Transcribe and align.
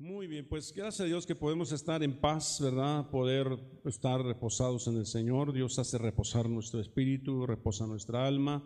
Muy 0.00 0.28
bien, 0.28 0.46
pues 0.48 0.72
gracias 0.72 1.00
a 1.00 1.06
Dios 1.06 1.26
que 1.26 1.34
podemos 1.34 1.72
estar 1.72 2.04
en 2.04 2.20
paz, 2.20 2.60
¿verdad? 2.62 3.10
Poder 3.10 3.58
estar 3.84 4.22
reposados 4.22 4.86
en 4.86 4.96
el 4.96 5.06
Señor. 5.06 5.52
Dios 5.52 5.76
hace 5.80 5.98
reposar 5.98 6.48
nuestro 6.48 6.78
espíritu, 6.78 7.44
reposa 7.46 7.84
nuestra 7.84 8.24
alma, 8.24 8.62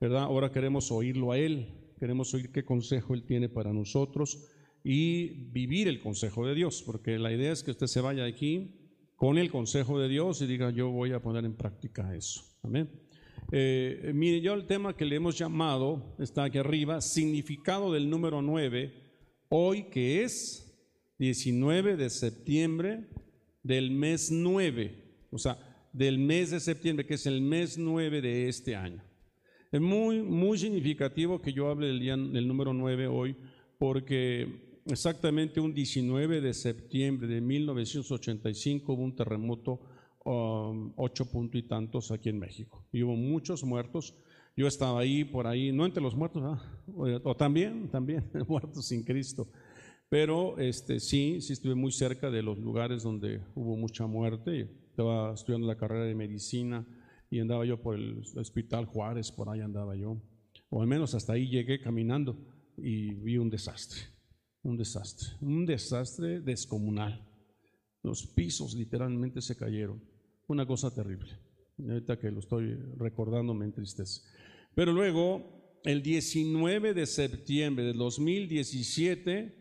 ¿verdad? 0.00 0.22
Ahora 0.22 0.52
queremos 0.52 0.92
oírlo 0.92 1.32
a 1.32 1.38
Él, 1.38 1.74
queremos 1.98 2.32
oír 2.34 2.52
qué 2.52 2.64
consejo 2.64 3.14
Él 3.14 3.24
tiene 3.24 3.48
para 3.48 3.72
nosotros 3.72 4.46
y 4.84 5.50
vivir 5.50 5.88
el 5.88 6.00
consejo 6.00 6.46
de 6.46 6.54
Dios, 6.54 6.84
porque 6.86 7.18
la 7.18 7.32
idea 7.32 7.50
es 7.50 7.64
que 7.64 7.72
usted 7.72 7.88
se 7.88 8.00
vaya 8.00 8.24
aquí 8.24 8.94
con 9.16 9.38
el 9.38 9.50
consejo 9.50 9.98
de 9.98 10.08
Dios 10.08 10.40
y 10.40 10.46
diga, 10.46 10.70
yo 10.70 10.88
voy 10.90 11.10
a 11.10 11.20
poner 11.20 11.44
en 11.44 11.56
práctica 11.56 12.14
eso. 12.14 12.44
Amén. 12.62 12.88
Eh, 13.50 14.12
mire, 14.14 14.40
yo 14.40 14.54
el 14.54 14.68
tema 14.68 14.96
que 14.96 15.04
le 15.04 15.16
hemos 15.16 15.36
llamado, 15.36 16.14
está 16.20 16.44
aquí 16.44 16.58
arriba, 16.58 17.00
significado 17.00 17.92
del 17.92 18.08
número 18.08 18.40
9 18.40 19.09
hoy 19.50 19.90
que 19.90 20.22
es 20.22 20.66
19 21.18 21.96
de 21.96 22.08
septiembre 22.08 23.08
del 23.62 23.90
mes 23.90 24.30
9, 24.30 25.26
o 25.30 25.38
sea, 25.38 25.58
del 25.92 26.18
mes 26.18 26.50
de 26.50 26.60
septiembre, 26.60 27.04
que 27.04 27.14
es 27.14 27.26
el 27.26 27.42
mes 27.42 27.76
9 27.76 28.22
de 28.22 28.48
este 28.48 28.74
año. 28.74 29.02
Es 29.70 29.80
muy, 29.80 30.22
muy 30.22 30.56
significativo 30.56 31.40
que 31.42 31.52
yo 31.52 31.68
hable 31.68 31.88
del, 31.88 32.00
día, 32.00 32.16
del 32.16 32.48
número 32.48 32.72
9 32.72 33.06
hoy, 33.08 33.36
porque 33.78 34.80
exactamente 34.86 35.60
un 35.60 35.74
19 35.74 36.40
de 36.40 36.54
septiembre 36.54 37.28
de 37.28 37.40
1985 37.40 38.92
hubo 38.92 39.02
un 39.02 39.14
terremoto, 39.14 39.80
um, 40.24 40.92
ocho 40.96 41.30
puntos 41.30 41.60
y 41.60 41.64
tantos 41.64 42.10
aquí 42.10 42.28
en 42.28 42.38
México. 42.38 42.88
Y 42.92 43.02
hubo 43.02 43.14
muchos 43.14 43.64
muertos. 43.64 44.14
Yo 44.56 44.66
estaba 44.66 45.00
ahí, 45.00 45.24
por 45.24 45.46
ahí, 45.46 45.72
no 45.72 45.86
entre 45.86 46.02
los 46.02 46.14
muertos, 46.14 46.58
o, 46.94 47.36
también, 47.36 47.88
también, 47.88 48.30
muertos 48.48 48.86
sin 48.86 49.02
Cristo. 49.02 49.48
Pero 50.08 50.58
este, 50.58 50.98
sí, 50.98 51.40
sí 51.40 51.52
estuve 51.52 51.74
muy 51.74 51.92
cerca 51.92 52.30
de 52.30 52.42
los 52.42 52.58
lugares 52.58 53.04
donde 53.04 53.40
hubo 53.54 53.76
mucha 53.76 54.06
muerte. 54.06 54.68
Estaba 54.90 55.32
estudiando 55.34 55.68
la 55.68 55.76
carrera 55.76 56.04
de 56.04 56.14
medicina 56.14 56.84
y 57.30 57.38
andaba 57.38 57.64
yo 57.64 57.80
por 57.80 57.94
el 57.94 58.22
Hospital 58.36 58.86
Juárez, 58.86 59.30
por 59.30 59.48
ahí 59.48 59.60
andaba 59.60 59.94
yo. 59.94 60.20
O 60.68 60.82
al 60.82 60.88
menos 60.88 61.14
hasta 61.14 61.34
ahí 61.34 61.48
llegué 61.48 61.80
caminando 61.80 62.36
y 62.76 63.14
vi 63.14 63.38
un 63.38 63.50
desastre, 63.50 64.00
un 64.62 64.76
desastre, 64.76 65.28
un 65.40 65.64
desastre 65.64 66.40
descomunal. 66.40 67.24
Los 68.02 68.26
pisos 68.26 68.74
literalmente 68.74 69.40
se 69.40 69.56
cayeron. 69.56 70.02
Una 70.48 70.66
cosa 70.66 70.92
terrible. 70.92 71.38
Ahorita 71.78 72.18
que 72.18 72.30
lo 72.30 72.40
estoy 72.40 72.74
recordando 72.96 73.54
me 73.54 73.64
entristece. 73.64 74.22
Pero 74.74 74.92
luego, 74.92 75.80
el 75.84 76.02
19 76.02 76.94
de 76.94 77.06
septiembre 77.06 77.84
del 77.84 77.98
2017, 77.98 79.54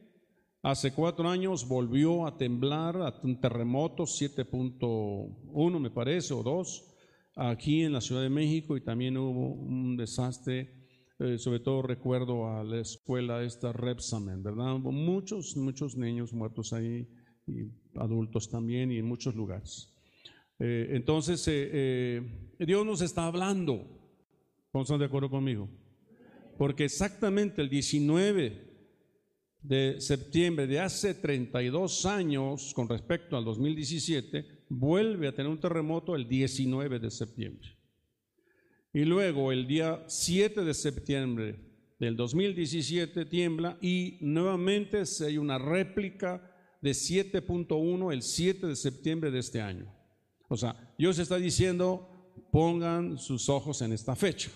hace 0.62 0.94
cuatro 0.94 1.30
años 1.30 1.68
volvió 1.68 2.28
a 2.28 2.38
temblar, 2.38 2.98
a 2.98 3.20
un 3.24 3.40
terremoto 3.40 4.04
7.1 4.04 5.80
me 5.80 5.90
parece, 5.90 6.34
o 6.34 6.44
2, 6.44 6.96
aquí 7.36 7.84
en 7.84 7.94
la 7.94 8.02
Ciudad 8.02 8.22
de 8.22 8.30
México 8.30 8.78
y 8.78 8.82
también 8.82 9.18
hubo 9.18 9.54
un 9.54 9.98
desastre, 9.98 10.76
eh, 11.20 11.38
sobre 11.38 11.60
todo 11.60 11.82
recuerdo 11.82 12.48
a 12.48 12.64
la 12.64 12.82
escuela 12.82 13.44
esta 13.44 13.74
Repsamen, 13.74 14.44
¿verdad? 14.44 14.76
Hubo 14.76 14.92
muchos, 14.92 15.58
muchos 15.58 15.96
niños 15.98 16.34
muertos 16.34 16.72
ahí 16.72 17.08
y 17.48 17.72
adultos 17.96 18.50
también 18.50 18.92
y 18.92 18.98
en 18.98 19.06
muchos 19.06 19.36
lugares. 19.36 19.94
Eh, 20.60 20.90
entonces, 20.92 21.44
eh, 21.48 22.22
Dios 22.60 22.86
nos 22.86 23.02
está 23.02 23.26
hablando 23.26 23.99
¿Cómo 24.72 24.84
están 24.84 25.00
de 25.00 25.06
acuerdo 25.06 25.30
conmigo? 25.30 25.68
Porque 26.58 26.86
exactamente 26.86 27.62
el 27.62 27.70
19 27.70 28.70
de 29.62 30.00
septiembre 30.00 30.68
de 30.68 30.80
hace 30.80 31.16
32 31.16 32.06
años, 32.06 32.74
con 32.74 32.88
respecto 32.88 33.36
al 33.36 33.46
2017, 33.46 34.66
vuelve 34.70 35.28
a 35.28 35.34
tener 35.34 35.52
un 35.52 35.60
terremoto 35.60 36.16
el 36.16 36.28
19 36.28 37.00
de 37.00 37.10
septiembre. 37.10 37.70
Y 38.94 39.06
luego 39.06 39.52
el 39.52 39.68
día 39.68 40.04
7 40.08 40.64
de 40.64 40.74
septiembre 40.74 41.60
del 42.00 42.16
2017 42.16 43.26
tiembla 43.26 43.78
y 43.82 44.18
nuevamente 44.22 45.04
hay 45.26 45.38
una 45.38 45.58
réplica 45.58 46.42
de 46.82 46.92
7.1 46.92 48.14
el 48.14 48.22
7 48.22 48.68
de 48.68 48.76
septiembre 48.76 49.32
de 49.32 49.40
este 49.40 49.62
año. 49.62 49.94
O 50.48 50.58
sea, 50.58 50.94
Dios 50.98 51.20
está 51.20 51.38
diciendo, 51.38 52.09
pongan 52.52 53.18
sus 53.18 53.50
ojos 53.50 53.82
en 53.82 53.94
esta 53.94 54.16
fecha, 54.16 54.50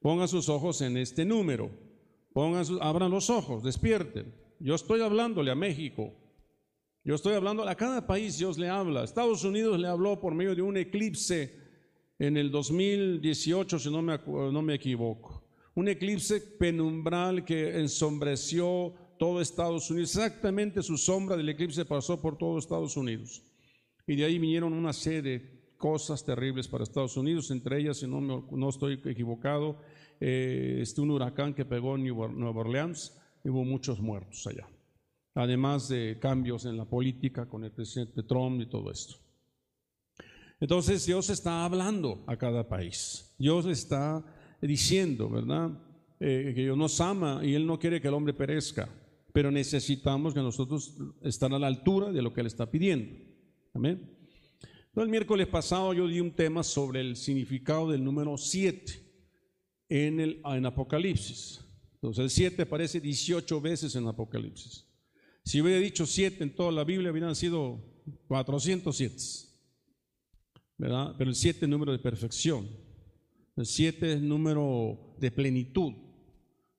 pongan 0.00 0.28
sus 0.28 0.48
ojos 0.48 0.80
en 0.80 0.96
este 0.96 1.24
número, 1.24 1.70
pongan 2.32 2.64
abran 2.80 3.10
los 3.10 3.30
ojos, 3.30 3.62
despierten. 3.62 4.34
Yo 4.58 4.74
estoy 4.74 5.00
hablándole 5.00 5.50
a 5.50 5.54
México, 5.54 6.12
yo 7.02 7.14
estoy 7.14 7.34
hablando 7.34 7.66
a 7.66 7.74
cada 7.74 8.06
país, 8.06 8.38
Dios 8.38 8.58
le 8.58 8.68
habla. 8.68 9.04
Estados 9.04 9.42
Unidos 9.44 9.78
le 9.78 9.88
habló 9.88 10.20
por 10.20 10.34
medio 10.34 10.54
de 10.54 10.62
un 10.62 10.76
eclipse 10.76 11.58
en 12.18 12.36
el 12.36 12.50
2018, 12.50 13.78
si 13.78 13.90
no 13.90 14.02
me, 14.02 14.18
no 14.18 14.60
me 14.60 14.74
equivoco. 14.74 15.42
Un 15.74 15.88
eclipse 15.88 16.40
penumbral 16.40 17.44
que 17.44 17.80
ensombreció 17.80 18.94
todo 19.18 19.40
Estados 19.40 19.90
Unidos. 19.90 20.16
Exactamente 20.16 20.82
su 20.82 20.98
sombra 20.98 21.36
del 21.36 21.48
eclipse 21.48 21.86
pasó 21.86 22.20
por 22.20 22.36
todo 22.36 22.58
Estados 22.58 22.96
Unidos. 22.96 23.42
Y 24.06 24.16
de 24.16 24.24
ahí 24.24 24.38
vinieron 24.38 24.74
una 24.74 24.92
serie 24.92 25.59
cosas 25.80 26.22
terribles 26.22 26.68
para 26.68 26.84
Estados 26.84 27.16
Unidos, 27.16 27.50
entre 27.50 27.80
ellas, 27.80 27.96
si 27.96 28.06
no, 28.06 28.20
no 28.20 28.68
estoy 28.68 29.00
equivocado, 29.06 29.78
eh, 30.20 30.78
este, 30.82 31.00
un 31.00 31.10
huracán 31.10 31.54
que 31.54 31.64
pegó 31.64 31.96
en 31.96 32.04
Nueva 32.04 32.60
Orleans, 32.60 33.18
hubo 33.44 33.64
muchos 33.64 33.98
muertos 33.98 34.46
allá, 34.46 34.68
además 35.34 35.88
de 35.88 36.18
cambios 36.20 36.66
en 36.66 36.76
la 36.76 36.84
política 36.84 37.48
con 37.48 37.64
el 37.64 37.72
presidente 37.72 38.22
Trump 38.22 38.60
y 38.60 38.66
todo 38.66 38.90
esto. 38.90 39.16
Entonces 40.60 41.06
Dios 41.06 41.30
está 41.30 41.64
hablando 41.64 42.22
a 42.26 42.36
cada 42.36 42.68
país, 42.68 43.34
Dios 43.38 43.64
está 43.64 44.22
diciendo, 44.60 45.30
¿verdad? 45.30 45.70
Eh, 46.20 46.52
que 46.54 46.64
Dios 46.64 46.76
nos 46.76 47.00
ama 47.00 47.40
y 47.42 47.54
Él 47.54 47.66
no 47.66 47.78
quiere 47.78 48.02
que 48.02 48.08
el 48.08 48.14
hombre 48.14 48.34
perezca, 48.34 48.86
pero 49.32 49.50
necesitamos 49.50 50.34
que 50.34 50.40
nosotros 50.40 50.94
estén 51.22 51.54
a 51.54 51.58
la 51.58 51.68
altura 51.68 52.12
de 52.12 52.20
lo 52.20 52.34
que 52.34 52.42
Él 52.42 52.46
está 52.48 52.70
pidiendo. 52.70 53.16
Amén. 53.72 54.19
El 54.96 55.08
miércoles 55.08 55.46
pasado 55.46 55.92
yo 55.94 56.08
di 56.08 56.20
un 56.20 56.32
tema 56.32 56.64
sobre 56.64 57.00
el 57.00 57.16
significado 57.16 57.90
del 57.90 58.02
número 58.02 58.36
7 58.36 58.92
en, 59.88 60.18
el, 60.18 60.42
en 60.44 60.66
Apocalipsis. 60.66 61.60
Entonces 61.94 62.24
el 62.24 62.30
7 62.30 62.62
aparece 62.62 63.00
18 63.00 63.60
veces 63.60 63.94
en 63.94 64.06
Apocalipsis. 64.08 64.86
Si 65.44 65.60
hubiera 65.60 65.78
dicho 65.78 66.06
7 66.06 66.42
en 66.42 66.54
toda 66.54 66.72
la 66.72 66.82
Biblia, 66.82 67.12
hubieran 67.12 67.36
sido 67.36 67.80
407. 68.26 69.16
¿verdad? 70.76 71.14
Pero 71.16 71.30
el 71.30 71.36
7 71.36 71.58
es 71.62 71.68
número 71.68 71.92
de 71.92 71.98
perfección. 71.98 72.68
El 73.56 73.66
7 73.66 74.14
es 74.14 74.20
número 74.20 75.14
de 75.20 75.30
plenitud. 75.30 75.92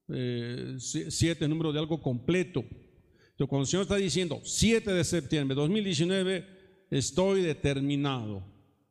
7 0.07 0.15
eh, 0.15 1.37
es 1.39 1.49
número 1.49 1.71
de 1.71 1.79
algo 1.79 2.01
completo. 2.01 2.59
Entonces, 2.61 3.47
cuando 3.47 3.61
el 3.61 3.67
Señor 3.67 3.83
está 3.83 3.95
diciendo 3.95 4.41
7 4.43 4.91
de 4.91 5.03
septiembre 5.03 5.55
de 5.55 5.61
2019, 5.61 6.60
estoy 6.91 7.41
determinado, 7.41 8.43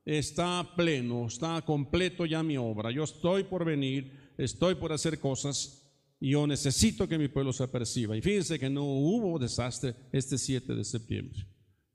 está 0.05 0.75
pleno, 0.75 1.29
está 1.29 1.63
completo 1.63 2.27
ya 2.27 2.43
mi 2.43 2.57
obra, 2.57 2.91
yo 2.91 3.05
estoy 3.05 3.45
por 3.45 3.65
venir, 3.65 4.33
estoy 4.37 4.75
por 4.75 4.93
hacer 4.93 5.21
cosas 5.21 5.77
yo 6.21 6.47
necesito 6.47 7.09
que 7.09 7.19
mi 7.19 7.29
pueblo 7.29 7.53
se 7.53 7.67
perciba. 7.69 8.17
Y 8.17 8.21
fíjense 8.21 8.59
que 8.59 8.69
no 8.69 8.85
hubo 8.85 9.39
desastre 9.39 9.95
este 10.13 10.37
7 10.37 10.75
de 10.75 10.85
septiembre, 10.85 11.47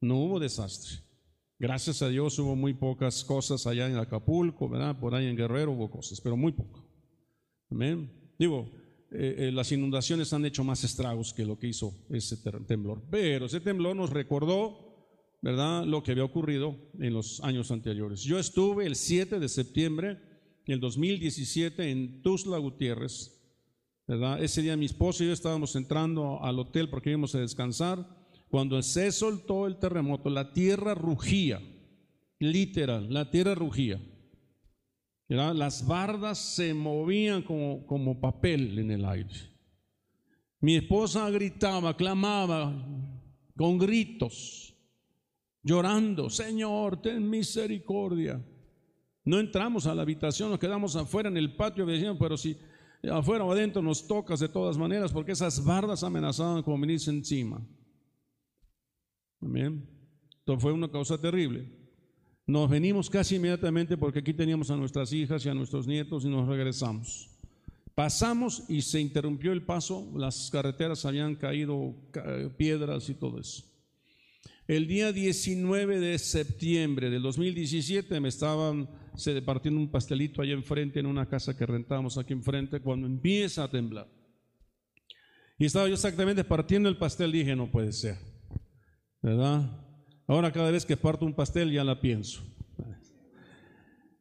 no 0.02 0.18
hubo 0.18 0.40
desastre. 0.40 1.04
Gracias 1.58 2.02
a 2.02 2.10
Dios 2.10 2.38
hubo 2.40 2.56
muy 2.56 2.74
pocas 2.74 3.24
cosas 3.24 3.66
allá 3.66 3.88
en 3.88 3.96
Acapulco, 3.96 4.68
¿verdad? 4.68 5.00
Por 5.00 5.16
ahí 5.16 5.28
en 5.28 5.38
Guerrero 5.38 5.72
hubo 5.72 5.90
cosas, 5.90 6.20
pero 6.20 6.36
muy 6.36 6.52
poco. 6.52 6.86
Amén. 7.70 8.12
Digo, 8.38 8.70
eh, 9.12 9.36
eh, 9.38 9.52
las 9.54 9.72
inundaciones 9.72 10.34
han 10.34 10.44
hecho 10.46 10.66
más 10.66 10.84
estragos 10.84 11.34
que 11.34 11.46
lo 11.46 11.58
que 11.58 11.68
hizo 11.68 12.06
ese 12.10 12.36
temblor. 12.68 13.04
Pero 13.10 13.46
ese 13.46 13.62
temblor 13.62 13.96
nos 13.96 14.10
recordó 14.10 14.85
¿verdad? 15.42 15.86
Lo 15.86 16.04
que 16.04 16.12
había 16.12 16.24
ocurrido 16.24 16.76
en 17.00 17.14
los 17.14 17.40
años 17.44 17.72
anteriores. 17.72 18.22
Yo 18.22 18.40
estuve 18.40 18.86
el 18.86 18.96
7 18.96 19.40
de 19.40 19.50
septiembre 19.50 20.18
del 20.66 20.80
2017 20.80 21.92
en 21.92 22.22
Tuzla 22.22 22.58
Gutiérrez, 22.58 23.40
¿verdad? 24.08 24.44
Ese 24.44 24.62
día 24.62 24.78
mi 24.78 24.86
esposo 24.86 25.24
y 25.24 25.28
yo 25.28 25.34
estábamos 25.34 25.76
entrando 25.76 26.44
al 26.44 26.60
hotel 26.60 26.90
porque 26.90 27.12
íbamos 27.12 27.36
a 27.36 27.40
descansar. 27.40 28.08
Cuando 28.50 28.82
se 28.82 29.12
soltó 29.12 29.68
el 29.68 29.78
terremoto, 29.78 30.30
la 30.30 30.54
tierra 30.54 30.96
rugía, 30.96 31.62
literal, 32.40 33.12
la 33.14 33.30
tierra 33.30 33.56
rugía. 33.56 34.02
Las 35.28 35.88
bardas 35.88 36.38
se 36.38 36.74
movían 36.74 37.42
como, 37.42 37.86
como 37.88 38.20
papel 38.20 38.78
en 38.78 38.92
el 38.92 39.06
aire. 39.06 39.56
Mi 40.60 40.76
esposa 40.76 41.30
gritaba, 41.30 41.98
clamaba 41.98 42.74
con 43.56 43.78
gritos 43.78 44.75
llorando, 45.66 46.30
Señor, 46.30 47.02
ten 47.02 47.28
misericordia. 47.28 48.42
No 49.26 49.40
entramos 49.40 49.88
a 49.88 49.96
la 49.96 50.04
habitación, 50.04 50.52
nos 50.52 50.60
quedamos 50.60 50.96
afuera 50.96 51.28
en 51.28 51.38
el 51.38 51.56
patio 51.56 51.86
diciendo, 51.88 52.18
pero 52.20 52.38
si 52.38 52.56
afuera 53.12 53.44
o 53.44 53.52
adentro 53.52 53.82
nos 53.82 54.08
tocas 54.08 54.40
de 54.40 54.48
todas 54.48 54.78
maneras, 54.78 55.12
porque 55.12 55.32
esas 55.32 55.66
bardas 55.66 56.04
amenazaban 56.04 56.62
con 56.62 56.80
venirse 56.80 57.10
encima. 57.10 57.60
Amén. 59.42 59.90
Entonces 60.38 60.62
fue 60.62 60.72
una 60.72 60.92
causa 60.92 61.20
terrible. 61.20 61.68
Nos 62.46 62.70
venimos 62.70 63.10
casi 63.10 63.38
inmediatamente 63.38 63.98
porque 63.98 64.20
aquí 64.20 64.34
teníamos 64.36 64.70
a 64.70 64.78
nuestras 64.78 65.12
hijas 65.12 65.44
y 65.44 65.50
a 65.50 65.56
nuestros 65.56 65.88
nietos 65.88 66.24
y 66.26 66.30
nos 66.30 66.48
regresamos. 66.48 67.32
Pasamos 67.96 68.70
y 68.70 68.84
se 68.84 69.02
interrumpió 69.02 69.52
el 69.52 69.64
paso, 69.64 70.12
las 70.16 70.52
carreteras 70.52 71.04
habían 71.06 71.34
caído 71.36 71.96
piedras 72.56 73.10
y 73.10 73.16
todo 73.16 73.40
eso. 73.40 73.75
El 74.68 74.88
día 74.88 75.12
19 75.12 76.00
de 76.00 76.18
septiembre 76.18 77.12
del 77.12 77.22
2017 77.22 78.20
me 78.20 78.30
estaban 78.30 78.90
se 79.16 79.40
partiendo 79.44 79.80
un 79.80 79.92
pastelito 79.92 80.42
allá 80.42 80.54
enfrente 80.54 81.00
en 81.00 81.06
una 81.06 81.28
casa 81.28 81.56
que 81.56 81.68
rentábamos 81.68 82.18
aquí 82.18 82.34
enfrente 82.34 82.80
cuando 82.80 83.06
empieza 83.06 83.64
a 83.64 83.70
temblar. 83.70 84.08
Y 85.60 85.66
estaba 85.66 85.88
yo 85.88 85.94
exactamente 85.94 86.44
partiendo 86.44 86.90
el 86.90 86.98
pastel, 86.98 87.32
dije, 87.32 87.56
no 87.56 87.72
puede 87.72 87.94
ser, 87.94 88.18
¿verdad? 89.22 89.70
Ahora 90.28 90.52
cada 90.52 90.72
vez 90.72 90.84
que 90.84 90.98
parto 90.98 91.26
un 91.26 91.36
pastel 91.36 91.72
ya 91.72 91.84
la 91.84 92.02
pienso. 92.02 92.44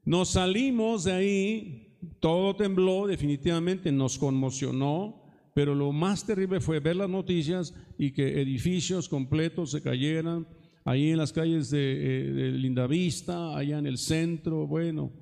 Nos 0.05 0.31
salimos 0.31 1.05
de 1.05 1.13
ahí, 1.13 1.99
todo 2.21 2.55
tembló 2.55 3.07
definitivamente, 3.07 3.91
nos 3.91 4.19
conmocionó, 4.19 5.24
pero 5.55 5.75
lo 5.75 5.93
más 5.93 6.27
terrible 6.27 6.61
fue 6.61 6.81
ver 6.81 6.97
las 6.97 7.09
noticias 7.09 7.73
y 7.97 8.11
que 8.11 8.43
edificios 8.43 9.09
completos 9.09 9.71
se 9.71 9.81
cayeran, 9.81 10.47
ahí 10.85 11.11
en 11.11 11.19
las 11.19 11.33
calles 11.33 11.71
de, 11.71 11.79
eh, 11.79 12.33
de 12.33 12.51
Lindavista, 12.53 13.57
allá 13.57 13.79
en 13.79 13.87
el 13.87 13.97
centro, 13.97 14.67
bueno, 14.67 15.13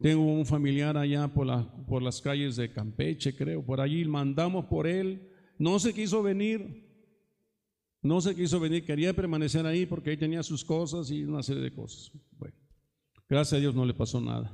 tengo 0.00 0.22
un 0.22 0.46
familiar 0.46 0.96
allá 0.96 1.26
por, 1.28 1.46
la, 1.46 1.66
por 1.86 2.02
las 2.02 2.20
calles 2.20 2.56
de 2.56 2.70
Campeche, 2.70 3.34
creo, 3.34 3.64
por 3.64 3.80
allí 3.80 4.04
mandamos 4.04 4.66
por 4.66 4.86
él, 4.86 5.26
no 5.58 5.78
se 5.78 5.94
quiso 5.94 6.22
venir, 6.22 6.86
no 8.02 8.20
se 8.20 8.34
quiso 8.36 8.60
venir, 8.60 8.84
quería 8.84 9.14
permanecer 9.14 9.66
ahí 9.66 9.86
porque 9.86 10.10
ahí 10.10 10.16
tenía 10.16 10.42
sus 10.42 10.64
cosas 10.64 11.10
y 11.10 11.24
una 11.24 11.42
serie 11.42 11.62
de 11.62 11.72
cosas. 11.72 12.12
Bueno, 12.32 12.54
gracias 13.28 13.54
a 13.54 13.60
Dios 13.60 13.74
no 13.74 13.84
le 13.84 13.94
pasó 13.94 14.20
nada. 14.20 14.52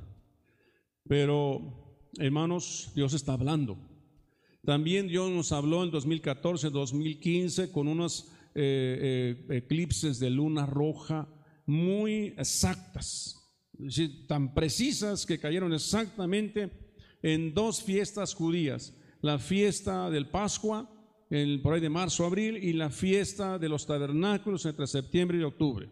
Pero, 1.07 1.99
hermanos, 2.17 2.91
Dios 2.95 3.13
está 3.13 3.33
hablando. 3.33 3.77
También 4.65 5.07
Dios 5.07 5.29
nos 5.29 5.51
habló 5.51 5.83
en 5.83 5.91
2014, 5.91 6.71
2015 6.71 7.71
con 7.71 7.87
unos 7.87 8.31
eh, 8.55 9.37
eh, 9.47 9.57
eclipses 9.57 10.19
de 10.19 10.31
luna 10.31 10.65
roja 10.65 11.27
muy 11.67 12.33
exactas, 12.37 13.41
tan 14.27 14.53
precisas 14.53 15.25
que 15.25 15.39
cayeron 15.39 15.73
exactamente 15.73 16.71
en 17.21 17.53
dos 17.53 17.83
fiestas 17.83 18.33
judías, 18.33 18.93
la 19.21 19.39
fiesta 19.39 20.09
del 20.09 20.29
Pascua, 20.29 20.89
por 21.63 21.73
ahí 21.73 21.81
de 21.81 21.89
marzo, 21.89 22.25
abril, 22.25 22.57
y 22.57 22.73
la 22.73 22.89
fiesta 22.89 23.57
de 23.57 23.67
los 23.67 23.85
tabernáculos 23.85 24.65
entre 24.65 24.87
septiembre 24.87 25.39
y 25.39 25.43
octubre. 25.43 25.89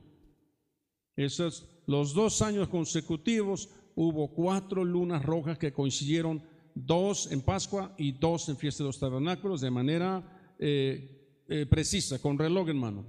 Esos, 1.16 1.68
los 1.88 2.14
dos 2.14 2.42
años 2.42 2.70
consecutivos 2.70 3.70
hubo 3.96 4.34
cuatro 4.34 4.84
lunas 4.84 5.24
rojas 5.24 5.58
que 5.58 5.74
coincidieron, 5.74 6.44
dos 6.76 7.32
en 7.32 7.42
Pascua 7.42 7.94
y 7.98 8.12
dos 8.12 8.50
en 8.50 8.58
fiesta 8.58 8.84
de 8.84 8.90
los 8.90 9.00
tabernáculos, 9.00 9.62
de 9.62 9.72
manera 9.72 10.24
eh, 10.60 11.44
eh, 11.48 11.66
precisa, 11.66 12.20
con 12.20 12.38
reloj 12.38 12.70
en 12.70 12.78
mano. 12.78 13.06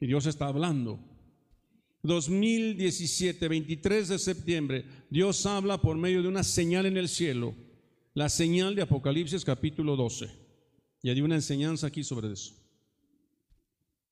Y 0.00 0.06
Dios 0.06 0.26
está 0.26 0.46
hablando. 0.46 0.98
2017, 2.02 3.46
23 3.46 4.08
de 4.08 4.18
septiembre, 4.18 4.84
Dios 5.08 5.46
habla 5.46 5.80
por 5.80 5.96
medio 5.96 6.22
de 6.22 6.28
una 6.28 6.42
señal 6.42 6.86
en 6.86 6.96
el 6.96 7.08
cielo, 7.08 7.54
la 8.14 8.28
señal 8.28 8.74
de 8.74 8.82
Apocalipsis 8.82 9.44
capítulo 9.44 9.94
12. 9.94 10.28
Y 11.02 11.10
hay 11.10 11.20
una 11.20 11.36
enseñanza 11.36 11.86
aquí 11.86 12.02
sobre 12.02 12.32
eso. 12.32 12.54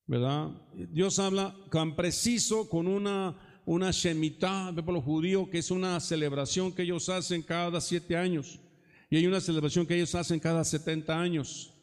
¿Verdad? 0.07 0.51
Dios 0.73 1.19
habla 1.19 1.55
tan 1.69 1.95
preciso 1.95 2.69
con 2.69 2.87
una, 2.87 3.37
una 3.65 3.91
Shemitah 3.91 4.71
de 4.71 4.83
pueblo 4.83 5.01
judío, 5.01 5.49
que 5.49 5.59
es 5.59 5.71
una 5.71 5.99
celebración 5.99 6.71
que 6.71 6.83
ellos 6.83 7.09
hacen 7.09 7.41
cada 7.41 7.79
siete 7.81 8.15
años. 8.15 8.59
Y 9.09 9.17
hay 9.17 9.27
una 9.27 9.41
celebración 9.41 9.85
que 9.85 9.95
ellos 9.95 10.15
hacen 10.15 10.39
cada 10.39 10.63
70 10.63 11.19
años. 11.19 11.73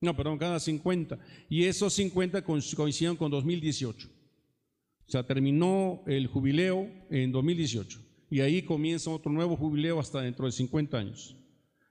No, 0.00 0.14
perdón, 0.16 0.38
cada 0.38 0.58
50. 0.58 1.18
Y 1.48 1.64
esos 1.64 1.94
50 1.94 2.42
coincidieron 2.42 3.16
con 3.16 3.30
2018. 3.30 4.08
O 5.06 5.10
sea, 5.10 5.26
terminó 5.26 6.02
el 6.06 6.26
jubileo 6.26 6.90
en 7.10 7.30
2018. 7.30 8.00
Y 8.30 8.40
ahí 8.40 8.62
comienza 8.62 9.10
otro 9.10 9.30
nuevo 9.30 9.56
jubileo 9.56 10.00
hasta 10.00 10.20
dentro 10.20 10.46
de 10.46 10.52
50 10.52 10.98
años. 10.98 11.36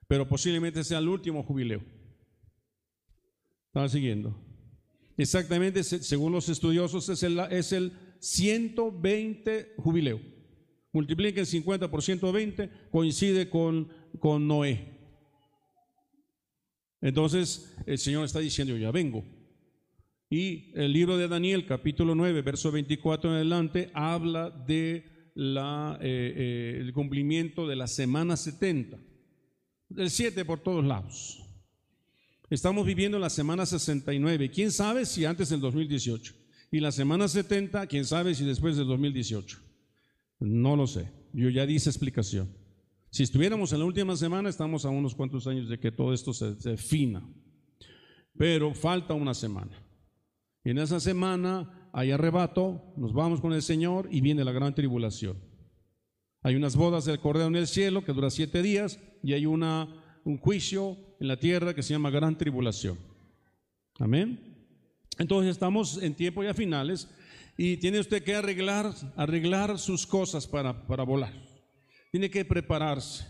Pero 0.07 0.27
posiblemente 0.27 0.83
sea 0.83 0.99
el 0.99 1.07
último 1.07 1.43
jubileo. 1.43 1.81
Estaba 3.67 3.87
siguiendo. 3.87 4.35
Exactamente, 5.15 5.83
según 5.83 6.31
los 6.31 6.49
estudiosos, 6.49 7.07
es 7.09 7.23
el, 7.23 7.39
es 7.51 7.71
el 7.71 7.93
120 8.23 9.73
jubileo. 9.75 10.21
Multipliquen 10.93 11.45
50 11.45 11.91
por 11.91 12.01
120, 12.01 12.69
coincide 12.89 13.49
con, 13.49 13.89
con 14.19 14.47
Noé. 14.47 14.97
Entonces 17.01 17.75
el 17.85 17.97
Señor 17.97 18.23
está 18.23 18.39
diciendo, 18.39 18.77
ya 18.77 18.91
vengo. 18.91 19.25
Y 20.29 20.71
el 20.75 20.93
libro 20.93 21.17
de 21.17 21.27
Daniel, 21.27 21.65
capítulo 21.65 22.15
9, 22.15 22.41
verso 22.43 22.71
24 22.71 23.29
en 23.29 23.35
adelante, 23.35 23.91
habla 23.93 24.49
de 24.49 25.31
la, 25.35 25.99
eh, 26.01 26.33
eh, 26.37 26.77
el 26.79 26.93
cumplimiento 26.93 27.67
de 27.67 27.75
la 27.75 27.87
semana 27.87 28.37
70. 28.37 28.97
El 29.97 30.09
7 30.09 30.45
por 30.45 30.61
todos 30.61 30.85
lados. 30.85 31.43
Estamos 32.49 32.85
viviendo 32.85 33.19
la 33.19 33.29
semana 33.29 33.65
69. 33.65 34.49
¿Quién 34.49 34.71
sabe 34.71 35.05
si 35.05 35.25
antes 35.25 35.49
del 35.49 35.59
2018? 35.59 36.42
Y 36.73 36.79
la 36.79 36.91
semana 36.91 37.27
70, 37.27 37.85
¿quién 37.85 38.03
sabe 38.03 38.33
si 38.33 38.43
después 38.45 38.75
del 38.75 38.87
2018? 38.87 39.59
No 40.39 40.75
lo 40.75 40.87
sé. 40.87 41.07
Yo 41.31 41.49
ya 41.49 41.67
di 41.67 41.75
esa 41.75 41.91
explicación. 41.91 42.49
Si 43.11 43.21
estuviéramos 43.21 43.71
en 43.73 43.79
la 43.79 43.85
última 43.85 44.15
semana, 44.15 44.49
estamos 44.49 44.83
a 44.83 44.89
unos 44.89 45.13
cuantos 45.13 45.45
años 45.45 45.69
de 45.69 45.79
que 45.79 45.91
todo 45.91 46.15
esto 46.15 46.33
se 46.33 46.55
defina. 46.55 47.23
Pero 48.35 48.73
falta 48.73 49.13
una 49.13 49.35
semana. 49.35 49.69
Y 50.63 50.71
en 50.71 50.79
esa 50.79 50.99
semana 50.99 51.91
hay 51.93 52.09
arrebato, 52.09 52.81
nos 52.97 53.13
vamos 53.13 53.39
con 53.39 53.53
el 53.53 53.61
Señor 53.61 54.07
y 54.09 54.21
viene 54.21 54.43
la 54.43 54.51
gran 54.51 54.73
tribulación. 54.73 55.37
Hay 56.41 56.55
unas 56.55 56.75
bodas 56.75 57.05
del 57.05 57.19
Cordero 57.19 57.49
en 57.49 57.55
el 57.55 57.67
cielo 57.67 58.03
que 58.03 58.13
dura 58.13 58.31
siete 58.31 58.63
días 58.63 58.99
y 59.21 59.33
hay 59.33 59.45
una, 59.45 59.89
un 60.23 60.39
juicio 60.39 60.97
en 61.19 61.27
la 61.27 61.37
tierra 61.37 61.75
que 61.75 61.83
se 61.83 61.93
llama 61.93 62.09
gran 62.09 62.35
tribulación. 62.35 62.97
Amén. 63.99 64.52
Entonces 65.17 65.51
estamos 65.51 66.01
en 66.01 66.15
tiempo 66.15 66.43
ya 66.43 66.53
finales 66.53 67.07
y 67.57 67.77
tiene 67.77 67.99
usted 67.99 68.23
que 68.23 68.35
arreglar, 68.35 68.93
arreglar 69.15 69.77
sus 69.79 70.07
cosas 70.07 70.47
para, 70.47 70.87
para 70.87 71.03
volar 71.03 71.53
tiene 72.13 72.29
que 72.29 72.45
prepararse. 72.45 73.25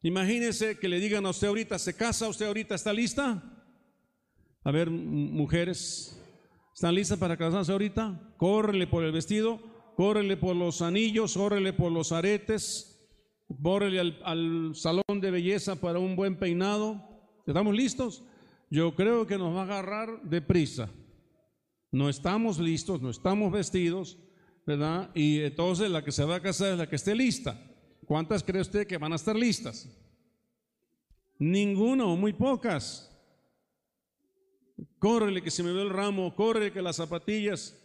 Imagínese 0.00 0.78
que 0.78 0.86
le 0.86 1.00
digan 1.00 1.26
a 1.26 1.30
usted 1.30 1.48
ahorita, 1.48 1.76
¿se 1.76 1.96
casa? 1.96 2.28
¿Usted 2.28 2.46
ahorita 2.46 2.76
está 2.76 2.92
lista? 2.92 3.42
A 4.62 4.70
ver, 4.70 4.88
mujeres, 4.90 6.16
¿están 6.72 6.94
listas 6.94 7.18
para 7.18 7.36
casarse 7.36 7.72
ahorita? 7.72 8.32
Córrele 8.36 8.86
por 8.86 9.02
el 9.02 9.10
vestido, 9.10 9.60
córrele 9.96 10.36
por 10.36 10.54
los 10.54 10.82
anillos, 10.82 11.34
córrele 11.34 11.72
por 11.72 11.90
los 11.90 12.12
aretes, 12.12 13.04
córrele 13.60 13.98
al, 13.98 14.20
al 14.22 14.70
salón 14.76 15.20
de 15.20 15.32
belleza 15.32 15.80
para 15.80 15.98
un 15.98 16.14
buen 16.14 16.36
peinado. 16.36 17.02
¿Estamos 17.44 17.74
listos? 17.74 18.22
Yo 18.70 18.94
creo 18.94 19.26
que 19.26 19.36
nos 19.36 19.52
va 19.52 19.62
a 19.62 19.64
agarrar 19.64 20.22
deprisa. 20.22 20.88
No 21.92 22.08
estamos 22.08 22.58
listos, 22.58 23.02
no 23.02 23.10
estamos 23.10 23.52
vestidos, 23.52 24.18
¿verdad? 24.66 25.10
Y 25.14 25.40
entonces 25.40 25.90
la 25.90 26.02
que 26.02 26.10
se 26.10 26.24
va 26.24 26.36
a 26.36 26.42
casar 26.42 26.72
es 26.72 26.78
la 26.78 26.88
que 26.88 26.96
esté 26.96 27.14
lista. 27.14 27.62
¿Cuántas 28.06 28.42
cree 28.42 28.62
usted 28.62 28.86
que 28.86 28.96
van 28.96 29.12
a 29.12 29.16
estar 29.16 29.36
listas? 29.36 29.88
Ninguno, 31.38 32.16
muy 32.16 32.32
pocas. 32.32 33.08
Córrele 34.98 35.42
que 35.42 35.50
se 35.50 35.62
me 35.62 35.72
ve 35.72 35.82
el 35.82 35.90
ramo, 35.90 36.34
córrele 36.34 36.72
que 36.72 36.80
las 36.80 36.96
zapatillas, 36.96 37.78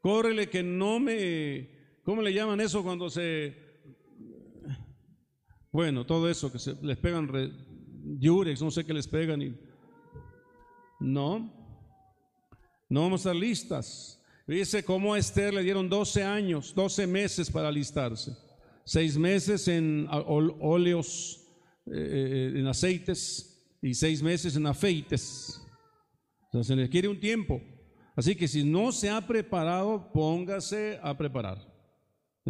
córrele 0.00 0.48
que 0.48 0.62
no 0.62 1.00
me, 1.00 1.98
¿cómo 2.04 2.22
le 2.22 2.32
llaman 2.32 2.60
eso 2.60 2.82
cuando 2.82 3.10
se, 3.10 3.56
bueno, 5.72 6.04
todo 6.04 6.28
eso 6.28 6.52
que 6.52 6.58
se 6.58 6.74
les 6.82 6.98
pegan 6.98 7.30
yurex, 8.18 8.62
no 8.62 8.70
sé 8.70 8.84
qué 8.84 8.92
les 8.92 9.08
pegan 9.08 9.42
y, 9.42 9.56
no, 11.00 11.61
no 12.92 13.02
vamos 13.02 13.26
a 13.26 13.30
estar 13.30 13.36
listas. 13.36 14.20
Dice 14.46 14.84
cómo 14.84 15.14
a 15.14 15.18
Esther 15.18 15.54
le 15.54 15.62
dieron 15.62 15.88
12 15.88 16.22
años, 16.22 16.74
12 16.74 17.06
meses 17.06 17.50
para 17.50 17.68
alistarse 17.68 18.32
seis 18.84 19.16
meses 19.16 19.68
en 19.68 20.06
óleos, 20.10 21.40
eh, 21.86 21.92
eh, 21.92 22.58
en 22.58 22.66
aceites 22.66 23.76
y 23.80 23.94
seis 23.94 24.22
meses 24.22 24.56
en 24.56 24.66
afeites. 24.66 25.60
Se 26.60 26.76
le 26.76 26.88
quiere 26.88 27.08
un 27.08 27.18
tiempo. 27.18 27.60
Así 28.14 28.34
que 28.34 28.46
si 28.46 28.62
no 28.62 28.92
se 28.92 29.08
ha 29.08 29.26
preparado, 29.26 30.12
póngase 30.12 30.98
a 31.02 31.16
preparar. 31.16 31.58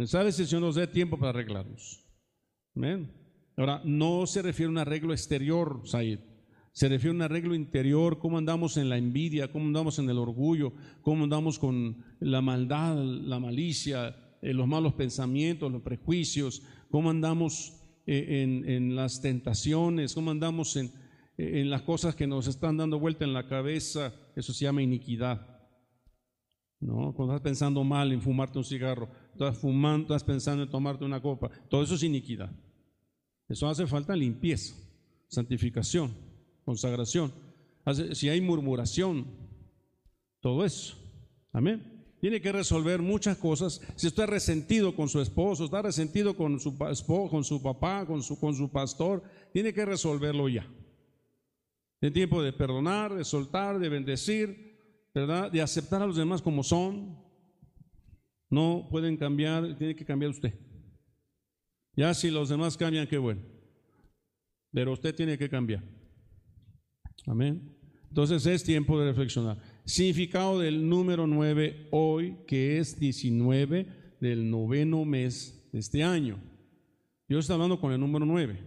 ¿Sabe 0.05 0.31
si 0.31 0.43
el 0.43 0.61
nos 0.61 0.75
dé 0.75 0.87
tiempo 0.87 1.17
para 1.17 1.29
arreglarnos? 1.29 2.03
Ahora, 3.55 3.81
no 3.85 4.25
se 4.25 4.41
refiere 4.41 4.67
a 4.67 4.71
un 4.71 4.77
arreglo 4.79 5.13
exterior, 5.13 5.81
Said. 5.85 6.19
Se 6.73 6.89
refiere 6.89 7.11
a 7.11 7.15
un 7.15 7.21
arreglo 7.21 7.53
interior, 7.53 8.17
cómo 8.17 8.39
andamos 8.39 8.77
en 8.77 8.89
la 8.89 8.97
envidia, 8.97 9.51
cómo 9.51 9.65
andamos 9.65 9.99
en 9.99 10.09
el 10.09 10.17
orgullo, 10.17 10.73
cómo 11.03 11.23
andamos 11.23 11.59
con 11.59 12.03
la 12.19 12.41
maldad, 12.41 12.97
la 12.97 13.39
malicia, 13.39 14.15
eh, 14.41 14.53
los 14.53 14.67
malos 14.67 14.93
pensamientos, 14.93 15.71
los 15.71 15.83
prejuicios, 15.83 16.63
cómo 16.89 17.11
andamos 17.11 17.79
eh, 18.07 18.65
en, 18.67 18.95
las 18.95 19.21
tentaciones, 19.21 20.15
cómo 20.15 20.31
andamos 20.31 20.75
en, 20.75 20.91
en 21.37 21.69
las 21.69 21.83
cosas 21.83 22.15
que 22.15 22.25
nos 22.25 22.47
están 22.47 22.77
dando 22.77 22.97
vuelta 22.97 23.23
en 23.23 23.33
la 23.33 23.47
cabeza. 23.47 24.11
Eso 24.35 24.51
se 24.51 24.65
llama 24.65 24.81
iniquidad. 24.81 25.47
¿no? 26.79 27.13
Cuando 27.13 27.35
estás 27.35 27.43
pensando 27.43 27.83
mal 27.83 28.11
en 28.11 28.21
fumarte 28.21 28.57
un 28.57 28.65
cigarro, 28.65 29.09
estás 29.31 29.59
fumando, 29.59 30.15
estás 30.15 30.23
pensando 30.23 30.63
en 30.63 30.69
tomarte 30.69 31.05
una 31.05 31.21
copa, 31.21 31.51
todo 31.69 31.83
eso 31.83 31.93
es 31.93 32.03
iniquidad. 32.03 32.51
Eso 33.47 33.67
hace 33.67 33.85
falta 33.85 34.15
limpieza, 34.15 34.75
santificación, 35.27 36.32
consagración. 36.63 37.33
si 38.13 38.29
hay 38.29 38.41
murmuración, 38.41 39.27
todo 40.39 40.65
eso. 40.65 40.97
Amén. 41.51 41.93
Tiene 42.19 42.39
que 42.39 42.51
resolver 42.51 43.01
muchas 43.01 43.37
cosas. 43.37 43.81
Si 43.95 44.07
está 44.07 44.25
resentido 44.25 44.95
con 44.95 45.09
su 45.09 45.19
esposo, 45.19 45.65
está 45.65 45.81
resentido 45.81 46.35
con 46.35 46.59
su, 46.59 46.77
con 46.77 47.43
su 47.43 47.61
papá, 47.61 48.05
con 48.05 48.23
su, 48.23 48.39
con 48.39 48.55
su 48.55 48.71
pastor, 48.71 49.23
tiene 49.51 49.73
que 49.73 49.85
resolverlo 49.85 50.47
ya. 50.47 50.65
Es 51.99 52.11
tiempo 52.11 52.41
de 52.41 52.53
perdonar, 52.53 53.13
de 53.13 53.23
soltar, 53.23 53.79
de 53.79 53.89
bendecir, 53.89 54.77
¿verdad? 55.13 55.51
De 55.51 55.61
aceptar 55.61 56.01
a 56.01 56.07
los 56.07 56.17
demás 56.17 56.41
como 56.41 56.63
son. 56.63 57.17
No 58.49 58.87
pueden 58.89 59.17
cambiar, 59.17 59.77
tiene 59.77 59.95
que 59.95 60.05
cambiar 60.05 60.31
usted. 60.31 60.53
Ya 61.95 62.13
si 62.13 62.31
los 62.31 62.49
demás 62.49 62.77
cambian, 62.77 63.07
qué 63.07 63.17
bueno. 63.17 63.41
Pero 64.71 64.93
usted 64.93 65.15
tiene 65.15 65.37
que 65.37 65.49
cambiar. 65.49 65.83
Amén. 67.25 67.73
Entonces 68.09 68.45
es 68.45 68.63
tiempo 68.63 68.99
de 68.99 69.07
reflexionar. 69.07 69.57
Significado 69.85 70.59
del 70.59 70.87
número 70.87 71.25
9 71.25 71.87
hoy, 71.91 72.37
que 72.45 72.77
es 72.77 72.99
19 72.99 73.87
del 74.19 74.49
noveno 74.49 75.03
mes 75.03 75.67
de 75.71 75.79
este 75.79 76.03
año. 76.03 76.39
Yo 77.27 77.39
estoy 77.39 77.55
hablando 77.55 77.79
con 77.79 77.91
el 77.91 77.99
número 77.99 78.25
9. 78.25 78.59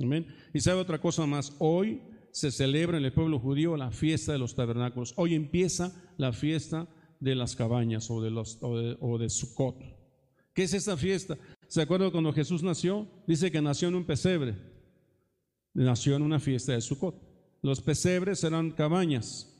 Amén. 0.00 0.26
Y 0.54 0.60
sabe 0.60 0.80
otra 0.80 1.00
cosa 1.00 1.26
más. 1.26 1.54
Hoy 1.58 2.02
se 2.30 2.52
celebra 2.52 2.98
en 2.98 3.04
el 3.04 3.12
pueblo 3.12 3.40
judío 3.40 3.76
la 3.76 3.90
fiesta 3.90 4.32
de 4.32 4.38
los 4.38 4.54
tabernáculos. 4.54 5.12
Hoy 5.16 5.34
empieza 5.34 5.92
la 6.16 6.32
fiesta 6.32 6.88
de 7.18 7.34
las 7.34 7.56
cabañas 7.56 8.10
o 8.10 8.22
de, 8.22 8.30
los, 8.30 8.58
o 8.62 9.18
de, 9.18 9.28
Sukkot. 9.28 9.76
¿Qué 10.54 10.62
es 10.62 10.74
esta 10.74 10.96
fiesta? 10.96 11.36
¿Se 11.66 11.82
acuerdan 11.82 12.12
cuando 12.12 12.32
Jesús 12.32 12.62
nació? 12.62 13.08
Dice 13.26 13.50
que 13.50 13.60
nació 13.60 13.88
en 13.88 13.96
un 13.96 14.04
pesebre. 14.04 14.56
Nació 15.74 16.16
en 16.16 16.22
una 16.22 16.38
fiesta 16.38 16.72
de 16.72 16.80
Sukkot. 16.80 17.27
Los 17.62 17.80
pesebres 17.80 18.44
eran 18.44 18.70
cabañas 18.70 19.54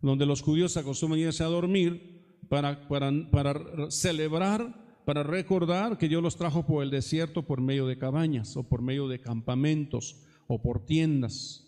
donde 0.00 0.26
los 0.26 0.42
judíos 0.42 0.76
acostumbran 0.76 1.20
irse 1.20 1.42
a 1.42 1.48
dormir 1.48 2.38
para, 2.48 2.88
para, 2.88 3.10
para 3.30 3.90
celebrar, 3.90 5.02
para 5.04 5.22
recordar 5.22 5.98
que 5.98 6.08
Dios 6.08 6.22
los 6.22 6.36
trajo 6.36 6.66
por 6.66 6.82
el 6.82 6.90
desierto 6.90 7.42
por 7.42 7.60
medio 7.60 7.86
de 7.86 7.98
cabañas 7.98 8.56
o 8.56 8.62
por 8.62 8.82
medio 8.82 9.08
de 9.08 9.20
campamentos 9.20 10.24
o 10.46 10.62
por 10.62 10.84
tiendas. 10.84 11.64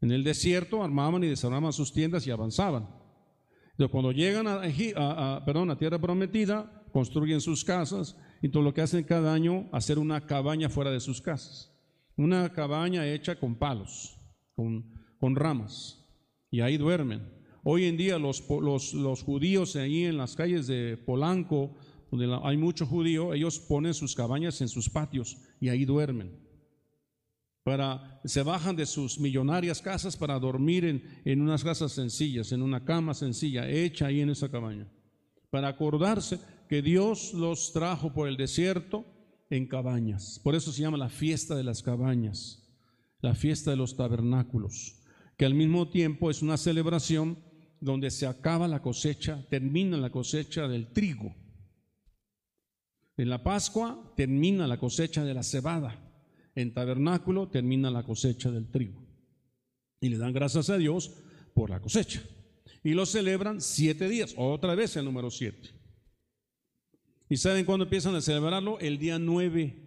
En 0.00 0.10
el 0.10 0.24
desierto 0.24 0.82
armaban 0.82 1.24
y 1.24 1.28
desarmaban 1.28 1.72
sus 1.72 1.92
tiendas 1.92 2.26
y 2.26 2.30
avanzaban. 2.30 2.88
Entonces, 3.72 3.92
cuando 3.92 4.12
llegan 4.12 4.46
a, 4.48 5.42
perdón, 5.44 5.70
a 5.70 5.78
tierra 5.78 5.98
prometida, 5.98 6.84
construyen 6.92 7.40
sus 7.40 7.64
casas 7.64 8.16
y 8.40 8.48
todo 8.48 8.62
lo 8.62 8.72
que 8.72 8.80
hacen 8.80 9.04
cada 9.04 9.32
año, 9.32 9.68
hacer 9.72 9.98
una 9.98 10.26
cabaña 10.26 10.68
fuera 10.68 10.90
de 10.90 11.00
sus 11.00 11.20
casas. 11.20 11.72
Una 12.16 12.50
cabaña 12.52 13.06
hecha 13.06 13.38
con 13.38 13.54
palos, 13.54 14.15
con, 14.56 15.36
ramas, 15.36 16.04
y 16.50 16.60
ahí 16.60 16.76
duermen. 16.76 17.22
Hoy 17.62 17.84
en 17.84 17.96
día 17.96 18.18
los, 18.18 18.42
judíos 19.22 19.76
ahí 19.76 20.04
en 20.04 20.16
las 20.16 20.34
calles 20.34 20.66
de 20.66 20.96
Polanco, 20.96 21.76
donde 22.10 22.36
hay 22.42 22.56
muchos 22.56 22.88
judíos, 22.88 23.34
ellos 23.34 23.60
ponen 23.60 23.94
sus 23.94 24.14
cabañas 24.14 24.60
en 24.60 24.68
sus 24.68 24.88
patios 24.88 25.36
y 25.60 25.68
ahí 25.68 25.84
duermen 25.84 26.46
para, 27.66 28.20
se 28.24 28.44
bajan 28.44 28.76
de 28.76 28.86
sus 28.86 29.18
millonarias 29.18 29.82
casas 29.82 30.16
para 30.16 30.38
dormir 30.38 30.84
en, 30.84 31.02
en 31.24 31.42
unas 31.42 31.64
casas 31.64 31.90
sencillas, 31.90 32.52
en 32.52 32.62
una 32.62 32.84
cama 32.84 33.12
sencilla, 33.12 33.68
hecha 33.68 34.06
ahí 34.06 34.20
en 34.20 34.30
esa 34.30 34.48
cabaña, 34.48 34.86
para 35.50 35.66
acordarse 35.66 36.38
que 36.68 36.80
Dios 36.80 37.34
los 37.34 37.72
trajo 37.72 38.12
por 38.12 38.28
el 38.28 38.36
desierto 38.36 39.04
en 39.50 39.66
cabañas. 39.66 40.40
Por 40.44 40.54
eso 40.54 40.70
se 40.70 40.82
llama 40.82 40.96
la 40.96 41.08
fiesta 41.08 41.56
de 41.56 41.64
las 41.64 41.82
cabañas, 41.82 42.65
la 43.20 43.34
fiesta 43.34 43.70
de 43.70 43.76
los 43.76 43.96
tabernáculos, 43.96 45.02
que 45.36 45.46
al 45.46 45.54
mismo 45.54 45.88
tiempo 45.88 46.30
es 46.30 46.42
una 46.42 46.56
celebración 46.56 47.38
donde 47.80 48.10
se 48.10 48.26
acaba 48.26 48.68
la 48.68 48.82
cosecha, 48.82 49.46
termina 49.48 49.96
la 49.96 50.10
cosecha 50.10 50.68
del 50.68 50.92
trigo. 50.92 51.34
En 53.16 53.30
la 53.30 53.42
Pascua 53.42 54.12
termina 54.16 54.66
la 54.66 54.78
cosecha 54.78 55.24
de 55.24 55.34
la 55.34 55.42
cebada 55.42 56.06
en 56.56 56.72
tabernáculo 56.72 57.48
termina 57.48 57.90
la 57.90 58.02
cosecha 58.02 58.50
del 58.50 58.70
trigo. 58.70 59.06
Y 60.00 60.08
le 60.08 60.18
dan 60.18 60.32
gracias 60.32 60.70
a 60.70 60.78
Dios 60.78 61.12
por 61.54 61.70
la 61.70 61.80
cosecha. 61.80 62.22
Y 62.82 62.94
lo 62.94 63.04
celebran 63.04 63.60
siete 63.60 64.08
días, 64.08 64.34
otra 64.36 64.74
vez 64.74 64.96
el 64.96 65.04
número 65.04 65.30
siete. 65.30 65.70
¿Y 67.28 67.36
saben 67.36 67.66
cuándo 67.66 67.84
empiezan 67.84 68.14
a 68.14 68.20
celebrarlo? 68.20 68.78
El 68.80 68.98
día 68.98 69.18
nueve. 69.18 69.85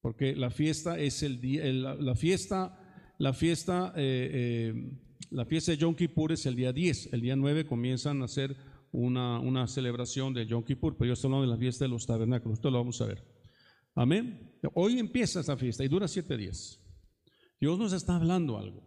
Porque 0.00 0.36
la 0.36 0.50
fiesta 0.50 0.98
es 0.98 1.22
el 1.22 1.40
día, 1.40 1.64
la, 1.72 2.14
fiesta, 2.14 2.78
la 3.18 3.32
fiesta, 3.32 3.92
eh, 3.96 4.30
eh, 4.74 4.98
la 5.30 5.44
fiesta 5.44 5.72
de 5.72 5.78
Yom 5.78 5.94
Kippur 5.94 6.32
es 6.32 6.46
el 6.46 6.54
día 6.54 6.72
10. 6.72 7.12
El 7.12 7.20
día 7.20 7.36
9 7.36 7.66
comienzan 7.66 8.22
a 8.22 8.26
hacer 8.26 8.56
una, 8.92 9.40
una 9.40 9.66
celebración 9.66 10.32
de 10.32 10.46
Yom 10.46 10.64
Kippur, 10.64 10.96
pero 10.96 11.08
yo 11.08 11.12
estoy 11.14 11.28
hablando 11.28 11.50
de 11.50 11.54
la 11.56 11.60
fiesta 11.60 11.84
de 11.84 11.90
los 11.90 12.06
tabernáculos. 12.06 12.58
Esto 12.58 12.70
lo 12.70 12.78
vamos 12.78 13.00
a 13.00 13.06
ver. 13.06 13.24
Amén. 13.94 14.58
Hoy 14.74 14.98
empieza 14.98 15.40
esta 15.40 15.56
fiesta 15.56 15.82
y 15.82 15.88
dura 15.88 16.06
siete 16.06 16.36
días. 16.36 16.78
Dios 17.58 17.78
nos 17.78 17.94
está 17.94 18.16
hablando 18.16 18.58
algo. 18.58 18.86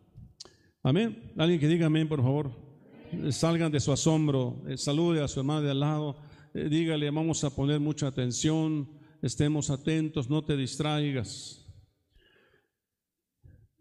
Amén. 0.84 1.34
Alguien 1.38 1.60
que 1.60 1.68
diga 1.68 1.88
amén, 1.88 2.08
por 2.08 2.22
favor. 2.22 2.52
Salgan 3.32 3.72
de 3.72 3.80
su 3.80 3.92
asombro. 3.92 4.64
Eh, 4.68 4.78
salude 4.78 5.24
a 5.24 5.28
su 5.28 5.40
hermano 5.40 5.64
de 5.64 5.72
al 5.72 5.80
lado. 5.80 6.18
Eh, 6.54 6.70
dígale, 6.70 7.10
vamos 7.10 7.44
a 7.44 7.50
poner 7.50 7.80
mucha 7.80 8.08
atención. 8.08 8.88
Estemos 9.22 9.70
atentos, 9.70 10.30
no 10.30 10.44
te 10.44 10.56
distraigas. 10.56 11.66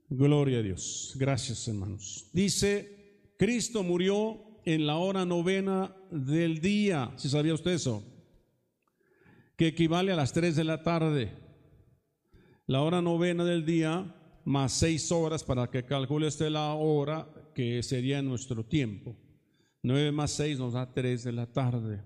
Gloria 0.09 0.59
a 0.59 0.62
Dios. 0.62 1.14
Gracias, 1.16 1.68
hermanos. 1.68 2.30
Dice, 2.33 3.33
Cristo 3.38 3.83
murió 3.83 4.61
en 4.64 4.87
la 4.87 4.97
hora 4.97 5.25
novena 5.25 5.95
del 6.11 6.61
día. 6.61 7.12
Si 7.16 7.28
sabía 7.28 7.54
usted 7.54 7.73
eso 7.73 8.04
que 9.59 9.66
equivale 9.66 10.12
a 10.12 10.16
las 10.16 10.33
3 10.33 10.54
de 10.54 10.64
la 10.64 10.85
tarde. 10.85 11.33
La 12.66 12.80
hora 12.83 13.02
novena 13.02 13.45
del 13.45 13.66
día 13.66 14.14
más 14.45 14.73
6 14.75 15.11
horas 15.11 15.42
para 15.42 15.68
que 15.68 15.85
calcule 15.85 16.28
usted 16.28 16.49
la 16.49 16.73
hora 16.75 17.28
que 17.54 17.83
sería 17.83 18.23
nuestro 18.23 18.64
tiempo. 18.64 19.16
9 19.83 20.12
más 20.12 20.30
6 20.30 20.61
nos 20.61 20.75
da 20.75 20.95
3 20.95 21.25
de 21.25 21.33
la 21.33 21.47
tarde. 21.47 22.00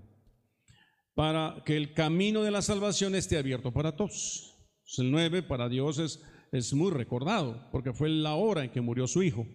Para 1.14 1.62
que 1.64 1.76
el 1.76 1.92
camino 1.92 2.42
de 2.42 2.50
la 2.50 2.62
salvación 2.62 3.14
esté 3.14 3.36
abierto 3.36 3.72
para 3.72 3.96
todos. 3.96 4.52
El 4.98 5.10
9 5.10 5.42
para 5.42 5.68
Dios 5.68 5.98
es, 6.52 6.74
muy 6.74 6.90
recordado 6.90 7.68
porque 7.70 7.92
fue 7.92 8.10
la 8.10 8.34
hora 8.34 8.64
en 8.64 8.70
que 8.70 8.80
murió 8.80 9.06
su 9.06 9.22
hijo. 9.22 9.46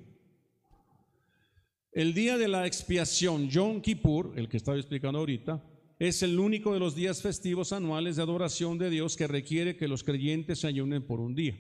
El 1.92 2.14
día 2.14 2.38
de 2.38 2.48
la 2.48 2.66
expiación, 2.66 3.50
Yom 3.50 3.82
Kippur, 3.82 4.34
el 4.36 4.50
que 4.50 4.58
estaba 4.58 4.78
explicando 4.78 5.20
ahorita, 5.20 5.64
es 6.00 6.22
el 6.22 6.40
único 6.40 6.74
de 6.74 6.80
los 6.80 6.96
días 6.96 7.22
festivos 7.22 7.74
anuales 7.74 8.16
de 8.16 8.24
adoración 8.24 8.78
de 8.78 8.90
Dios 8.90 9.16
que 9.16 9.28
requiere 9.28 9.78
que 9.78 9.88
los 9.88 10.04
creyentes 10.04 10.60
se 10.60 10.68
ayunen 10.68 11.06
por 11.06 11.20
un 11.20 11.34
día. 11.34 11.58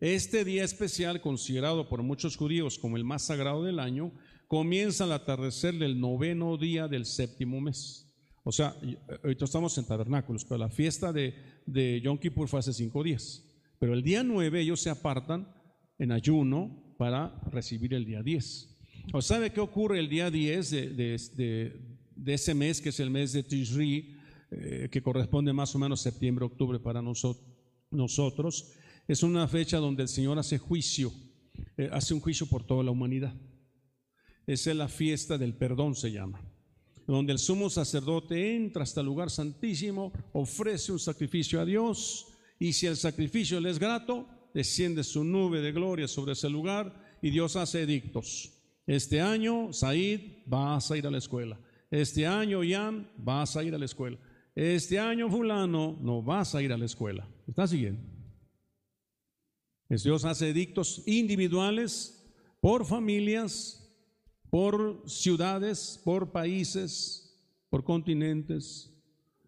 Este 0.00 0.44
día 0.44 0.62
especial, 0.62 1.20
considerado 1.20 1.88
por 1.88 2.04
muchos 2.04 2.36
judíos 2.36 2.78
como 2.78 2.96
el 2.96 3.04
más 3.04 3.22
sagrado 3.22 3.64
del 3.64 3.80
año, 3.80 4.12
comienza 4.46 5.04
al 5.04 5.12
atardecer 5.12 5.74
del 5.74 6.00
noveno 6.00 6.56
día 6.56 6.86
del 6.86 7.04
séptimo 7.04 7.60
mes. 7.60 8.07
O 8.48 8.52
sea, 8.52 8.74
ahorita 9.22 9.44
estamos 9.44 9.76
en 9.76 9.84
tabernáculos, 9.84 10.42
pero 10.42 10.56
la 10.56 10.70
fiesta 10.70 11.12
de, 11.12 11.34
de 11.66 12.00
Yom 12.00 12.16
Kippur 12.16 12.48
fue 12.48 12.60
hace 12.60 12.72
cinco 12.72 13.02
días. 13.02 13.44
Pero 13.78 13.92
el 13.92 14.02
día 14.02 14.22
nueve 14.22 14.62
ellos 14.62 14.80
se 14.80 14.88
apartan 14.88 15.46
en 15.98 16.12
ayuno 16.12 16.94
para 16.96 17.38
recibir 17.50 17.92
el 17.92 18.06
día 18.06 18.22
diez. 18.22 18.74
¿O 19.12 19.20
sabe 19.20 19.52
qué 19.52 19.60
ocurre 19.60 19.98
el 19.98 20.08
día 20.08 20.30
diez 20.30 20.70
de, 20.70 20.88
de, 20.88 21.76
de 22.16 22.32
ese 22.32 22.54
mes, 22.54 22.80
que 22.80 22.88
es 22.88 22.98
el 23.00 23.10
mes 23.10 23.34
de 23.34 23.42
Tishri, 23.42 24.16
eh, 24.50 24.88
que 24.90 25.02
corresponde 25.02 25.52
más 25.52 25.74
o 25.74 25.78
menos 25.78 26.00
septiembre, 26.00 26.46
octubre 26.46 26.80
para 26.80 27.02
nosotros, 27.02 28.72
es 29.06 29.22
una 29.22 29.46
fecha 29.46 29.76
donde 29.76 30.04
el 30.04 30.08
Señor 30.08 30.38
hace 30.38 30.56
juicio, 30.56 31.12
eh, 31.76 31.90
hace 31.92 32.14
un 32.14 32.20
juicio 32.20 32.46
por 32.46 32.64
toda 32.64 32.82
la 32.82 32.92
humanidad. 32.92 33.34
Esa 34.46 34.70
es 34.70 34.76
la 34.78 34.88
fiesta 34.88 35.36
del 35.36 35.52
perdón, 35.52 35.94
se 35.94 36.10
llama, 36.12 36.40
donde 37.12 37.32
el 37.32 37.38
sumo 37.38 37.70
sacerdote 37.70 38.54
entra 38.54 38.82
hasta 38.82 39.00
el 39.00 39.06
lugar 39.06 39.30
santísimo, 39.30 40.12
ofrece 40.32 40.92
un 40.92 40.98
sacrificio 40.98 41.60
a 41.60 41.64
Dios, 41.64 42.26
y 42.58 42.72
si 42.72 42.86
el 42.86 42.96
sacrificio 42.96 43.60
le 43.60 43.70
es 43.70 43.78
grato, 43.78 44.28
desciende 44.52 45.04
su 45.04 45.24
nube 45.24 45.60
de 45.60 45.72
gloria 45.72 46.08
sobre 46.08 46.32
ese 46.32 46.50
lugar 46.50 47.18
y 47.22 47.30
Dios 47.30 47.56
hace 47.56 47.82
edictos. 47.82 48.52
Este 48.86 49.20
año, 49.20 49.72
Said, 49.72 50.42
vas 50.46 50.90
a 50.90 50.96
ir 50.96 51.06
a 51.06 51.10
la 51.10 51.18
escuela. 51.18 51.58
Este 51.90 52.26
año, 52.26 52.60
Jan, 52.68 53.10
vas 53.16 53.56
a 53.56 53.62
ir 53.62 53.74
a 53.74 53.78
la 53.78 53.84
escuela. 53.84 54.18
Este 54.54 54.98
año, 54.98 55.30
fulano, 55.30 55.98
no 56.00 56.22
vas 56.22 56.54
a 56.54 56.62
ir 56.62 56.72
a 56.72 56.78
la 56.78 56.86
escuela. 56.86 57.28
¿Está 57.46 57.66
siguiendo? 57.66 58.02
Dios 59.88 60.24
hace 60.24 60.50
edictos 60.50 61.02
individuales 61.06 62.28
por 62.60 62.84
familias, 62.84 63.87
por 64.50 65.02
ciudades, 65.06 66.00
por 66.04 66.32
países, 66.32 67.36
por 67.70 67.84
continentes. 67.84 68.90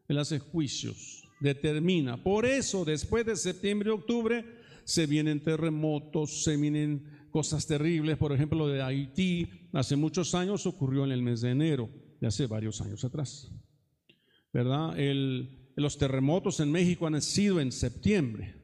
Él 0.09 0.19
hace 0.19 0.39
juicios, 0.39 1.25
determina. 1.41 2.23
Por 2.23 2.45
eso, 2.45 2.85
después 2.85 3.25
de 3.25 3.37
septiembre 3.37 3.91
y 3.91 3.93
octubre, 3.93 4.45
se 4.85 5.07
vienen 5.07 5.41
terremotos, 5.41 6.43
se 6.43 6.57
vienen 6.57 7.29
cosas 7.31 7.67
terribles. 7.67 8.19
Por 8.19 8.33
ejemplo, 8.33 8.59
lo 8.59 8.69
de 8.69 8.83
Haití, 8.83 9.49
hace 9.73 9.97
muchos 9.97 10.35
años 10.35 10.67
ocurrió 10.67 11.05
en 11.05 11.13
el 11.13 11.23
mes 11.23 11.41
de 11.41 11.51
enero, 11.51 11.89
hace 12.23 12.47
varios 12.47 12.81
años 12.81 13.05
atrás. 13.05 13.51
¿Verdad? 14.53 14.97
los 15.77 15.97
terremotos 15.97 16.61
en 16.61 16.71
México 16.73 17.07
han 17.07 17.23
sido 17.23 17.61
en 17.61 17.73
septiembre. 17.73 18.57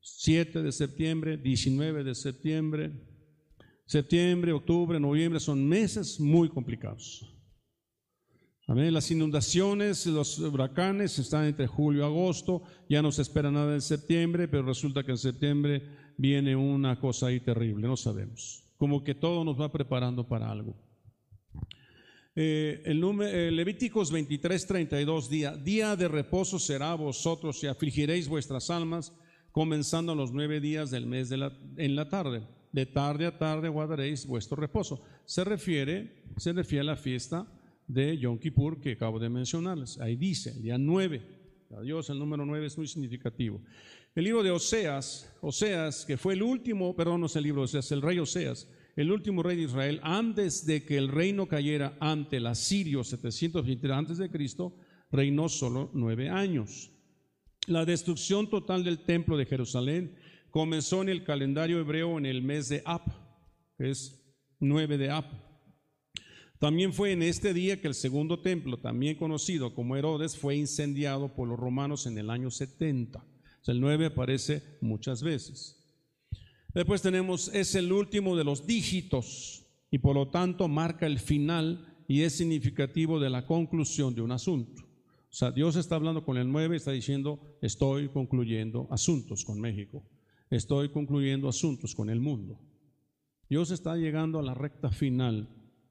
7 0.00 0.62
de 0.62 0.70
septiembre, 0.70 1.38
19 1.38 2.04
de 2.04 2.14
septiembre, 2.14 2.92
septiembre, 3.86 4.52
octubre, 4.52 4.98
noviembre, 4.98 5.40
son 5.40 5.66
meses 5.66 6.18
muy 6.18 6.48
complicados. 6.48 7.30
Amén. 8.66 8.94
Las 8.94 9.10
inundaciones, 9.10 10.06
los 10.06 10.38
huracanes 10.38 11.18
están 11.18 11.44
entre 11.44 11.66
julio 11.66 12.02
y 12.02 12.04
agosto, 12.04 12.62
ya 12.88 13.02
no 13.02 13.12
se 13.12 13.22
espera 13.22 13.50
nada 13.50 13.74
en 13.74 13.82
septiembre, 13.82 14.48
pero 14.48 14.62
resulta 14.62 15.04
que 15.04 15.10
en 15.10 15.18
septiembre 15.18 15.82
viene 16.16 16.56
una 16.56 16.98
cosa 16.98 17.26
ahí 17.26 17.40
terrible, 17.40 17.86
no 17.86 17.96
sabemos. 17.96 18.64
Como 18.78 19.04
que 19.04 19.14
todo 19.14 19.44
nos 19.44 19.60
va 19.60 19.70
preparando 19.70 20.26
para 20.26 20.50
algo. 20.50 20.74
Eh, 22.36 22.82
el 22.86 23.00
número, 23.00 23.50
Levíticos 23.50 24.10
23, 24.10 24.66
32, 24.66 25.30
día, 25.30 25.56
día 25.56 25.94
de 25.94 26.08
reposo 26.08 26.58
será 26.58 26.94
vosotros 26.94 27.62
y 27.62 27.66
afligiréis 27.66 28.28
vuestras 28.28 28.70
almas 28.70 29.12
comenzando 29.52 30.16
los 30.16 30.32
nueve 30.32 30.58
días 30.60 30.90
del 30.90 31.06
mes 31.06 31.28
de 31.28 31.52
en 31.76 31.94
la 31.94 32.08
tarde. 32.08 32.42
De 32.74 32.86
tarde 32.86 33.24
a 33.24 33.38
tarde 33.38 33.68
guardaréis 33.68 34.26
vuestro 34.26 34.56
reposo. 34.56 35.00
Se 35.24 35.44
refiere, 35.44 36.24
se 36.36 36.52
refiere 36.52 36.80
a 36.80 36.84
la 36.84 36.96
fiesta 36.96 37.46
de 37.86 38.18
Yom 38.18 38.36
Kippur 38.36 38.80
que 38.80 38.94
acabo 38.94 39.20
de 39.20 39.28
mencionarles. 39.28 40.00
Ahí 40.00 40.16
dice, 40.16 40.50
el 40.50 40.62
día 40.62 40.76
nueve. 40.76 41.22
Adiós, 41.78 42.10
el 42.10 42.18
número 42.18 42.44
nueve 42.44 42.66
es 42.66 42.76
muy 42.76 42.88
significativo. 42.88 43.60
El 44.12 44.24
libro 44.24 44.42
de 44.42 44.50
Oseas, 44.50 45.32
Oseas, 45.40 46.04
que 46.04 46.16
fue 46.16 46.34
el 46.34 46.42
último, 46.42 46.96
perdón, 46.96 47.20
no 47.20 47.26
es 47.26 47.36
el 47.36 47.44
libro 47.44 47.60
de 47.60 47.66
Oseas, 47.66 47.92
el 47.92 48.02
rey 48.02 48.18
Oseas, 48.18 48.68
el 48.96 49.12
último 49.12 49.44
rey 49.44 49.56
de 49.56 49.62
Israel, 49.62 50.00
antes 50.02 50.66
de 50.66 50.84
que 50.84 50.96
el 50.96 51.06
reino 51.06 51.46
cayera 51.46 51.96
ante 52.00 52.38
el 52.38 52.46
asirio 52.48 53.04
720 53.04 53.92
antes 53.92 54.18
de 54.18 54.30
Cristo, 54.30 54.74
reinó 55.12 55.48
solo 55.48 55.90
nueve 55.94 56.28
años. 56.28 56.90
La 57.68 57.84
destrucción 57.84 58.50
total 58.50 58.82
del 58.82 59.04
templo 59.04 59.36
de 59.36 59.46
Jerusalén 59.46 60.16
comenzó 60.54 61.02
en 61.02 61.08
el 61.08 61.24
calendario 61.24 61.80
hebreo 61.80 62.16
en 62.16 62.26
el 62.26 62.40
mes 62.40 62.68
de 62.68 62.80
Ab, 62.84 63.02
que 63.76 63.90
es 63.90 64.24
9 64.60 64.98
de 64.98 65.10
Ab. 65.10 65.24
También 66.60 66.92
fue 66.92 67.10
en 67.10 67.24
este 67.24 67.52
día 67.52 67.80
que 67.80 67.88
el 67.88 67.94
segundo 67.94 68.38
templo, 68.38 68.76
también 68.76 69.16
conocido 69.16 69.74
como 69.74 69.96
Herodes, 69.96 70.36
fue 70.36 70.54
incendiado 70.54 71.34
por 71.34 71.48
los 71.48 71.58
romanos 71.58 72.06
en 72.06 72.18
el 72.18 72.30
año 72.30 72.52
70. 72.52 73.18
O 73.18 73.64
sea, 73.64 73.74
el 73.74 73.80
9 73.80 74.06
aparece 74.06 74.62
muchas 74.80 75.24
veces. 75.24 75.84
Después 76.72 77.02
tenemos, 77.02 77.48
es 77.52 77.74
el 77.74 77.90
último 77.90 78.36
de 78.36 78.44
los 78.44 78.64
dígitos 78.64 79.66
y 79.90 79.98
por 79.98 80.14
lo 80.14 80.28
tanto 80.28 80.68
marca 80.68 81.06
el 81.06 81.18
final 81.18 81.96
y 82.06 82.22
es 82.22 82.36
significativo 82.36 83.18
de 83.18 83.30
la 83.30 83.44
conclusión 83.44 84.14
de 84.14 84.22
un 84.22 84.30
asunto. 84.30 84.82
O 84.82 85.36
sea, 85.36 85.50
Dios 85.50 85.74
está 85.74 85.96
hablando 85.96 86.24
con 86.24 86.36
el 86.36 86.48
9 86.48 86.76
y 86.76 86.78
está 86.78 86.92
diciendo, 86.92 87.58
estoy 87.60 88.08
concluyendo 88.08 88.86
asuntos 88.92 89.44
con 89.44 89.60
México, 89.60 90.04
estoy 90.56 90.90
concluyendo 90.90 91.48
asuntos 91.48 91.94
con 91.94 92.10
el 92.10 92.20
mundo. 92.20 92.60
Dios 93.48 93.70
está 93.70 93.96
llegando 93.96 94.38
a 94.38 94.42
la 94.42 94.54
recta 94.54 94.90
final 94.90 95.48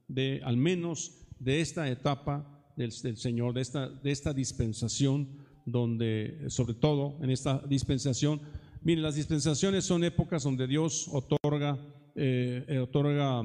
de, 0.07 0.41
al 0.43 0.57
menos, 0.57 1.27
de 1.39 1.61
esta 1.61 1.89
etapa 1.89 2.73
del, 2.75 2.91
Señor, 2.91 3.53
de 3.53 3.61
esta, 3.61 3.89
de 3.89 4.11
esta 4.11 4.33
dispensación, 4.33 5.29
donde, 5.65 6.45
sobre 6.49 6.73
todo 6.73 7.17
en 7.21 7.29
esta 7.29 7.59
dispensación, 7.67 8.41
miren, 8.81 9.03
las 9.03 9.15
dispensaciones 9.15 9.85
son 9.85 10.03
épocas 10.03 10.43
donde 10.43 10.67
Dios 10.67 11.07
otorga, 11.11 11.77
eh, 12.15 12.79
otorga 12.81 13.43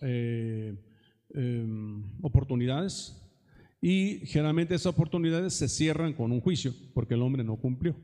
eh, 0.00 0.76
em, 1.34 2.04
oportunidades 2.22 3.22
y 3.80 4.20
generalmente 4.26 4.74
esas 4.74 4.86
oportunidades 4.92 5.54
se 5.54 5.68
cierran 5.68 6.12
con 6.12 6.32
un 6.32 6.40
juicio, 6.40 6.72
porque 6.94 7.14
el 7.14 7.22
hombre 7.22 7.44
no 7.44 7.56
cumplió. 7.56 7.96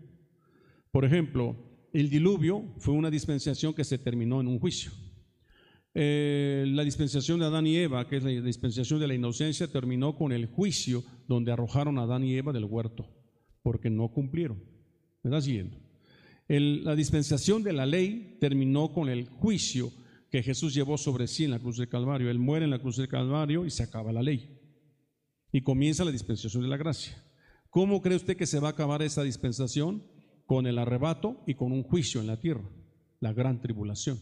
Por 0.90 1.04
ejemplo, 1.04 1.56
el 1.92 2.10
diluvio 2.10 2.64
fue 2.78 2.94
una 2.94 3.10
dispensación 3.10 3.74
que 3.74 3.84
se 3.84 3.98
terminó 3.98 4.40
en 4.40 4.48
un 4.48 4.58
juicio. 4.58 4.92
Eh, 5.94 6.64
la 6.68 6.84
dispensación 6.84 7.38
de 7.38 7.46
Adán 7.46 7.66
y 7.66 7.76
Eva, 7.76 8.08
que 8.08 8.16
es 8.16 8.22
la 8.22 8.30
dispensación 8.30 8.98
de 8.98 9.06
la 9.06 9.14
inocencia, 9.14 9.66
terminó 9.66 10.16
con 10.16 10.32
el 10.32 10.46
juicio 10.46 11.04
donde 11.28 11.52
arrojaron 11.52 11.98
a 11.98 12.02
Adán 12.02 12.24
y 12.24 12.34
Eva 12.34 12.52
del 12.52 12.64
huerto, 12.64 13.06
porque 13.62 13.90
no 13.90 14.08
cumplieron. 14.08 14.58
¿Me 15.22 15.30
estás 15.30 15.44
siguiendo? 15.44 15.78
la 16.48 16.94
dispensación 16.94 17.62
de 17.62 17.72
la 17.72 17.86
ley 17.86 18.36
terminó 18.38 18.92
con 18.92 19.08
el 19.08 19.26
juicio 19.26 19.90
que 20.28 20.42
Jesús 20.42 20.74
llevó 20.74 20.98
sobre 20.98 21.26
sí 21.26 21.44
en 21.44 21.50
la 21.50 21.58
cruz 21.58 21.78
del 21.78 21.88
Calvario. 21.88 22.30
Él 22.30 22.38
muere 22.38 22.66
en 22.66 22.70
la 22.70 22.78
cruz 22.78 22.96
del 22.96 23.08
Calvario 23.08 23.64
y 23.64 23.70
se 23.70 23.84
acaba 23.84 24.12
la 24.12 24.22
ley 24.22 24.58
y 25.52 25.60
comienza 25.60 26.04
la 26.04 26.10
dispensación 26.10 26.62
de 26.62 26.68
la 26.68 26.76
gracia. 26.76 27.22
¿Cómo 27.70 28.02
cree 28.02 28.16
usted 28.16 28.36
que 28.36 28.46
se 28.46 28.58
va 28.58 28.68
a 28.68 28.70
acabar 28.72 29.02
esa 29.02 29.22
dispensación? 29.22 30.02
Con 30.46 30.66
el 30.66 30.78
arrebato 30.78 31.36
y 31.46 31.54
con 31.54 31.72
un 31.72 31.82
juicio 31.82 32.20
en 32.20 32.26
la 32.26 32.38
tierra, 32.38 32.68
la 33.20 33.32
gran 33.32 33.60
tribulación. 33.60 34.18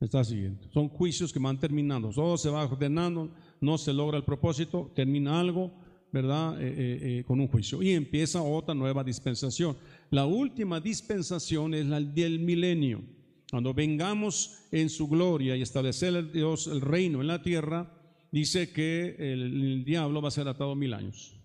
Está 0.00 0.24
siguiendo. 0.24 0.66
Son 0.72 0.88
juicios 0.88 1.32
que 1.32 1.38
van 1.38 1.60
terminando. 1.60 2.10
Todo 2.10 2.38
se 2.38 2.48
va 2.48 2.64
ordenando, 2.64 3.30
no 3.60 3.76
se 3.76 3.92
logra 3.92 4.16
el 4.16 4.24
propósito, 4.24 4.90
termina 4.94 5.38
algo, 5.38 5.70
¿verdad? 6.10 6.60
Eh, 6.60 6.68
eh, 6.68 6.98
eh, 7.02 7.24
con 7.24 7.38
un 7.38 7.48
juicio. 7.48 7.82
Y 7.82 7.90
empieza 7.90 8.42
otra 8.42 8.74
nueva 8.74 9.04
dispensación. 9.04 9.76
La 10.10 10.24
última 10.24 10.80
dispensación 10.80 11.74
es 11.74 11.84
la 11.84 12.00
del 12.00 12.40
milenio. 12.40 13.02
Cuando 13.50 13.74
vengamos 13.74 14.64
en 14.72 14.88
su 14.88 15.06
gloria 15.06 15.54
y 15.56 15.62
establecer 15.62 16.32
Dios 16.32 16.66
el 16.66 16.80
reino 16.80 17.20
en 17.20 17.26
la 17.26 17.42
tierra, 17.42 17.92
dice 18.32 18.72
que 18.72 19.16
el, 19.18 19.84
diablo 19.84 20.22
va 20.22 20.28
a 20.28 20.32
ser 20.32 20.48
atado 20.48 20.74
mil 20.74 20.94
años. 20.94 21.36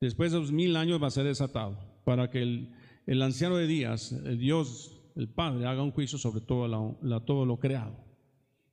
Después 0.00 0.32
de 0.32 0.38
los 0.38 0.52
mil 0.52 0.76
años 0.76 1.02
va 1.02 1.08
a 1.08 1.10
ser 1.10 1.24
desatado 1.24 1.87
para 2.08 2.30
que 2.30 2.40
el, 2.40 3.22
anciano 3.22 3.58
de 3.58 3.66
días, 3.66 4.12
el 4.12 4.38
Dios, 4.38 4.98
el 5.14 5.28
Padre, 5.28 5.66
haga 5.66 5.82
un 5.82 5.90
juicio 5.90 6.16
sobre 6.16 6.40
todo, 6.40 6.98
todo 7.26 7.44
lo 7.44 7.58
creado. 7.58 8.02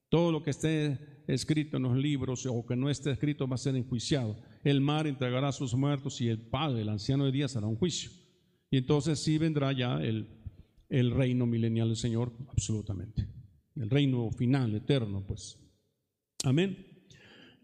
Todo 0.07 0.31
lo 0.31 0.41
que 0.41 0.51
esté 0.51 0.97
escrito 1.27 1.75
en 1.75 1.83
los 1.83 1.97
libros 1.97 2.45
o 2.45 2.65
que 2.65 2.77
no 2.77 2.89
esté 2.89 3.11
escrito 3.11 3.45
va 3.45 3.55
a 3.55 3.57
ser 3.57 3.75
enjuiciado. 3.75 4.37
El 4.63 4.79
mar 4.79 5.05
entregará 5.05 5.51
sus 5.51 5.75
muertos 5.75 6.21
y 6.21 6.29
el 6.29 6.39
Padre, 6.39 6.83
el 6.83 6.87
anciano 6.87 7.25
de 7.25 7.33
días, 7.33 7.57
hará 7.57 7.67
un 7.67 7.75
juicio. 7.75 8.09
Y 8.71 8.77
entonces 8.77 9.19
sí 9.19 9.37
vendrá 9.37 9.73
ya 9.73 10.01
el, 10.01 10.29
el 10.87 11.11
reino 11.11 11.45
milenial 11.45 11.89
del 11.89 11.97
Señor, 11.97 12.31
absolutamente. 12.47 13.27
El 13.75 13.89
reino 13.89 14.31
final, 14.31 14.73
eterno, 14.75 15.25
pues. 15.27 15.59
Amén. 16.45 16.94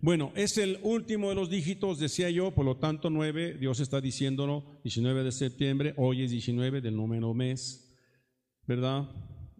Bueno, 0.04 0.32
es 0.36 0.58
el 0.58 0.80
último 0.82 1.30
de 1.30 1.36
los 1.36 1.52
dígitos, 1.52 2.00
decía 2.00 2.32
yo, 2.32 2.50
por 2.50 2.66
lo 2.66 2.78
tanto 2.78 3.12
9, 3.12 3.58
Dios 3.60 3.80
está 3.80 4.02
diciéndolo, 4.02 4.64
19 4.84 5.24
de 5.24 5.32
septiembre, 5.32 5.94
hoy 5.96 6.24
es 6.24 6.32
19 6.32 6.82
del 6.82 6.96
número 6.96 7.36
mes, 7.36 7.96
¿verdad? 8.66 9.08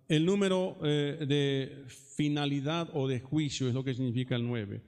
El 0.08 0.26
número 0.26 0.80
eh, 0.84 1.24
de 1.28 1.86
finalidad 2.18 2.90
o 2.96 3.08
de 3.08 3.20
juicio 3.20 3.68
es 3.68 3.76
lo 3.76 3.84
que 3.84 3.94
significa 3.94 4.36
el 4.36 4.48
9. 4.48 4.82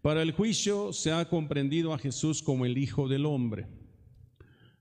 Para 0.00 0.22
el 0.22 0.32
juicio 0.32 0.94
se 0.94 1.12
ha 1.12 1.28
comprendido 1.28 1.92
a 1.92 1.98
Jesús 1.98 2.42
como 2.42 2.64
el 2.64 2.78
Hijo 2.78 3.06
del 3.06 3.26
Hombre. 3.26 3.66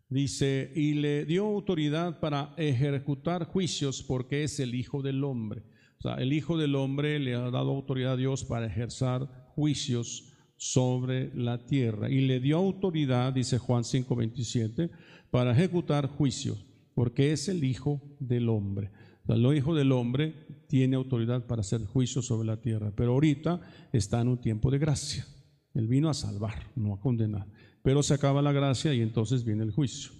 Dice, 0.07 0.71
y 0.73 0.93
le 0.93 1.25
dio 1.25 1.47
autoridad 1.47 2.21
para 2.21 2.53
ejecutar 2.55 3.43
juicios 3.43 4.01
porque 4.01 4.45
es 4.45 4.57
el 4.61 4.73
Hijo 4.73 5.01
del 5.01 5.21
Hombre. 5.25 5.63
O 5.99 6.01
sea, 6.01 6.15
el 6.15 6.31
Hijo 6.31 6.57
del 6.57 6.75
Hombre 6.75 7.19
le 7.19 7.35
ha 7.35 7.51
dado 7.51 7.71
autoridad 7.71 8.13
a 8.13 8.17
Dios 8.17 8.45
para 8.45 8.67
ejercer 8.67 9.27
juicios 9.55 10.33
sobre 10.57 11.33
la 11.35 11.65
tierra. 11.65 12.09
Y 12.09 12.21
le 12.21 12.39
dio 12.39 12.57
autoridad, 12.57 13.33
dice 13.33 13.57
Juan 13.57 13.83
5:27, 13.83 14.89
para 15.29 15.51
ejecutar 15.51 16.07
juicios, 16.07 16.65
porque 16.93 17.31
es 17.31 17.49
el 17.49 17.63
Hijo 17.63 18.01
del 18.19 18.49
Hombre. 18.49 18.91
el 19.27 19.45
Hijo 19.55 19.73
del 19.73 19.91
Hombre 19.91 20.33
tiene 20.67 20.95
autoridad 20.95 21.45
para 21.45 21.61
hacer 21.61 21.85
juicios 21.85 22.25
sobre 22.25 22.47
la 22.47 22.61
tierra, 22.61 22.91
pero 22.95 23.13
ahorita 23.13 23.61
está 23.91 24.21
en 24.21 24.27
un 24.27 24.37
tiempo 24.37 24.69
de 24.69 24.79
gracia. 24.79 25.25
Él 25.73 25.87
vino 25.87 26.09
a 26.09 26.13
salvar, 26.13 26.71
no 26.75 26.93
a 26.93 26.99
condenar. 26.99 27.47
Pero 27.81 28.03
se 28.03 28.13
acaba 28.13 28.41
la 28.41 28.51
gracia 28.51 28.93
y 28.93 29.01
entonces 29.01 29.43
viene 29.43 29.63
el 29.63 29.71
juicio. 29.71 30.11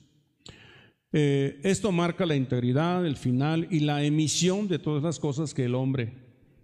Eh, 1.11 1.59
esto 1.63 1.91
marca 1.91 2.25
la 2.25 2.35
integridad, 2.35 3.05
el 3.05 3.15
final 3.15 3.67
y 3.69 3.81
la 3.81 4.03
emisión 4.03 4.67
de 4.67 4.79
todas 4.79 5.03
las 5.03 5.19
cosas 5.19 5.53
que 5.53 5.65
el 5.65 5.75
hombre, 5.75 6.22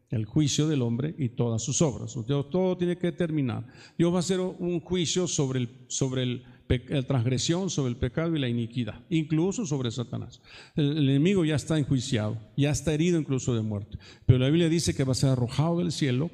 el 0.09 0.25
juicio 0.25 0.67
del 0.67 0.81
hombre 0.81 1.15
y 1.17 1.29
todas 1.29 1.61
sus 1.61 1.81
obras. 1.81 2.15
Todo 2.25 2.77
tiene 2.77 2.97
que 2.97 3.11
terminar. 3.11 3.65
Dios 3.97 4.11
va 4.11 4.17
a 4.17 4.19
hacer 4.19 4.39
un 4.39 4.79
juicio 4.79 5.27
sobre 5.27 5.59
el, 5.59 5.69
sobre 5.87 6.23
el 6.23 6.43
la 6.87 7.01
transgresión, 7.01 7.69
sobre 7.71 7.89
el 7.89 7.97
pecado 7.97 8.35
y 8.35 8.39
la 8.39 8.47
iniquidad, 8.47 9.01
incluso 9.09 9.65
sobre 9.65 9.89
Satanás. 9.89 10.39
El, 10.75 11.09
enemigo 11.09 11.43
ya 11.43 11.55
está 11.55 11.79
enjuiciado, 11.79 12.37
ya 12.55 12.69
está 12.69 12.93
herido 12.93 13.19
incluso 13.19 13.55
de 13.55 13.63
muerte. 13.63 13.97
Pero 14.27 14.37
la 14.37 14.47
Biblia 14.47 14.69
dice 14.69 14.93
que 14.93 15.03
va 15.03 15.13
a 15.13 15.15
ser 15.15 15.31
arrojado 15.31 15.79
del 15.79 15.91
cielo, 15.91 16.29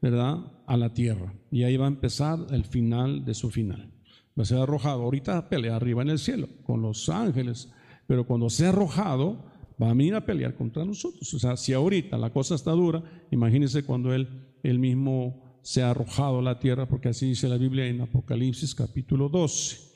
¿verdad?, 0.00 0.38
a 0.66 0.76
la 0.76 0.94
tierra. 0.94 1.34
Y 1.50 1.64
ahí 1.64 1.76
va 1.76 1.86
a 1.86 1.88
empezar 1.88 2.38
el 2.50 2.64
final 2.64 3.24
de 3.24 3.34
su 3.34 3.50
final. 3.50 3.90
Va 4.38 4.44
a 4.44 4.46
ser 4.46 4.58
arrojado. 4.58 5.02
Ahorita 5.02 5.48
pelea 5.48 5.74
arriba 5.74 6.02
en 6.02 6.10
el 6.10 6.20
cielo 6.20 6.48
con 6.62 6.82
los 6.82 7.08
ángeles, 7.08 7.68
pero 8.06 8.24
cuando 8.24 8.48
sea 8.48 8.68
arrojado, 8.68 9.49
va 9.80 9.86
a 9.86 9.94
venir 9.94 10.14
a 10.14 10.24
pelear 10.24 10.54
contra 10.54 10.84
nosotros. 10.84 11.32
O 11.32 11.38
sea, 11.38 11.56
si 11.56 11.72
ahorita 11.72 12.18
la 12.18 12.30
cosa 12.30 12.54
está 12.54 12.72
dura, 12.72 13.02
imagínense 13.30 13.82
cuando 13.84 14.12
él, 14.12 14.28
él 14.62 14.78
mismo 14.78 15.42
se 15.62 15.82
ha 15.82 15.90
arrojado 15.90 16.38
a 16.38 16.42
la 16.42 16.58
tierra, 16.58 16.88
porque 16.88 17.08
así 17.08 17.26
dice 17.26 17.48
la 17.48 17.58
Biblia 17.58 17.86
en 17.86 18.00
Apocalipsis 18.00 18.74
capítulo 18.74 19.28
12. 19.28 19.90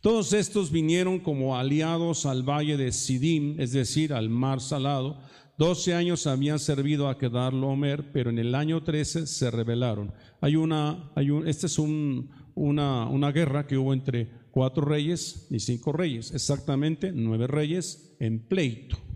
Todos 0.00 0.32
estos 0.32 0.70
vinieron 0.70 1.18
como 1.18 1.58
aliados 1.58 2.24
al 2.24 2.42
valle 2.42 2.76
de 2.76 2.90
Sidim, 2.92 3.60
es 3.60 3.72
decir, 3.72 4.14
al 4.14 4.30
mar 4.30 4.60
salado. 4.60 5.20
Doce 5.58 5.92
años 5.92 6.26
habían 6.26 6.58
servido 6.58 7.08
a 7.08 7.18
quedar 7.18 7.52
Lomer, 7.52 8.12
pero 8.12 8.30
en 8.30 8.38
el 8.38 8.54
año 8.54 8.82
13 8.82 9.26
se 9.26 9.50
rebelaron. 9.50 10.14
Hay 10.40 10.56
una, 10.56 11.10
hay 11.14 11.28
un, 11.30 11.46
esta 11.46 11.66
es 11.66 11.78
una, 11.78 13.06
una 13.06 13.32
guerra 13.32 13.66
que 13.66 13.76
hubo 13.76 13.92
entre 13.92 14.30
cuatro 14.50 14.86
reyes 14.86 15.46
y 15.50 15.60
cinco 15.60 15.92
reyes, 15.92 16.32
exactamente 16.32 17.12
nueve 17.14 17.46
reyes 17.46 18.16
en 18.20 18.40
pleito. 18.40 19.09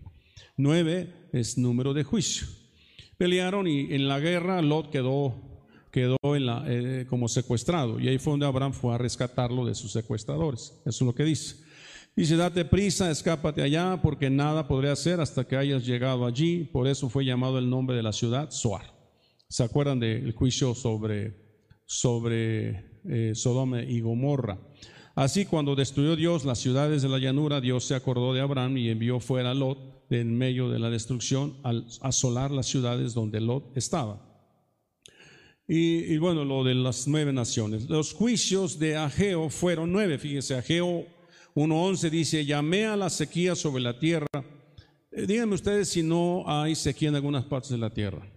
Nueve 0.56 1.12
es 1.32 1.58
número 1.58 1.94
de 1.94 2.04
juicio. 2.04 2.46
Pelearon 3.16 3.66
y 3.66 3.92
en 3.94 4.08
la 4.08 4.20
guerra 4.20 4.62
Lot 4.62 4.90
quedó 4.90 5.54
quedó 5.94 6.16
eh, 6.24 7.06
como 7.08 7.28
secuestrado. 7.28 8.00
Y 8.00 8.08
ahí 8.08 8.18
fue 8.18 8.32
donde 8.32 8.46
Abraham 8.46 8.72
fue 8.72 8.92
a 8.92 8.98
rescatarlo 8.98 9.64
de 9.64 9.76
sus 9.76 9.92
secuestradores. 9.92 10.72
Eso 10.84 10.88
es 10.88 11.00
lo 11.02 11.14
que 11.14 11.22
dice. 11.22 11.62
Dice, 12.16 12.36
date 12.36 12.64
prisa, 12.64 13.10
escápate 13.12 13.62
allá, 13.62 14.00
porque 14.02 14.28
nada 14.28 14.66
podré 14.66 14.90
hacer 14.90 15.20
hasta 15.20 15.46
que 15.46 15.56
hayas 15.56 15.86
llegado 15.86 16.26
allí. 16.26 16.64
Por 16.64 16.88
eso 16.88 17.08
fue 17.08 17.24
llamado 17.24 17.58
el 17.58 17.70
nombre 17.70 17.96
de 17.96 18.02
la 18.02 18.12
ciudad 18.12 18.50
Soar. 18.50 18.92
¿Se 19.48 19.62
acuerdan 19.62 20.00
del 20.00 20.32
juicio 20.32 20.74
sobre, 20.74 21.36
sobre 21.86 23.00
eh, 23.08 23.32
Sodoma 23.36 23.82
y 23.82 24.00
Gomorra? 24.00 24.58
Así, 25.14 25.44
cuando 25.44 25.76
destruyó 25.76 26.16
Dios 26.16 26.44
las 26.44 26.58
ciudades 26.58 27.02
de 27.02 27.08
la 27.08 27.20
llanura, 27.20 27.60
Dios 27.60 27.84
se 27.84 27.94
acordó 27.94 28.34
de 28.34 28.40
Abraham 28.40 28.78
y 28.78 28.88
envió 28.88 29.20
fuera 29.20 29.52
a 29.52 29.54
Lot 29.54 29.93
de 30.10 30.20
en 30.20 30.36
medio 30.36 30.68
de 30.68 30.78
la 30.78 30.90
destrucción 30.90 31.56
al 31.62 31.86
asolar 32.00 32.50
las 32.50 32.66
ciudades 32.66 33.14
donde 33.14 33.40
Lot 33.40 33.76
estaba. 33.76 34.34
Y, 35.66 36.18
bueno, 36.18 36.44
lo 36.44 36.62
de 36.62 36.74
las 36.74 37.08
nueve 37.08 37.32
naciones. 37.32 37.88
Los 37.88 38.12
juicios 38.12 38.78
de 38.78 38.96
Ageo 38.96 39.48
fueron 39.48 39.92
nueve. 39.92 40.18
Fíjense, 40.18 40.54
Ageo 40.54 41.06
1.11 41.54 42.10
dice, 42.10 42.44
llamé 42.44 42.84
a 42.84 42.96
la 42.96 43.08
sequía 43.08 43.54
sobre 43.54 43.82
la 43.82 43.98
tierra. 43.98 44.26
Eh, 45.10 45.26
díganme 45.26 45.54
ustedes 45.54 45.88
si 45.88 46.02
no 46.02 46.44
hay 46.46 46.74
sequía 46.74 47.08
en 47.08 47.14
algunas 47.14 47.44
partes 47.44 47.70
de 47.70 47.78
la 47.78 47.88
tierra. 47.88 48.33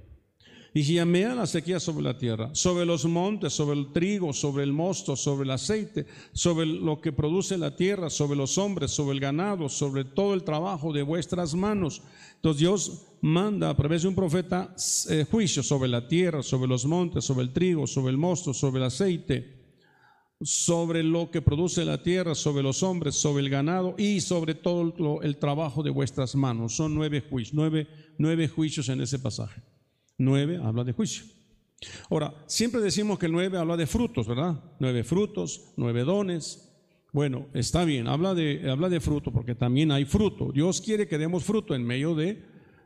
Y 0.78 0.84
llamé 0.84 1.26
a 1.26 1.34
la 1.34 1.48
sequía 1.48 1.80
sobre 1.80 2.04
la 2.04 2.20
tierra, 2.20 2.52
sobre 2.54 2.86
los 2.86 3.04
montes, 3.04 3.52
sobre 3.52 3.80
el 3.80 3.92
trigo, 3.92 4.32
sobre 4.32 4.64
el 4.64 4.74
mosto, 4.74 5.16
sobre 5.16 5.46
el 5.46 5.50
aceite, 5.50 6.06
sobre 6.34 6.68
lo 6.68 7.02
que 7.02 7.12
produce 7.12 7.58
la 7.58 7.76
tierra, 7.76 8.12
sobre 8.12 8.38
los 8.38 8.60
hombres, 8.60 8.92
sobre 8.92 9.16
el 9.16 9.20
ganado, 9.20 9.70
sobre 9.70 10.06
todo 10.06 10.36
el 10.36 10.44
trabajo 10.44 10.94
de 10.94 11.02
vuestras 11.02 11.56
manos. 11.56 12.04
Entonces 12.36 12.60
Dios 12.60 13.08
manda 13.22 13.72
a 13.72 13.76
través 13.76 14.04
de 14.04 14.10
un 14.10 14.14
profeta 14.14 14.76
eh, 15.10 15.26
juicio 15.32 15.64
sobre 15.64 15.90
la 15.90 16.08
tierra, 16.08 16.44
sobre 16.44 16.68
los 16.68 16.86
montes, 16.86 17.26
sobre 17.26 17.46
el 17.46 17.54
trigo, 17.54 17.88
sobre 17.88 18.12
el 18.12 18.18
mosto, 18.18 18.54
sobre 18.54 18.78
el 18.78 18.86
aceite, 18.86 19.80
sobre 20.40 21.02
lo 21.02 21.32
que 21.32 21.42
produce 21.42 21.86
la 21.86 22.04
tierra, 22.04 22.36
sobre 22.36 22.62
los 22.62 22.84
hombres, 22.84 23.16
sobre 23.16 23.44
el 23.44 23.50
ganado 23.50 23.96
y 23.98 24.22
sobre 24.22 24.54
todo 24.54 25.24
el 25.24 25.38
trabajo 25.38 25.82
de 25.82 25.90
vuestras 25.90 26.36
manos. 26.36 26.76
Son 26.76 26.94
nueve 26.94 27.24
juicios, 27.28 27.56
nueve, 27.56 27.88
nueve 28.20 28.48
juicios 28.48 28.90
en 28.90 29.02
ese 29.02 29.18
pasaje. 29.18 29.64
Nueve 30.18 30.60
habla 30.64 30.84
de 30.84 30.94
juicio. 30.94 31.26
Ahora, 32.10 32.34
siempre 32.48 32.82
decimos 32.82 33.20
que 33.20 33.28
el 33.28 33.32
nueve 33.32 33.58
habla 33.58 33.78
de 33.78 33.86
frutos, 33.86 34.28
¿verdad? 34.28 34.60
Nueve 34.80 35.04
frutos, 35.04 35.74
nueve 35.78 36.04
dones. 36.04 36.64
Bueno, 37.14 37.48
está 37.54 37.86
bien, 37.86 38.08
habla 38.08 38.34
de, 38.34 38.70
habla 38.70 38.90
de 38.90 39.00
fruto 39.00 39.32
porque 39.32 39.56
también 39.56 39.92
hay 39.92 40.06
fruto. 40.06 40.52
Dios 40.52 40.82
quiere 40.82 41.08
que 41.08 41.18
demos 41.18 41.44
fruto 41.44 41.76
en 41.76 41.86
medio 41.86 42.16
de 42.16 42.44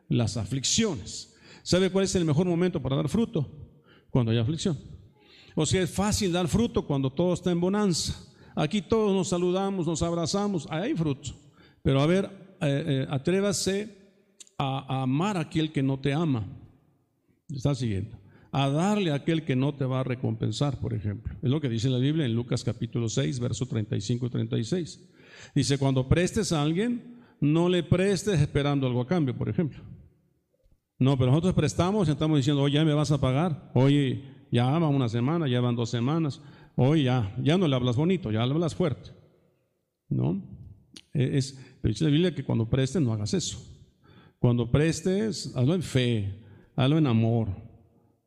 las 0.08 0.36
aflicciones. 0.36 1.34
¿Sabe 1.62 1.90
cuál 1.90 2.04
es 2.04 2.14
el 2.14 2.24
mejor 2.24 2.46
momento 2.46 2.82
para 2.82 2.96
dar 2.96 3.08
fruto? 3.08 3.50
Cuando 4.10 4.30
hay 4.30 4.38
aflicción. 4.38 4.78
O 5.54 5.64
sea, 5.64 5.82
es 5.82 5.90
fácil 5.90 6.32
dar 6.32 6.48
fruto 6.48 6.86
cuando 6.86 7.10
todo 7.10 7.34
está 7.34 7.50
en 7.50 7.60
bonanza. 7.60 8.28
Aquí 8.54 8.82
todos 8.82 9.14
nos 9.14 9.28
saludamos, 9.28 9.86
nos 9.86 10.02
abrazamos, 10.02 10.66
ahí 10.70 10.90
hay 10.90 10.94
fruto. 10.94 11.30
Pero 11.82 12.00
a 12.00 12.06
ver, 12.06 12.24
eh, 12.60 12.84
eh, 12.86 13.06
atrévase 13.08 13.96
a, 14.58 14.96
a 14.96 15.02
amar 15.02 15.36
a 15.36 15.40
aquel 15.40 15.72
que 15.72 15.82
no 15.82 15.98
te 15.98 16.12
ama. 16.12 16.46
Está 17.54 17.74
siguiendo. 17.74 18.18
A 18.50 18.68
darle 18.68 19.12
a 19.12 19.14
aquel 19.14 19.44
que 19.44 19.56
no 19.56 19.74
te 19.74 19.84
va 19.84 20.00
a 20.00 20.04
recompensar, 20.04 20.78
por 20.78 20.92
ejemplo. 20.92 21.34
Es 21.42 21.50
lo 21.50 21.60
que 21.60 21.68
dice 21.68 21.88
la 21.88 21.98
Biblia 21.98 22.26
en 22.26 22.34
Lucas 22.34 22.64
capítulo 22.64 23.08
6, 23.08 23.40
verso 23.40 23.66
35 23.66 24.26
y 24.26 24.30
36. 24.30 25.08
Dice, 25.54 25.78
cuando 25.78 26.08
prestes 26.08 26.52
a 26.52 26.62
alguien, 26.62 27.22
no 27.40 27.68
le 27.68 27.82
prestes 27.82 28.40
esperando 28.40 28.86
algo 28.86 29.00
a 29.00 29.06
cambio, 29.06 29.36
por 29.36 29.48
ejemplo. 29.48 29.82
No, 30.98 31.18
pero 31.18 31.30
nosotros 31.30 31.54
prestamos 31.54 32.08
y 32.08 32.12
estamos 32.12 32.36
diciendo, 32.36 32.62
oye, 32.62 32.74
ya 32.74 32.84
me 32.84 32.94
vas 32.94 33.10
a 33.10 33.20
pagar. 33.20 33.70
Oye, 33.74 34.22
ya 34.52 34.66
va 34.66 34.88
una 34.88 35.08
semana, 35.08 35.48
ya 35.48 35.60
van 35.60 35.74
dos 35.74 35.90
semanas. 35.90 36.40
Oye, 36.76 37.04
ya, 37.04 37.34
ya 37.42 37.58
no 37.58 37.66
le 37.66 37.74
hablas 37.74 37.96
bonito, 37.96 38.30
ya 38.30 38.46
le 38.46 38.52
hablas 38.52 38.74
fuerte. 38.74 39.10
¿No? 40.08 40.42
E, 41.12 41.38
es, 41.38 41.58
dice 41.82 42.04
la 42.04 42.10
Biblia 42.10 42.34
que 42.34 42.44
cuando 42.44 42.68
prestes 42.68 43.02
no 43.02 43.12
hagas 43.12 43.34
eso. 43.34 43.58
Cuando 44.38 44.70
prestes, 44.70 45.52
hazlo 45.56 45.74
en 45.74 45.82
fe, 45.82 46.41
hazlo 46.76 46.98
en 46.98 47.06
amor, 47.06 47.48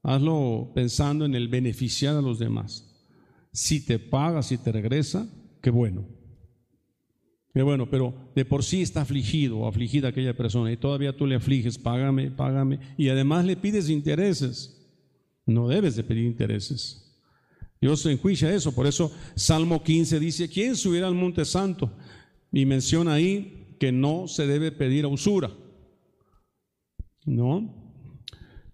hazlo 0.04 0.72
pensando 0.74 1.26
en 1.26 1.36
el 1.36 1.48
beneficiar 1.48 2.16
a 2.16 2.22
los 2.22 2.40
demás. 2.40 2.92
Si 3.52 3.86
te 3.86 4.00
paga, 4.00 4.44
si 4.44 4.58
te 4.58 4.72
regresa, 4.72 5.28
qué 5.62 5.70
bueno. 5.70 6.06
Qué 7.54 7.62
bueno, 7.62 7.90
pero 7.90 8.14
de 8.36 8.44
por 8.44 8.66
sí 8.66 8.82
está 8.82 9.02
afligido 9.02 9.60
o 9.60 9.68
afligida 9.68 10.10
aquella 10.10 10.36
persona 10.36 10.72
y 10.74 10.78
todavía 10.78 11.16
tú 11.16 11.26
le 11.26 11.36
afliges, 11.36 11.78
págame, 11.78 12.30
págame, 12.30 12.80
y 12.98 13.08
además 13.08 13.46
le 13.46 13.56
pides 13.56 13.90
intereses. 13.90 14.86
No 15.46 15.70
debes 15.70 15.96
de 15.96 16.04
pedir 16.04 16.26
intereses. 16.26 17.02
Dios 17.80 18.06
enjuicia 18.06 18.54
eso, 18.54 18.74
por 18.74 18.88
eso 18.88 19.12
Salmo 19.36 19.84
15 19.84 20.20
dice, 20.20 20.50
¿quién 20.50 20.76
subirá 20.76 21.08
al 21.08 21.16
monte 21.16 21.46
santo? 21.46 21.94
Y 22.52 22.66
menciona 22.66 23.14
ahí 23.14 23.76
que 23.80 23.92
no 23.92 24.28
se 24.28 24.48
debe 24.48 24.72
pedir 24.72 25.06
usura. 25.06 25.52
¿No? 27.26 27.85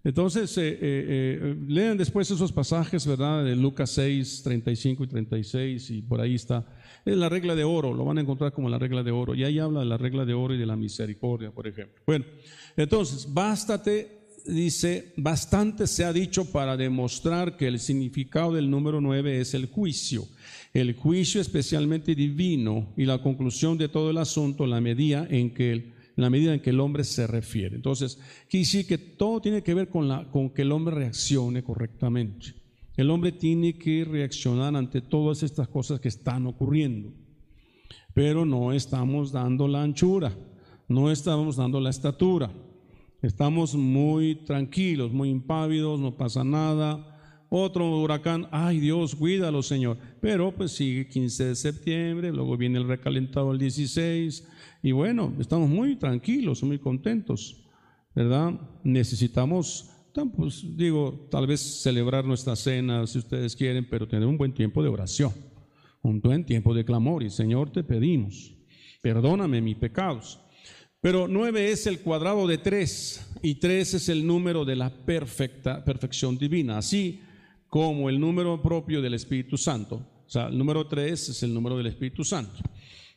Entonces, 0.04 0.56
eh, 0.58 0.68
eh, 0.68 0.78
eh, 0.80 1.56
lean 1.68 1.96
después 1.96 2.28
esos 2.30 2.50
pasajes, 2.50 3.06
¿verdad? 3.06 3.44
De 3.44 3.54
Lucas 3.54 3.90
6, 3.90 4.42
35 4.42 5.04
y 5.04 5.06
36, 5.06 5.90
y 5.90 6.02
por 6.02 6.20
ahí 6.20 6.34
está. 6.34 6.66
Es 7.04 7.16
la 7.16 7.28
regla 7.28 7.54
de 7.54 7.62
oro, 7.62 7.94
lo 7.94 8.04
van 8.04 8.18
a 8.18 8.20
encontrar 8.20 8.52
como 8.52 8.68
la 8.68 8.78
regla 8.78 9.04
de 9.04 9.12
oro. 9.12 9.34
Y 9.34 9.44
ahí 9.44 9.60
habla 9.60 9.80
de 9.80 9.86
la 9.86 9.96
regla 9.96 10.24
de 10.24 10.34
oro 10.34 10.54
y 10.54 10.58
de 10.58 10.66
la 10.66 10.76
misericordia, 10.76 11.52
por 11.52 11.68
ejemplo. 11.68 12.02
Bueno, 12.04 12.24
entonces, 12.76 13.32
bástate, 13.32 14.22
dice, 14.44 15.12
bastante 15.16 15.86
se 15.86 16.04
ha 16.04 16.12
dicho 16.12 16.50
para 16.50 16.76
demostrar 16.76 17.56
que 17.56 17.68
el 17.68 17.78
significado 17.78 18.54
del 18.54 18.68
número 18.68 19.00
9 19.00 19.40
es 19.40 19.54
el 19.54 19.66
juicio. 19.66 20.26
El 20.74 20.94
juicio 20.94 21.40
especialmente 21.40 22.14
divino 22.16 22.92
y 22.96 23.04
la 23.04 23.22
conclusión 23.22 23.78
de 23.78 23.88
todo 23.88 24.10
el 24.10 24.18
asunto, 24.18 24.66
la 24.66 24.80
medida 24.80 25.28
en 25.30 25.54
que 25.54 25.72
el 25.72 25.92
en 26.22 26.26
la 26.26 26.30
medida 26.30 26.54
en 26.54 26.60
que 26.60 26.70
el 26.70 26.78
hombre 26.78 27.02
se 27.02 27.26
refiere. 27.26 27.74
Entonces, 27.74 28.18
quiere 28.48 28.64
decir 28.64 28.86
que 28.86 28.98
todo 28.98 29.40
tiene 29.40 29.62
que 29.62 29.74
ver 29.74 29.88
con, 29.88 30.06
la, 30.06 30.30
con 30.30 30.50
que 30.50 30.62
el 30.62 30.70
hombre 30.70 30.94
reaccione 30.94 31.64
correctamente. 31.64 32.54
El 32.96 33.10
hombre 33.10 33.32
tiene 33.32 33.74
que 33.74 34.04
reaccionar 34.04 34.76
ante 34.76 35.00
todas 35.00 35.42
estas 35.42 35.66
cosas 35.66 35.98
que 35.98 36.08
están 36.08 36.46
ocurriendo. 36.46 37.12
Pero 38.14 38.44
no 38.44 38.72
estamos 38.72 39.32
dando 39.32 39.66
la 39.66 39.82
anchura, 39.82 40.32
no 40.88 41.10
estamos 41.10 41.56
dando 41.56 41.80
la 41.80 41.90
estatura. 41.90 42.52
Estamos 43.20 43.74
muy 43.74 44.36
tranquilos, 44.44 45.12
muy 45.12 45.30
impávidos, 45.30 45.98
no 45.98 46.16
pasa 46.16 46.44
nada. 46.44 47.11
Otro 47.54 48.00
huracán, 48.00 48.48
ay 48.50 48.80
Dios, 48.80 49.14
cuídalo 49.14 49.62
Señor. 49.62 49.98
Pero 50.22 50.52
pues 50.52 50.72
sigue 50.72 51.06
15 51.06 51.44
de 51.44 51.54
septiembre, 51.54 52.32
luego 52.32 52.56
viene 52.56 52.78
el 52.78 52.88
recalentado 52.88 53.52
el 53.52 53.58
16, 53.58 54.48
y 54.82 54.92
bueno, 54.92 55.34
estamos 55.38 55.68
muy 55.68 55.96
tranquilos, 55.96 56.62
muy 56.62 56.78
contentos, 56.78 57.62
¿verdad? 58.14 58.58
Necesitamos, 58.82 59.90
pues, 60.34 60.64
digo, 60.76 61.28
tal 61.30 61.46
vez 61.46 61.60
celebrar 61.60 62.24
nuestra 62.24 62.56
cena 62.56 63.06
si 63.06 63.18
ustedes 63.18 63.54
quieren, 63.54 63.86
pero 63.86 64.08
tener 64.08 64.26
un 64.26 64.38
buen 64.38 64.54
tiempo 64.54 64.82
de 64.82 64.88
oración, 64.88 65.32
un 66.00 66.22
buen 66.22 66.46
tiempo 66.46 66.72
de 66.72 66.86
clamor. 66.86 67.22
Y 67.22 67.28
Señor, 67.28 67.70
te 67.70 67.84
pedimos 67.84 68.54
perdóname 69.02 69.60
mis 69.60 69.76
pecados. 69.76 70.38
Pero 71.02 71.26
nueve 71.26 71.70
es 71.70 71.86
el 71.86 71.98
cuadrado 71.98 72.46
de 72.46 72.58
tres 72.58 73.28
y 73.42 73.56
tres 73.56 73.92
es 73.94 74.08
el 74.08 74.24
número 74.24 74.64
de 74.64 74.76
la 74.76 74.88
perfecta, 74.88 75.84
perfección 75.84 76.38
divina, 76.38 76.78
así 76.78 77.20
como 77.72 78.10
el 78.10 78.20
número 78.20 78.60
propio 78.60 79.00
del 79.00 79.14
Espíritu 79.14 79.56
Santo. 79.56 79.94
O 79.96 80.28
sea, 80.30 80.48
el 80.48 80.58
número 80.58 80.86
tres 80.86 81.30
es 81.30 81.42
el 81.42 81.54
número 81.54 81.78
del 81.78 81.86
Espíritu 81.86 82.22
Santo. 82.22 82.62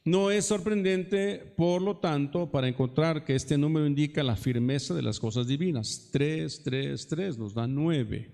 No 0.06 0.32
es 0.32 0.46
sorprendente, 0.46 1.54
por 1.58 1.82
lo 1.82 1.98
tanto, 1.98 2.50
para 2.50 2.70
encontrar 2.70 3.26
que 3.26 3.36
este 3.36 3.58
número 3.58 3.86
indica 3.86 4.24
la 4.24 4.38
firmeza 4.38 4.94
de 4.94 5.02
las 5.02 5.20
cosas 5.20 5.46
divinas. 5.46 6.08
Tres, 6.10 6.63
tres, 6.63 7.06
tres 7.06 7.38
nos 7.38 7.54
da 7.54 7.68
nueve. 7.68 8.32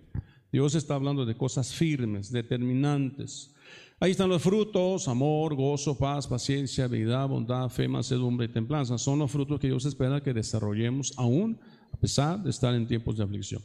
Dios 0.51 0.75
está 0.75 0.93
hablando 0.93 1.25
de 1.25 1.35
cosas 1.35 1.73
firmes, 1.73 2.31
determinantes. 2.31 3.55
Ahí 3.99 4.11
están 4.11 4.29
los 4.29 4.43
frutos, 4.43 5.07
amor, 5.07 5.55
gozo, 5.55 5.97
paz, 5.97 6.27
paciencia, 6.27 6.85
habilidad, 6.85 7.27
bondad, 7.27 7.67
fe, 7.69 7.87
mansedumbre 7.87 8.45
y 8.45 8.49
templanza. 8.49 8.99
Son 8.99 9.17
los 9.17 9.31
frutos 9.31 9.59
que 9.59 9.69
Dios 9.69 9.85
espera 9.85 10.21
que 10.21 10.35
desarrollemos 10.35 11.13
aún 11.17 11.57
a 11.91 11.97
pesar 11.97 12.43
de 12.43 12.51
estar 12.51 12.75
en 12.75 12.85
tiempos 12.85 13.17
de 13.17 13.23
aflicción. 13.23 13.63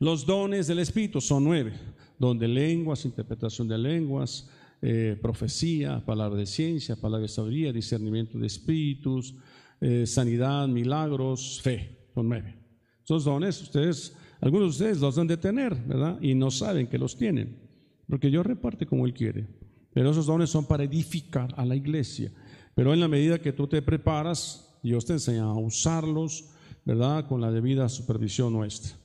Los 0.00 0.26
dones 0.26 0.66
del 0.66 0.80
Espíritu 0.80 1.20
son 1.20 1.44
nueve. 1.44 1.72
Don 2.18 2.38
de 2.38 2.48
lenguas, 2.48 3.04
interpretación 3.04 3.68
de 3.68 3.78
lenguas, 3.78 4.50
eh, 4.82 5.16
profecía, 5.22 6.04
palabra 6.04 6.40
de 6.40 6.46
ciencia, 6.46 6.96
palabra 6.96 7.22
de 7.22 7.28
sabiduría, 7.28 7.72
discernimiento 7.72 8.38
de 8.38 8.46
espíritus, 8.46 9.34
eh, 9.80 10.06
sanidad, 10.06 10.66
milagros, 10.66 11.60
fe. 11.62 12.08
Son 12.14 12.28
nueve. 12.28 12.56
Esos 13.04 13.24
dones, 13.24 13.62
ustedes, 13.62 14.16
algunos 14.40 14.66
de 14.66 14.70
ustedes 14.70 15.00
los 15.00 15.16
han 15.16 15.28
de 15.28 15.36
tener, 15.36 15.74
¿verdad? 15.74 16.18
Y 16.20 16.34
no 16.34 16.50
saben 16.50 16.88
que 16.88 16.98
los 16.98 17.16
tienen 17.16 17.70
porque 18.10 18.28
Dios 18.28 18.44
reparte 18.44 18.84
como 18.84 19.06
Él 19.06 19.14
quiere. 19.14 19.46
Pero 19.94 20.10
esos 20.10 20.26
dones 20.26 20.50
son 20.50 20.66
para 20.66 20.84
edificar 20.84 21.54
a 21.56 21.64
la 21.64 21.76
iglesia. 21.76 22.32
Pero 22.74 22.92
en 22.92 23.00
la 23.00 23.08
medida 23.08 23.40
que 23.40 23.52
tú 23.52 23.66
te 23.66 23.80
preparas, 23.80 24.78
Dios 24.82 25.06
te 25.06 25.14
enseña 25.14 25.44
a 25.44 25.54
usarlos, 25.54 26.50
¿verdad? 26.84 27.26
Con 27.26 27.40
la 27.40 27.50
debida 27.50 27.88
supervisión 27.88 28.52
nuestra. 28.52 28.99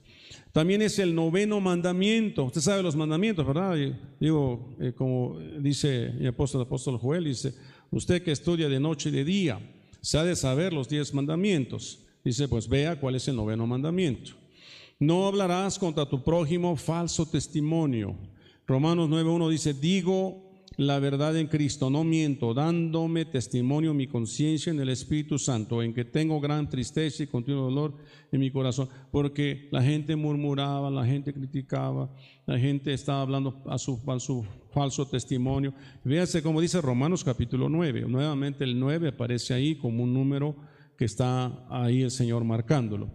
También 0.51 0.81
es 0.81 0.99
el 0.99 1.13
noveno 1.13 1.59
mandamiento. 1.59 2.45
Usted 2.45 2.61
sabe 2.61 2.83
los 2.83 2.95
mandamientos, 2.95 3.45
¿verdad? 3.45 3.75
Digo, 4.19 4.75
eh, 4.79 4.93
como 4.95 5.37
dice 5.59 6.05
el 6.05 6.27
apóstol, 6.27 6.61
apóstol 6.61 6.97
Joel, 6.97 7.25
dice, 7.25 7.53
usted 7.91 8.23
que 8.23 8.31
estudia 8.31 8.69
de 8.69 8.79
noche 8.79 9.09
y 9.09 9.11
de 9.11 9.25
día, 9.25 9.59
se 10.01 10.17
ha 10.17 10.23
de 10.23 10.35
saber 10.35 10.71
los 10.73 10.87
diez 10.87 11.13
mandamientos. 11.13 11.99
Dice, 12.23 12.47
pues 12.47 12.67
vea 12.67 12.99
cuál 12.99 13.15
es 13.15 13.27
el 13.27 13.35
noveno 13.35 13.67
mandamiento. 13.67 14.31
No 14.97 15.27
hablarás 15.27 15.77
contra 15.77 16.07
tu 16.07 16.23
prójimo 16.23 16.75
falso 16.77 17.25
testimonio 17.25 18.15
Romanos 18.67 19.09
9.1 19.09 19.49
dice, 19.49 19.73
digo 19.73 20.44
la 20.77 20.99
verdad 20.99 21.37
en 21.37 21.47
Cristo, 21.47 21.89
no 21.89 22.03
miento, 22.03 22.53
dándome 22.53 23.25
testimonio 23.25 23.93
mi 23.93 24.07
conciencia 24.07 24.71
en 24.71 24.79
el 24.79 24.89
Espíritu 24.89 25.39
Santo, 25.39 25.81
en 25.81 25.93
que 25.93 26.05
tengo 26.05 26.39
gran 26.41 26.69
tristeza 26.69 27.23
y 27.23 27.27
continuo 27.27 27.63
dolor 27.63 27.93
en 28.31 28.39
mi 28.39 28.51
corazón, 28.51 28.89
porque 29.11 29.69
la 29.71 29.81
gente 29.81 30.15
murmuraba, 30.15 30.89
la 30.89 31.05
gente 31.05 31.33
criticaba, 31.33 32.09
la 32.45 32.59
gente 32.59 32.93
estaba 32.93 33.21
hablando 33.21 33.63
a 33.67 33.77
su, 33.77 33.97
falso 34.73 35.07
testimonio. 35.07 35.73
Véase 36.03 36.43
como 36.43 36.59
dice 36.59 36.81
Romanos 36.81 37.23
capítulo 37.23 37.69
9, 37.69 38.05
nuevamente 38.07 38.65
el 38.65 38.77
9 38.77 39.09
aparece 39.09 39.53
ahí 39.53 39.75
como 39.75 40.03
un 40.03 40.13
número 40.13 40.55
que 40.97 41.05
está 41.05 41.65
ahí 41.69 42.01
el 42.01 42.11
Señor 42.11 42.43
marcándolo. 42.43 43.09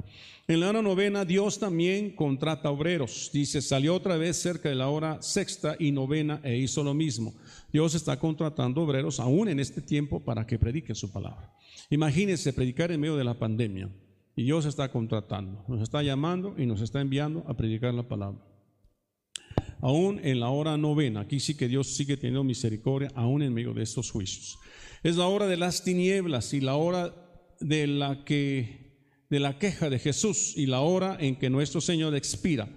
En 0.51 0.59
la 0.59 0.71
hora 0.71 0.83
novena 0.83 1.25
Dios 1.25 1.61
también 1.61 2.11
contrata 2.11 2.71
obreros. 2.71 3.31
Dice, 3.33 3.63
salió 3.63 3.95
otra 3.95 4.17
vez 4.17 4.37
cerca 4.37 4.69
de 4.69 4.75
la 4.75 4.89
hora 4.89 5.23
sexta 5.23 5.77
y 5.79 5.93
novena 5.93 6.41
e 6.43 6.57
hizo 6.57 6.83
lo 6.83 6.93
mismo. 6.93 7.35
Dios 7.73 7.95
está 7.95 8.19
contratando 8.19 8.83
obreros 8.83 9.21
aún 9.21 9.49
en 9.49 9.61
este 9.61 9.81
tiempo 9.81 10.25
para 10.25 10.47
que 10.47 10.59
prediquen 10.59 10.97
su 10.97 11.13
palabra. 11.13 11.55
Imagínense 11.91 12.53
predicar 12.53 12.91
en 12.91 13.01
medio 13.01 13.17
de 13.17 13.25
la 13.25 13.39
pandemia 13.39 13.89
y 14.37 14.45
Dios 14.45 14.65
está 14.65 14.91
contratando, 14.91 15.65
nos 15.69 15.81
está 15.81 16.03
llamando 16.03 16.55
y 16.59 16.67
nos 16.67 16.81
está 16.81 17.01
enviando 17.01 17.45
a 17.47 17.57
predicar 17.57 17.95
la 17.95 18.09
palabra. 18.09 18.41
Aún 19.83 20.21
en 20.23 20.41
la 20.41 20.51
hora 20.51 20.77
novena, 20.77 21.21
aquí 21.21 21.41
sí 21.41 21.57
que 21.57 21.69
Dios 21.69 21.89
sigue 21.89 22.17
teniendo 22.17 22.45
misericordia, 22.45 23.11
aún 23.15 23.43
en 23.43 23.55
medio 23.55 23.73
de 23.73 23.83
estos 23.83 24.11
juicios. 24.11 24.59
Es 25.03 25.17
la 25.17 25.27
hora 25.27 25.47
de 25.47 25.57
las 25.57 25.83
tinieblas 25.83 26.53
y 26.53 26.61
la 26.61 26.77
hora 26.77 27.15
de 27.61 27.87
la 27.87 28.25
que 28.25 28.91
de 29.31 29.39
la 29.39 29.59
queja 29.59 29.89
de 29.89 30.01
Jesús 30.01 30.55
y 30.57 30.67
la 30.67 30.81
hora 30.81 31.17
en 31.21 31.37
que 31.37 31.51
nuestro 31.51 31.81
Señor 31.81 32.15
expira. 32.17 32.69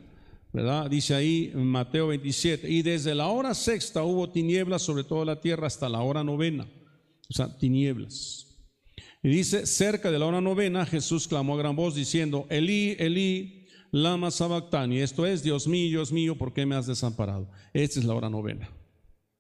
Dice 0.90 1.16
ahí 1.16 1.52
Mateo 1.56 2.08
27, 2.10 2.70
y 2.70 2.84
desde 2.84 3.16
la 3.16 3.28
hora 3.28 3.56
sexta 3.56 4.04
hubo 4.04 4.30
tinieblas 4.30 4.84
sobre 4.84 5.04
toda 5.04 5.26
la 5.26 5.42
tierra 5.42 5.66
hasta 5.66 5.90
la 5.90 6.02
hora 6.02 6.24
novena, 6.24 6.68
o 7.28 7.34
sea, 7.34 7.58
tinieblas. 7.58 8.56
Y 9.24 9.30
dice, 9.30 9.66
cerca 9.66 10.12
de 10.12 10.20
la 10.20 10.28
hora 10.28 10.42
novena, 10.42 10.86
Jesús 10.86 11.28
clamó 11.28 11.56
a 11.56 11.58
gran 11.58 11.76
voz 11.76 11.96
diciendo, 11.96 12.46
Elí, 12.50 12.96
Elí, 13.00 13.66
lama 13.92 14.30
sabactani, 14.30 15.00
esto 15.00 15.26
es, 15.26 15.42
Dios 15.42 15.68
mío, 15.68 15.90
Dios 15.90 16.12
mío, 16.12 16.38
¿por 16.38 16.54
qué 16.54 16.68
me 16.68 16.76
has 16.76 16.86
desamparado? 16.86 17.50
Esta 17.74 18.00
es 18.00 18.06
la 18.06 18.14
hora 18.14 18.30
novena. 18.30 18.70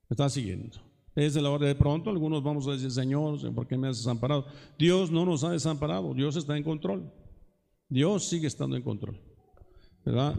¿Me 0.09 0.15
está 0.15 0.27
siguiendo? 0.29 0.79
Es 1.15 1.35
de 1.35 1.43
la 1.43 1.51
hora 1.51 1.67
de 1.67 1.75
pronto, 1.75 2.09
algunos 2.09 2.41
vamos 2.41 2.67
a 2.67 2.71
decir, 2.71 2.89
Señor, 2.89 3.53
¿por 3.53 3.67
qué 3.67 3.77
me 3.77 3.87
has 3.87 3.97
desamparado? 3.97 4.47
Dios 4.79 5.11
no 5.11 5.25
nos 5.25 5.43
ha 5.43 5.51
desamparado, 5.51 6.15
Dios 6.15 6.37
está 6.37 6.57
en 6.57 6.63
control. 6.63 7.13
Dios 7.87 8.27
sigue 8.27 8.47
estando 8.47 8.75
en 8.75 8.81
control. 8.81 9.32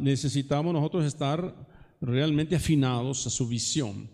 Necesitamos 0.01 0.73
nosotros 0.73 1.05
estar 1.05 1.55
realmente 2.01 2.57
afinados 2.57 3.27
a 3.27 3.31
su 3.31 3.49
visión. 3.49 4.09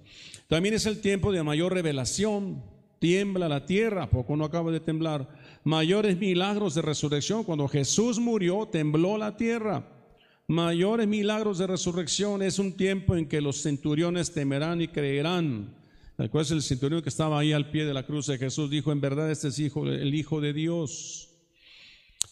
También 0.48 0.74
es 0.74 0.86
el 0.86 1.00
tiempo 1.00 1.32
de 1.32 1.42
mayor 1.42 1.74
revelación. 1.74 2.62
Tiembla 2.98 3.48
la 3.48 3.64
tierra, 3.64 4.10
poco 4.10 4.36
no 4.36 4.44
acaba 4.44 4.70
de 4.70 4.80
temblar. 4.80 5.28
Mayores 5.64 6.18
milagros 6.18 6.74
de 6.74 6.82
resurrección. 6.82 7.44
Cuando 7.44 7.66
Jesús 7.68 8.18
murió, 8.18 8.68
tembló 8.70 9.16
la 9.16 9.36
tierra. 9.36 9.86
Mayores 10.46 11.06
milagros 11.06 11.58
de 11.58 11.66
resurrección 11.66 12.42
es 12.42 12.58
un 12.58 12.72
tiempo 12.72 13.16
en 13.16 13.26
que 13.26 13.40
los 13.40 13.62
centuriones 13.62 14.32
temerán 14.32 14.80
y 14.82 14.88
creerán 14.88 15.80
es 16.34 16.50
el 16.50 16.62
centurión 16.62 17.02
que 17.02 17.08
estaba 17.08 17.38
ahí 17.38 17.52
al 17.52 17.70
pie 17.70 17.86
de 17.86 17.94
la 17.94 18.04
cruz 18.04 18.26
de 18.26 18.36
Jesús? 18.36 18.70
Dijo, 18.70 18.92
en 18.92 19.00
verdad 19.00 19.30
este 19.30 19.48
es 19.48 19.58
hijo, 19.58 19.86
el 19.86 20.14
Hijo 20.14 20.40
de 20.40 20.52
Dios. 20.52 21.30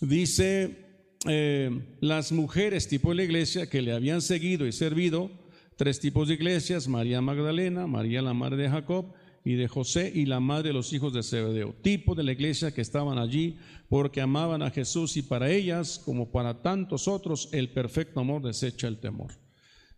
Dice, 0.00 0.87
eh, 1.26 1.96
las 2.00 2.32
mujeres 2.32 2.88
tipo 2.88 3.10
de 3.10 3.16
la 3.16 3.24
iglesia 3.24 3.68
que 3.68 3.82
le 3.82 3.92
habían 3.92 4.22
seguido 4.22 4.66
y 4.66 4.72
servido, 4.72 5.30
tres 5.76 6.00
tipos 6.00 6.28
de 6.28 6.34
iglesias, 6.34 6.88
María 6.88 7.20
Magdalena, 7.20 7.86
María 7.86 8.22
la 8.22 8.34
madre 8.34 8.56
de 8.56 8.70
Jacob 8.70 9.12
y 9.44 9.54
de 9.54 9.68
José 9.68 10.12
y 10.14 10.26
la 10.26 10.40
madre 10.40 10.68
de 10.68 10.74
los 10.74 10.92
hijos 10.92 11.12
de 11.12 11.22
Zebedeo. 11.22 11.74
Tipo 11.82 12.14
de 12.14 12.22
la 12.22 12.32
iglesia 12.32 12.72
que 12.72 12.80
estaban 12.80 13.18
allí 13.18 13.58
porque 13.88 14.20
amaban 14.20 14.62
a 14.62 14.70
Jesús 14.70 15.16
y 15.16 15.22
para 15.22 15.50
ellas, 15.50 16.00
como 16.04 16.30
para 16.30 16.62
tantos 16.62 17.08
otros, 17.08 17.48
el 17.52 17.70
perfecto 17.70 18.20
amor 18.20 18.42
desecha 18.42 18.88
el 18.88 18.98
temor. 18.98 19.32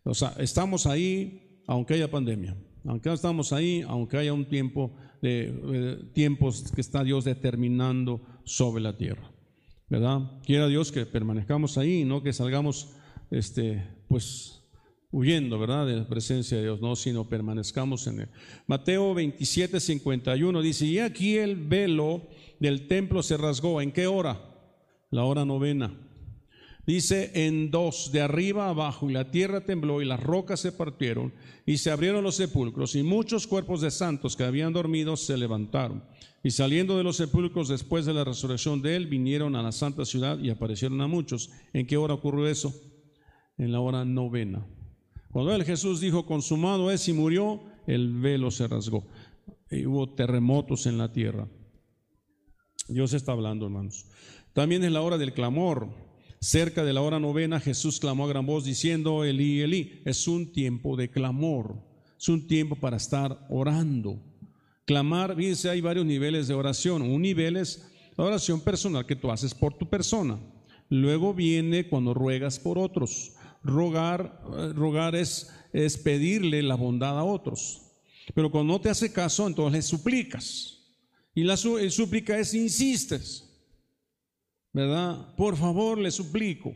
O 0.04 0.14
sea, 0.14 0.35
estamos 0.38 0.87
ahí 0.87 1.62
aunque 1.66 1.94
haya 1.94 2.11
pandemia. 2.11 2.56
Aunque 2.85 3.12
estamos 3.12 3.52
ahí, 3.52 3.85
aunque 3.87 4.16
haya 4.16 4.33
un 4.33 4.48
tiempo 4.48 4.96
de 5.22 5.52
eh, 5.72 5.98
tiempos 6.14 6.72
que 6.74 6.80
está 6.80 7.04
Dios 7.04 7.24
determinando 7.24 8.22
sobre 8.44 8.83
la 8.83 8.96
tierra. 8.96 9.30
¿Verdad? 9.90 10.20
Quiera 10.46 10.68
Dios 10.68 10.92
que 10.92 11.05
permanezcamos 11.05 11.76
ahí, 11.76 12.05
no 12.05 12.22
que 12.22 12.33
salgamos 12.33 12.92
este 13.31 13.87
pues 14.07 14.62
huyendo, 15.11 15.59
¿verdad? 15.59 15.85
De 15.85 15.96
la 15.96 16.09
presencia 16.09 16.57
de 16.57 16.62
Dios, 16.62 16.81
no, 16.81 16.94
sino 16.94 17.29
permanezcamos 17.29 18.07
en 18.07 18.20
él. 18.20 18.29
Mateo 18.68 19.12
27, 19.14 19.81
51 19.81 20.62
dice, 20.62 20.87
"Y 20.87 21.00
aquí 21.00 21.37
el 21.37 21.57
velo 21.57 22.29
del 22.61 22.87
templo 22.87 23.20
se 23.24 23.37
rasgó, 23.37 23.81
¿en 23.81 23.90
qué 23.90 24.07
hora? 24.07 24.40
La 25.11 25.24
hora 25.24 25.44
novena." 25.44 25.92
Dice 26.87 27.31
en 27.47 27.71
dos, 27.71 28.11
de 28.12 28.23
arriba 28.23 28.69
abajo, 28.69 29.11
y 29.11 29.12
la 29.12 29.31
tierra 29.31 29.64
tembló 29.64 30.03
y 30.03 30.07
las 30.07 30.21
rocas 30.21 30.61
se 30.61 30.73
partieron 30.73 31.33
y 31.66 31.79
se 31.79 31.90
abrieron 31.90 32.25
los 32.25 32.37
sepulcros 32.37 32.95
y 32.97 33.03
muchos 33.03 33.47
cuerpos 33.47 33.81
de 33.81 33.90
santos 33.90 34.35
que 34.35 34.45
habían 34.45 34.73
dormido 34.73 35.16
se 35.16 35.37
levantaron. 35.37 36.03
Y 36.43 36.51
saliendo 36.53 36.97
de 36.97 37.05
los 37.05 37.16
sepulcros 37.16 37.69
después 37.69 38.07
de 38.07 38.14
la 38.14 38.25
resurrección 38.25 38.81
de 38.81 38.97
él, 38.97 39.07
vinieron 39.07 39.57
a 39.57 39.62
la 39.62 39.73
santa 39.73 40.07
ciudad 40.07 40.38
y 40.38 40.49
aparecieron 40.49 41.01
a 41.03 41.07
muchos. 41.07 41.51
¿En 41.75 41.87
qué 41.87 41.99
hora 41.99 42.14
ocurrió 42.14 42.49
eso? 42.49 42.75
En 43.59 43.73
la 43.73 43.81
hora 43.81 44.07
novena. 44.07 44.66
Cuando 45.31 45.55
el 45.55 45.64
Jesús 45.64 46.01
dijo, 46.01 46.25
consumado 46.25 46.90
es 46.90 47.07
y 47.09 47.12
murió, 47.12 47.62
el 47.87 48.14
velo 48.21 48.51
se 48.51 48.66
rasgó. 48.66 49.07
Y 49.71 49.85
hubo 49.85 50.14
terremotos 50.14 50.87
en 50.87 50.97
la 50.97 51.12
tierra. 51.12 51.47
Dios 52.88 53.12
está 53.12 53.33
hablando, 53.33 53.66
hermanos. 53.66 54.07
También 54.55 54.83
es 54.83 54.90
la 54.90 55.03
hora 55.03 55.19
del 55.19 55.35
clamor. 55.35 56.10
Cerca 56.42 56.85
de 56.85 56.94
la 56.94 57.03
hora 57.03 57.20
novena, 57.20 57.61
Jesús 57.61 58.00
clamó 58.00 58.24
a 58.24 58.29
gran 58.29 58.46
voz 58.46 58.64
diciendo, 58.64 59.24
Elí, 59.24 59.61
Elí, 59.61 60.00
es 60.07 60.26
un 60.26 60.50
tiempo 60.53 60.96
de 60.96 61.11
clamor, 61.11 61.76
es 62.18 62.31
un 62.31 62.46
tiempo 62.46 62.76
para 62.76 62.96
estar 62.96 63.46
orando. 63.50 64.18
Clamar, 64.87 65.37
fíjense, 65.37 65.68
hay 65.68 65.83
varios 65.83 66.07
niveles 66.07 66.48
de 66.48 66.55
oración. 66.55 67.03
Un 67.03 67.20
nivel 67.20 67.59
es 67.59 67.87
la 68.16 68.24
oración 68.24 68.62
personal 68.62 69.05
que 69.05 69.16
tú 69.16 69.31
haces 69.31 69.53
por 69.53 69.74
tu 69.74 69.90
persona. 69.90 70.40
Luego 70.88 71.35
viene 71.35 71.87
cuando 71.87 72.14
ruegas 72.14 72.59
por 72.59 72.79
otros. 72.79 73.35
Rogar, 73.62 74.42
eh, 74.57 74.72
rogar 74.74 75.14
es, 75.14 75.53
es 75.74 75.98
pedirle 75.98 76.62
la 76.62 76.74
bondad 76.74 77.18
a 77.18 77.22
otros. 77.22 77.83
Pero 78.35 78.50
cuando 78.50 78.72
no 78.72 78.81
te 78.81 78.88
hace 78.88 79.12
caso, 79.12 79.46
entonces 79.46 79.72
le 79.72 79.83
suplicas. 79.83 80.79
Y 81.35 81.44
la 81.44 81.59
súplica 81.59 82.38
es 82.38 82.55
insistes, 82.55 83.50
¿verdad? 84.72 85.35
Por 85.37 85.56
favor, 85.56 85.98
le 85.98 86.11
suplico. 86.11 86.74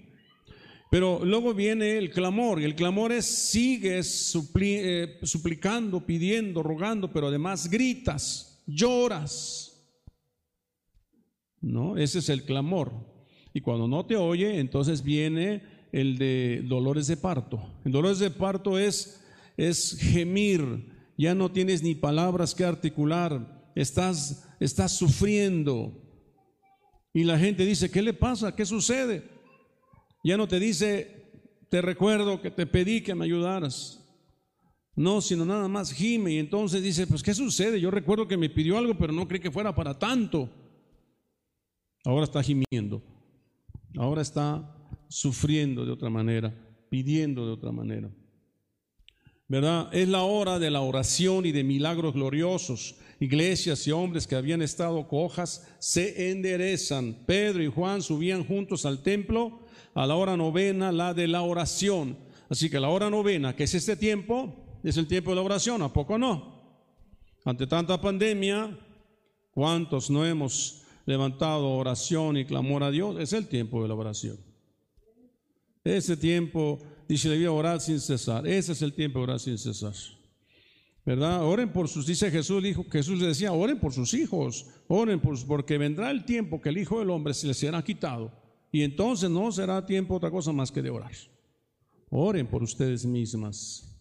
Pero 0.90 1.24
luego 1.24 1.54
viene 1.54 1.98
el 1.98 2.11
clamor, 2.11 2.61
y 2.61 2.64
el 2.64 2.76
clamor 2.76 3.11
es 3.11 3.24
sigues 3.24 4.33
eh, 4.61 5.18
suplicando, 5.24 6.07
pidiendo, 6.07 6.62
rogando, 6.62 7.12
pero 7.12 7.28
además 7.28 7.68
gritas, 7.68 8.62
lloras. 8.66 9.70
¿No? 11.61 11.96
Ese 11.96 12.20
es 12.20 12.28
el 12.28 12.44
clamor. 12.44 12.92
Y 13.52 13.61
cuando 13.61 13.88
no 13.88 14.07
te 14.07 14.16
oye, 14.16 14.61
entonces 14.61 15.02
viene 15.02 15.62
el 15.90 16.18
de 16.18 16.62
dolores 16.64 17.07
de 17.07 17.16
parto. 17.16 17.61
El 17.85 17.92
dolores 17.92 18.18
de 18.18 18.30
parto 18.30 18.78
es, 18.78 19.20
es 19.57 19.96
gemir, 19.98 20.92
ya 21.16 21.35
no 21.35 21.50
tienes 21.50 21.83
ni 21.83 21.94
palabras 21.94 22.54
que 22.54 22.64
articular, 22.64 23.70
estás, 23.74 24.48
estás 24.61 24.92
sufriendo. 24.92 26.04
Y 27.14 27.22
la 27.22 27.38
gente 27.38 27.64
dice, 27.64 27.90
¿qué 27.90 28.03
le 28.03 28.12
pasa? 28.12 28.55
¿Qué 28.55 28.66
sucede? 28.66 29.31
Ya 30.24 30.37
no 30.37 30.48
te 30.48 30.59
dice, 30.59 31.31
te 31.70 31.81
recuerdo 31.81 32.42
que 32.42 32.50
te 32.50 32.66
pedí 32.66 33.03
que 33.03 33.14
me 33.14 33.24
ayudaras. 33.24 34.00
No, 34.96 35.20
sino 35.20 35.44
nada 35.44 35.68
más 35.68 35.92
gime. 35.92 36.33
Y 36.33 36.38
entonces 36.38 36.83
dice, 36.83 37.07
pues 37.07 37.22
¿qué 37.22 37.33
sucede? 37.33 37.81
Yo 37.81 37.92
recuerdo 37.92 38.27
que 38.27 38.37
me 38.37 38.50
pidió 38.50 38.77
algo, 38.77 38.98
pero 38.98 39.12
no 39.12 39.29
creí 39.29 39.40
que 39.40 39.53
fuera 39.53 39.72
para 39.72 39.96
tanto. 39.96 40.50
Ahora 42.05 42.24
está 42.24 42.42
gimiendo. 42.42 43.00
Ahora 43.96 44.22
está 44.22 44.77
sufriendo 45.09 45.87
de 45.87 45.92
otra 45.92 46.11
manera, 46.11 46.53
pidiendo 46.90 47.46
de 47.46 47.53
otra 47.53 47.70
manera. 47.70 48.11
¿Verdad? 49.46 49.88
Es 49.92 50.09
la 50.09 50.22
hora 50.24 50.59
de 50.59 50.70
la 50.70 50.81
oración 50.81 51.46
y 51.46 51.53
de 51.53 51.62
milagros 51.62 52.14
gloriosos. 52.14 52.96
Iglesias 53.25 53.87
y 53.87 53.91
hombres 53.91 54.27
que 54.27 54.37
habían 54.37 54.63
estado 54.63 55.09
cojas 55.09 55.67
se 55.79 56.31
enderezan. 56.31 57.25
Pedro 57.27 57.63
y 57.63 57.69
Juan 57.69 58.03
subían 58.03 58.45
juntos 58.45 58.85
al 58.85 59.03
templo 59.03 59.61
a 59.95 60.07
la 60.07 60.15
hora 60.15 60.37
novena, 60.37 60.93
la 60.93 61.15
de 61.15 61.27
la 61.27 61.43
oración. 61.43 62.19
Así 62.49 62.69
que 62.69 62.79
la 62.79 62.89
hora 62.89 63.09
novena, 63.11 63.57
que 63.57 63.65
es 63.65 63.75
este 63.75 63.97
tiempo, 63.97 64.55
es 64.83 64.97
el 64.97 65.07
tiempo 65.07 65.31
de 65.31 65.37
la 65.37 65.43
oración, 65.43 65.83
¿a 65.83 65.93
poco 65.93 66.19
no? 66.19 66.55
Ante 67.45 67.67
tanta 67.67 68.01
pandemia, 68.01 68.79
¿cuántos 69.53 70.11
no 70.11 70.27
hemos 70.27 70.83
levantado 71.07 71.71
oración 71.71 72.37
y 72.37 72.45
clamor 72.45 72.83
a 72.83 72.91
Dios? 72.91 73.17
Es 73.19 73.33
el 73.33 73.47
tiempo 73.47 73.83
de 73.83 73.89
la 73.89 73.95
oración. 73.95 74.39
Ese 75.83 76.17
tiempo, 76.17 76.79
dice 77.09 77.29
le 77.29 77.37
voy 77.37 77.45
a 77.47 77.53
orar 77.53 77.81
sin 77.81 78.01
cesar. 78.01 78.47
Ese 78.47 78.73
es 78.73 78.83
el 78.83 78.93
tiempo 78.93 79.19
de 79.19 79.25
orar 79.25 79.41
sin 79.41 79.59
cesar. 79.59 79.95
¿Verdad? 81.05 81.45
Oren 81.45 81.71
por 81.71 81.88
sus, 81.88 82.07
dice 82.07 82.31
Jesús, 82.31 82.62
dijo, 82.62 82.87
Jesús 82.90 83.21
le 83.21 83.27
decía, 83.27 83.53
oren 83.53 83.79
por 83.79 83.93
sus 83.93 84.14
hijos, 84.14 84.67
oren 84.88 85.21
por, 85.21 85.45
porque 85.47 85.77
vendrá 85.77 86.11
el 86.11 86.25
tiempo 86.25 86.61
que 86.62 86.71
el 86.71 86.79
Hijo 86.79 86.99
del 86.99 87.11
Hombre 87.11 87.35
se 87.35 87.47
les 87.47 87.59
será 87.59 87.83
quitado 87.83 88.33
y 88.73 88.83
entonces 88.83 89.29
no 89.29 89.53
será 89.53 89.85
tiempo 89.85 90.14
otra 90.14 90.31
cosa 90.31 90.53
más 90.53 90.73
que 90.73 90.81
de 90.81 90.90
orar. 90.90 91.12
Oren 92.09 92.47
por 92.47 92.62
ustedes 92.62 93.05
mismas. 93.05 93.95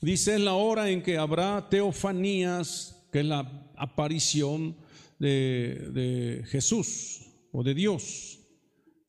Dice 0.00 0.38
la 0.38 0.54
hora 0.54 0.88
en 0.88 1.02
que 1.02 1.18
habrá 1.18 1.68
teofanías, 1.68 3.06
que 3.10 3.20
es 3.20 3.26
la 3.26 3.68
aparición 3.76 4.76
de 5.18 6.44
Jesús 6.48 7.26
o 7.52 7.62
de 7.62 7.74
Dios. 7.74 8.38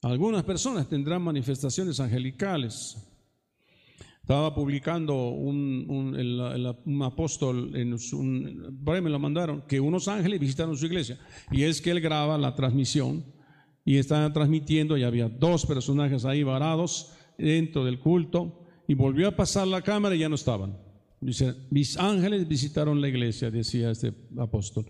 Algunas 0.02 0.44
personas 0.44 0.90
tendrán 0.90 1.22
manifestaciones 1.22 2.00
angelicales. 2.00 2.98
Estaba 4.22 4.54
publicando 4.54 5.30
un, 5.30 5.86
un, 5.90 7.04
apóstol, 7.04 7.76
en 7.76 7.98
por 8.84 8.96
ahí 8.96 9.02
me 9.02 9.10
lo 9.10 9.20
mandaron, 9.20 9.64
que 9.68 9.80
unos 9.80 10.08
ángeles 10.08 10.40
visitaron 10.40 10.78
su 10.78 10.86
iglesia. 10.86 11.20
Y 11.52 11.64
es 11.64 11.82
que 11.82 11.92
él 11.92 12.00
graba 12.00 12.38
la 12.38 12.56
transmisión 12.56 13.26
y 13.84 13.98
estaban 13.98 14.32
transmitiendo 14.32 14.96
y 14.98 15.04
había 15.04 15.28
dos 15.28 15.66
personajes 15.66 16.24
ahí 16.24 16.44
varados 16.44 17.14
dentro 17.38 17.84
del 17.84 18.00
culto 18.00 18.64
y 18.88 18.94
volvió 18.94 19.28
a 19.28 19.36
pasar 19.36 19.68
la 19.68 19.82
cámara 19.82 20.16
y 20.16 20.20
ya 20.20 20.30
no 20.30 20.36
estaban. 20.36 20.78
Dice, 21.20 21.56
mis 21.70 21.98
ángeles 21.98 22.48
visitaron 22.48 23.00
la 23.00 23.08
iglesia, 23.08 23.52
decía 23.52 23.92
este 23.92 24.14
apóstol. 24.38 24.86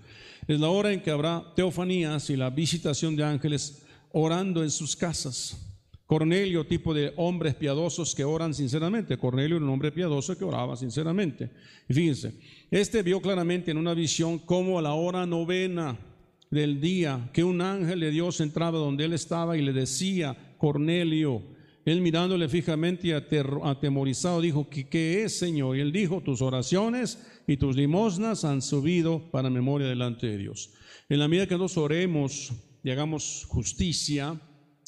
Es 0.47 0.59
la 0.59 0.69
hora 0.69 0.91
en 0.91 1.01
que 1.01 1.11
habrá 1.11 1.43
teofanías 1.55 2.29
y 2.29 2.37
la 2.37 2.49
visitación 2.49 3.15
de 3.15 3.23
ángeles 3.23 3.83
orando 4.11 4.63
en 4.63 4.71
sus 4.71 4.95
casas. 4.95 5.70
Cornelio, 6.11 6.65
tipo 6.65 6.93
de 6.93 7.13
hombres 7.15 7.55
piadosos 7.55 8.13
que 8.13 8.25
oran 8.25 8.53
sinceramente. 8.53 9.17
Cornelio 9.17 9.55
era 9.55 9.65
un 9.65 9.71
hombre 9.71 9.93
piadoso 9.93 10.37
que 10.37 10.43
oraba 10.43 10.75
sinceramente. 10.75 11.49
Y 11.87 11.93
fíjense, 11.93 12.33
este 12.69 13.01
vio 13.01 13.21
claramente 13.21 13.71
en 13.71 13.77
una 13.77 13.93
visión 13.93 14.37
como 14.39 14.77
a 14.77 14.81
la 14.81 14.91
hora 14.91 15.25
novena 15.25 15.97
del 16.49 16.81
día 16.81 17.29
que 17.31 17.45
un 17.45 17.61
ángel 17.61 18.01
de 18.01 18.11
Dios 18.11 18.41
entraba 18.41 18.77
donde 18.77 19.05
él 19.05 19.13
estaba 19.13 19.55
y 19.55 19.61
le 19.61 19.71
decía, 19.71 20.35
Cornelio, 20.57 21.43
él 21.85 22.01
mirándole 22.01 22.49
fijamente 22.49 23.07
y 23.07 23.11
atemorizado 23.13 24.41
dijo, 24.41 24.67
¿qué, 24.69 25.23
es, 25.23 25.39
Señor? 25.39 25.77
Y 25.77 25.79
él 25.79 25.93
dijo, 25.93 26.19
tus 26.19 26.41
oraciones 26.41 27.25
y 27.47 27.55
tus 27.55 27.77
limosnas 27.77 28.43
han 28.43 28.61
subido 28.61 29.31
para 29.31 29.49
memoria 29.49 29.87
delante 29.87 30.27
de 30.27 30.37
Dios. 30.37 30.73
En 31.07 31.19
la 31.19 31.29
medida 31.29 31.47
que 31.47 31.57
nos 31.57 31.77
oremos 31.77 32.51
y 32.83 32.89
hagamos 32.89 33.45
justicia, 33.47 34.37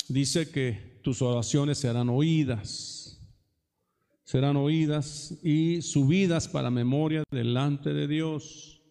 dice 0.10 0.52
que 0.52 0.92
tus 1.04 1.22
oraciones 1.22 1.78
serán 1.78 2.10
oídas, 2.10 3.22
serán 4.24 4.56
oídas 4.56 5.38
y 5.44 5.82
subidas 5.82 6.48
para 6.48 6.72
memoria 6.72 7.24
delante 7.30 7.94
de 7.94 8.08
Dios. 8.08 8.82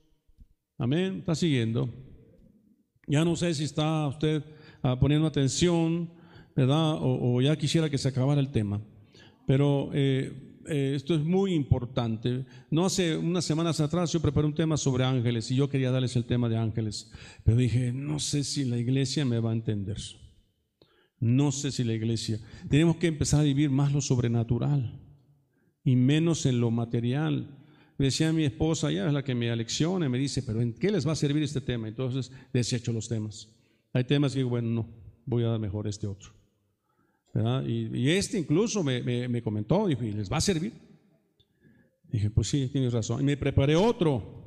Amén. 0.78 1.18
¿Está 1.20 1.34
siguiendo? 1.34 1.88
Ya 3.06 3.24
no 3.24 3.34
sé 3.34 3.52
si 3.54 3.64
está 3.64 4.06
usted 4.06 4.44
ah, 4.82 4.98
poniendo 5.00 5.26
atención, 5.26 6.10
¿verdad? 6.54 6.98
O, 7.00 7.40
ya 7.40 7.56
quisiera 7.56 7.90
que 7.90 7.98
se 7.98 8.08
acabara 8.08 8.40
el 8.40 8.52
tema. 8.52 8.80
Pero 9.46 9.90
eh, 9.92 10.60
eh, 10.68 10.92
esto 10.94 11.14
es 11.14 11.22
muy 11.22 11.54
importante. 11.54 12.44
No 12.70 12.84
hace 12.84 13.16
unas 13.16 13.44
semanas 13.44 13.80
atrás 13.80 14.12
yo 14.12 14.20
preparé 14.20 14.46
un 14.46 14.54
tema 14.54 14.76
sobre 14.76 15.04
ángeles 15.04 15.50
y 15.50 15.56
yo 15.56 15.68
quería 15.68 15.90
darles 15.90 16.14
el 16.14 16.24
tema 16.24 16.48
de 16.48 16.58
ángeles. 16.58 17.10
Pero 17.42 17.56
dije, 17.56 17.92
no 17.92 18.20
sé 18.20 18.44
si 18.44 18.64
la 18.64 18.76
iglesia 18.76 19.24
me 19.24 19.40
va 19.40 19.50
a 19.50 19.54
entender. 19.54 19.96
No 21.22 21.52
sé 21.52 21.70
si 21.70 21.84
la 21.84 21.94
iglesia. 21.94 22.38
Tenemos 22.68 22.96
que 22.96 23.06
empezar 23.06 23.40
a 23.40 23.44
vivir 23.44 23.70
más 23.70 23.92
lo 23.92 24.00
sobrenatural 24.00 25.00
y 25.84 25.96
menos 25.96 26.44
en 26.46 26.60
lo 26.60 26.70
material 26.70 27.58
decía 27.96 28.32
mi 28.32 28.44
esposa, 28.44 28.90
ya 28.90 29.06
es 29.06 29.12
la 29.12 29.22
que 29.22 29.34
me 29.34 29.50
alecciona, 29.50 30.06
y 30.06 30.08
me 30.08 30.18
dice, 30.18 30.42
pero 30.42 30.60
¿en 30.60 30.72
qué 30.72 30.90
les 30.90 31.06
va 31.06 31.12
a 31.12 31.16
servir 31.16 31.42
este 31.42 31.60
tema? 31.60 31.86
Entonces 31.86 32.32
desecho 32.52 32.92
los 32.92 33.08
temas. 33.08 33.48
Hay 33.92 34.04
temas 34.04 34.32
que 34.32 34.40
digo, 34.40 34.50
bueno, 34.50 34.68
no, 34.68 34.88
voy 35.24 35.44
a 35.44 35.48
dar 35.48 35.60
mejor 35.60 35.86
este 35.86 36.06
otro. 36.06 36.32
Y, 37.66 38.10
este 38.10 38.38
incluso 38.38 38.82
me, 38.82 39.42
comentó, 39.42 39.86
dijo, 39.86 40.02
¿y 40.02 40.12
les 40.12 40.30
va 40.30 40.38
a 40.38 40.40
servir? 40.40 40.72
Dije, 42.10 42.28
pues 42.30 42.48
sí, 42.48 42.68
tienes 42.70 42.92
razón. 42.92 43.20
Y 43.20 43.24
me 43.24 43.36
preparé 43.36 43.76
otro. 43.76 44.41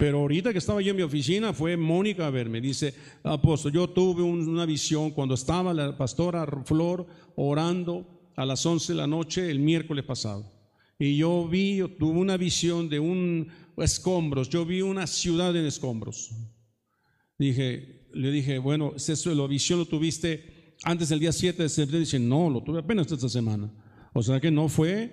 Pero 0.00 0.20
ahorita 0.20 0.50
que 0.50 0.58
estaba 0.58 0.80
yo 0.80 0.92
en 0.92 0.96
mi 0.96 1.02
oficina 1.02 1.52
fue 1.52 1.76
Mónica 1.76 2.26
a 2.26 2.30
verme. 2.30 2.58
Dice, 2.58 2.94
apóstol, 3.22 3.70
yo 3.70 3.90
tuve 3.90 4.22
una 4.22 4.64
visión 4.64 5.10
cuando 5.10 5.34
estaba 5.34 5.74
la 5.74 5.94
pastora 5.94 6.46
Flor 6.64 7.06
orando 7.36 8.32
a 8.34 8.46
las 8.46 8.64
11 8.64 8.94
de 8.94 8.96
la 8.96 9.06
noche 9.06 9.50
el 9.50 9.58
miércoles 9.58 10.06
pasado 10.06 10.50
y 10.98 11.18
yo 11.18 11.46
vi, 11.46 11.82
tuve 11.98 12.18
una 12.18 12.38
visión 12.38 12.88
de 12.88 12.98
un 12.98 13.48
escombros, 13.76 14.48
yo 14.48 14.64
vi 14.66 14.80
una 14.80 15.06
ciudad 15.06 15.54
en 15.54 15.66
escombros. 15.66 16.30
Dije, 17.38 18.06
le 18.14 18.30
dije, 18.30 18.58
bueno, 18.58 18.94
eso 18.96 19.34
la 19.34 19.46
visión 19.46 19.80
lo 19.80 19.86
tuviste 19.86 20.76
antes 20.82 21.10
del 21.10 21.20
día 21.20 21.32
7 21.32 21.62
de 21.62 21.68
septiembre. 21.68 22.00
Dice, 22.00 22.18
no, 22.18 22.48
lo 22.48 22.62
tuve 22.62 22.78
apenas 22.80 23.12
esta 23.12 23.28
semana. 23.28 23.70
O 24.12 24.22
sea 24.22 24.40
que 24.40 24.50
no 24.50 24.68
fue, 24.68 25.12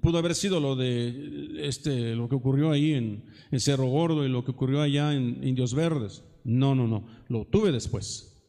pudo 0.00 0.18
haber 0.18 0.34
sido 0.34 0.60
lo 0.60 0.76
de 0.76 1.66
este, 1.66 2.14
lo 2.14 2.28
que 2.28 2.36
ocurrió 2.36 2.70
ahí 2.70 2.92
en, 2.92 3.24
Cerro 3.58 3.86
Gordo 3.86 4.24
y 4.24 4.28
lo 4.28 4.44
que 4.44 4.52
ocurrió 4.52 4.80
allá 4.80 5.14
en 5.14 5.42
Indios 5.42 5.74
Verdes. 5.74 6.22
No, 6.44 6.74
no, 6.74 6.86
no, 6.86 7.06
lo 7.28 7.46
tuve 7.46 7.72
después. 7.72 8.40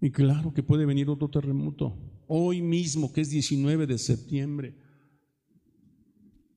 Y 0.00 0.10
claro 0.10 0.52
que 0.52 0.62
puede 0.62 0.84
venir 0.84 1.08
otro 1.08 1.30
terremoto. 1.30 1.96
Hoy 2.26 2.60
mismo, 2.60 3.12
que 3.12 3.22
es 3.22 3.30
19 3.30 3.86
de 3.86 3.98
septiembre, 3.98 4.74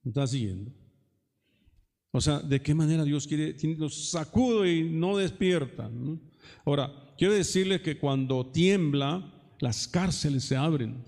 ¿Está 0.08 0.26
siguiendo? 0.26 0.72
O 2.12 2.22
sea, 2.22 2.40
¿de 2.40 2.62
qué 2.62 2.74
manera 2.74 3.04
Dios 3.04 3.28
quiere? 3.28 3.56
Nos 3.78 4.10
sacudo 4.10 4.66
y 4.66 4.90
no 4.90 5.18
despierta. 5.18 5.92
Ahora, 6.66 7.14
quiero 7.18 7.34
decirle 7.34 7.82
que 7.82 8.00
cuando 8.00 8.50
tiembla, 8.52 9.34
las 9.60 9.88
cárceles 9.88 10.46
se 10.46 10.56
abren. 10.56 11.04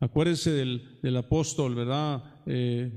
Acuérdense 0.00 0.50
del, 0.50 1.16
apóstol, 1.16 1.74
¿verdad? 1.74 2.42
Eh, 2.46 2.92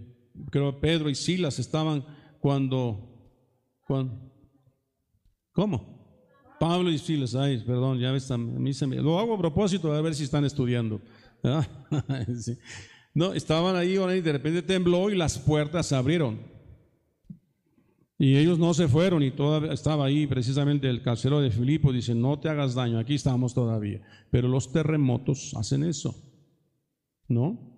creo 0.50 0.80
Pedro 0.80 1.10
y 1.10 1.16
Silas 1.16 1.60
estaban 1.60 2.06
cuando, 2.40 3.32
cuando 3.86 4.32
¿cómo? 5.52 5.98
Pablo 6.60 6.92
y 6.92 6.98
Silas, 6.98 7.36
ay, 7.36 7.64
perdón, 7.66 8.00
ya 8.00 8.12
ves, 8.12 8.30
a 8.32 8.38
me, 8.38 8.96
lo 8.98 9.20
hago 9.20 9.36
a 9.36 9.38
propósito 9.38 9.92
a 9.94 10.02
ver 10.02 10.16
si 10.16 10.24
están 10.24 10.44
estudiando. 10.44 11.02
sí. 12.40 12.58
No, 13.14 13.34
estaban 13.34 13.76
ahí 13.76 13.98
y 13.98 14.22
de 14.22 14.32
repente 14.32 14.62
tembló 14.62 15.10
y 15.10 15.16
las 15.16 15.38
puertas 15.40 15.88
se 15.88 15.96
abrieron. 15.96 16.40
Y 18.20 18.36
ellos 18.36 18.58
no 18.58 18.74
se 18.74 18.88
fueron 18.88 19.22
y 19.22 19.32
todavía 19.32 19.74
estaba 19.74 20.06
ahí 20.06 20.26
precisamente 20.26 20.90
el 20.90 21.04
carcelero 21.04 21.40
de 21.40 21.52
Filipo, 21.52 21.94
dice, 21.94 22.16
no 22.16 22.40
te 22.40 22.50
hagas 22.50 22.74
daño, 22.74 22.98
aquí 22.98 23.14
estamos 23.14 23.54
todavía. 23.54 24.02
Pero 24.32 24.48
los 24.48 24.72
terremotos 24.72 25.54
hacen 25.56 25.84
eso, 25.84 26.16
¿no? 27.28 27.78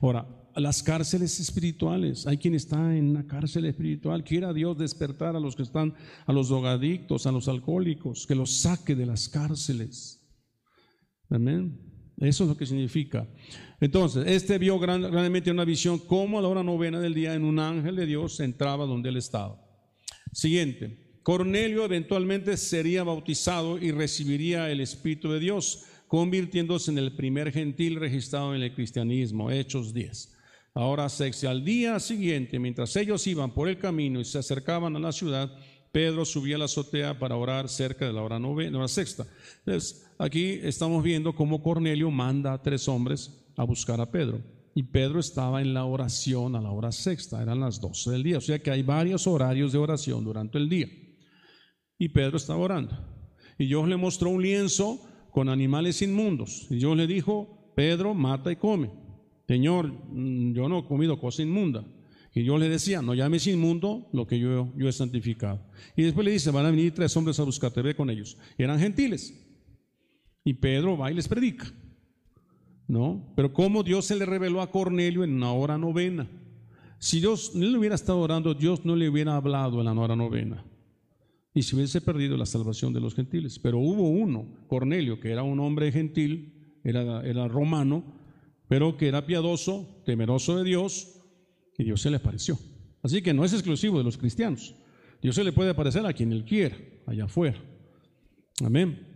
Ahora, 0.00 0.26
las 0.56 0.82
cárceles 0.82 1.40
espirituales, 1.40 2.26
hay 2.26 2.38
quien 2.38 2.54
está 2.54 2.96
en 2.96 3.10
una 3.10 3.26
cárcel 3.26 3.64
espiritual, 3.64 4.22
quiera 4.22 4.52
Dios 4.52 4.78
despertar 4.78 5.34
a 5.34 5.40
los 5.40 5.56
que 5.56 5.62
están, 5.62 5.94
a 6.26 6.32
los 6.32 6.48
drogadictos, 6.48 7.26
a 7.26 7.32
los 7.32 7.48
alcohólicos, 7.48 8.26
que 8.26 8.34
los 8.34 8.60
saque 8.60 8.94
de 8.94 9.06
las 9.06 9.28
cárceles. 9.28 10.20
Amén. 11.28 11.80
Eso 12.18 12.44
es 12.44 12.50
lo 12.50 12.56
que 12.56 12.66
significa. 12.66 13.28
Entonces, 13.80 14.24
este 14.28 14.58
vio 14.58 14.78
grandemente 14.78 15.50
una 15.50 15.64
visión 15.64 15.98
como 15.98 16.38
a 16.38 16.42
la 16.42 16.48
hora 16.48 16.62
novena 16.62 17.00
del 17.00 17.14
día 17.14 17.34
en 17.34 17.44
un 17.44 17.58
ángel 17.58 17.96
de 17.96 18.06
Dios 18.06 18.38
entraba 18.38 18.86
donde 18.86 19.08
él 19.08 19.16
estaba. 19.16 19.60
Siguiente. 20.32 21.18
Cornelio 21.24 21.84
eventualmente 21.84 22.56
sería 22.56 23.02
bautizado 23.02 23.78
y 23.78 23.90
recibiría 23.90 24.70
el 24.70 24.80
Espíritu 24.80 25.32
de 25.32 25.40
Dios, 25.40 25.84
convirtiéndose 26.14 26.92
en 26.92 26.98
el 26.98 27.16
primer 27.16 27.50
gentil 27.50 27.96
registrado 27.96 28.54
en 28.54 28.62
el 28.62 28.72
cristianismo, 28.72 29.50
Hechos 29.50 29.92
10. 29.92 30.32
Ahora, 30.72 31.08
sexy, 31.08 31.48
al 31.48 31.64
día 31.64 31.98
siguiente, 31.98 32.60
mientras 32.60 32.94
ellos 32.94 33.26
iban 33.26 33.52
por 33.52 33.68
el 33.68 33.78
camino 33.78 34.20
y 34.20 34.24
se 34.24 34.38
acercaban 34.38 34.94
a 34.94 35.00
la 35.00 35.10
ciudad, 35.10 35.50
Pedro 35.90 36.24
subía 36.24 36.54
a 36.54 36.60
la 36.60 36.66
azotea 36.66 37.18
para 37.18 37.34
orar 37.34 37.68
cerca 37.68 38.06
de 38.06 38.12
la 38.12 38.22
hora 38.22 38.38
novena, 38.38 38.78
la 38.78 38.86
sexta. 38.86 39.26
Entonces, 39.66 40.06
aquí 40.16 40.60
estamos 40.62 41.02
viendo 41.02 41.34
cómo 41.34 41.60
Cornelio 41.60 42.12
manda 42.12 42.52
a 42.52 42.62
tres 42.62 42.86
hombres 42.86 43.44
a 43.56 43.64
buscar 43.64 44.00
a 44.00 44.08
Pedro. 44.08 44.40
Y 44.72 44.84
Pedro 44.84 45.18
estaba 45.18 45.62
en 45.62 45.74
la 45.74 45.84
oración 45.84 46.54
a 46.54 46.60
la 46.60 46.70
hora 46.70 46.92
sexta, 46.92 47.42
eran 47.42 47.58
las 47.58 47.80
12 47.80 48.12
del 48.12 48.22
día. 48.22 48.38
O 48.38 48.40
sea 48.40 48.60
que 48.60 48.70
hay 48.70 48.84
varios 48.84 49.26
horarios 49.26 49.72
de 49.72 49.78
oración 49.78 50.22
durante 50.22 50.58
el 50.58 50.68
día. 50.68 50.86
Y 51.98 52.10
Pedro 52.10 52.36
estaba 52.36 52.60
orando. 52.60 52.96
Y 53.58 53.66
Dios 53.66 53.88
le 53.88 53.96
mostró 53.96 54.30
un 54.30 54.40
lienzo 54.40 55.10
con 55.34 55.48
animales 55.48 56.00
inmundos. 56.00 56.68
Y 56.70 56.76
Dios 56.76 56.96
le 56.96 57.08
dijo, 57.08 57.72
Pedro, 57.74 58.14
mata 58.14 58.52
y 58.52 58.56
come. 58.56 58.88
Señor, 59.48 59.88
mm, 59.88 60.52
yo 60.52 60.68
no 60.68 60.78
he 60.78 60.84
comido 60.84 61.18
cosa 61.18 61.42
inmunda. 61.42 61.84
Y 62.32 62.44
yo 62.44 62.56
le 62.56 62.68
decía, 62.68 63.02
no 63.02 63.14
llames 63.14 63.48
inmundo 63.48 64.08
lo 64.12 64.28
que 64.28 64.38
yo, 64.38 64.72
yo 64.76 64.88
he 64.88 64.92
santificado. 64.92 65.60
Y 65.96 66.04
después 66.04 66.24
le 66.24 66.30
dice, 66.30 66.52
van 66.52 66.66
a 66.66 66.70
venir 66.70 66.94
tres 66.94 67.16
hombres 67.16 67.40
a 67.40 67.42
buscarte, 67.42 67.82
ve 67.82 67.96
con 67.96 68.10
ellos. 68.10 68.38
Eran 68.56 68.78
gentiles. 68.78 69.34
Y 70.44 70.54
Pedro 70.54 70.96
va 70.96 71.10
y 71.10 71.14
les 71.14 71.26
predica. 71.26 71.66
¿no? 72.86 73.32
Pero 73.34 73.52
cómo 73.52 73.82
Dios 73.82 74.04
se 74.04 74.14
le 74.14 74.26
reveló 74.26 74.62
a 74.62 74.70
Cornelio 74.70 75.24
en 75.24 75.34
una 75.34 75.52
hora 75.52 75.76
novena. 75.76 76.28
Si 77.00 77.18
Dios 77.18 77.56
no 77.56 77.66
le 77.66 77.76
hubiera 77.76 77.96
estado 77.96 78.20
orando, 78.20 78.54
Dios 78.54 78.84
no 78.84 78.94
le 78.94 79.08
hubiera 79.08 79.34
hablado 79.34 79.80
en 79.80 79.86
la 79.86 79.92
hora 79.94 80.14
novena. 80.14 80.64
Y 81.54 81.62
se 81.62 81.76
hubiese 81.76 82.00
perdido 82.00 82.36
la 82.36 82.46
salvación 82.46 82.92
de 82.92 83.00
los 83.00 83.14
gentiles. 83.14 83.58
Pero 83.58 83.78
hubo 83.78 84.08
uno, 84.08 84.46
Cornelio, 84.66 85.20
que 85.20 85.30
era 85.30 85.44
un 85.44 85.60
hombre 85.60 85.92
gentil, 85.92 86.52
era, 86.82 87.24
era 87.24 87.46
romano, 87.46 88.04
pero 88.68 88.96
que 88.96 89.08
era 89.08 89.24
piadoso, 89.24 90.02
temeroso 90.04 90.56
de 90.56 90.64
Dios, 90.64 91.20
y 91.78 91.84
Dios 91.84 92.00
se 92.00 92.10
le 92.10 92.16
apareció. 92.16 92.58
Así 93.02 93.22
que 93.22 93.34
no 93.34 93.44
es 93.44 93.52
exclusivo 93.52 93.98
de 93.98 94.04
los 94.04 94.18
cristianos. 94.18 94.74
Dios 95.22 95.34
se 95.34 95.44
le 95.44 95.52
puede 95.52 95.70
aparecer 95.70 96.04
a 96.06 96.12
quien 96.12 96.32
él 96.32 96.44
quiera, 96.44 96.76
allá 97.06 97.24
afuera. 97.24 97.62
Amén. 98.64 99.14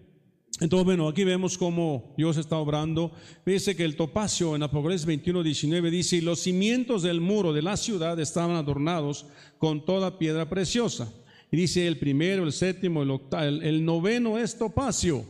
Entonces, 0.61 0.85
bueno, 0.85 1.07
aquí 1.07 1.23
vemos 1.23 1.57
cómo 1.57 2.15
Dios 2.17 2.37
está 2.37 2.57
obrando. 2.57 3.13
Dice 3.47 3.77
que 3.77 3.85
el 3.85 3.95
topacio 3.95 4.57
en 4.57 4.63
Apocalipsis 4.65 5.07
21, 5.07 5.43
19 5.43 5.91
dice, 5.91 6.17
y 6.17 6.21
los 6.21 6.41
cimientos 6.41 7.03
del 7.03 7.21
muro 7.21 7.53
de 7.53 7.63
la 7.63 7.77
ciudad 7.77 8.19
estaban 8.19 8.57
adornados 8.57 9.27
con 9.59 9.85
toda 9.85 10.19
piedra 10.19 10.49
preciosa. 10.49 11.13
Y 11.51 11.57
dice 11.57 11.87
el 11.87 11.99
primero, 11.99 12.45
el 12.45 12.53
séptimo, 12.53 13.03
el 13.03 13.11
octavo, 13.11 13.45
el, 13.45 13.85
noveno 13.85 14.39
es 14.39 14.59
topacio. 14.59 15.25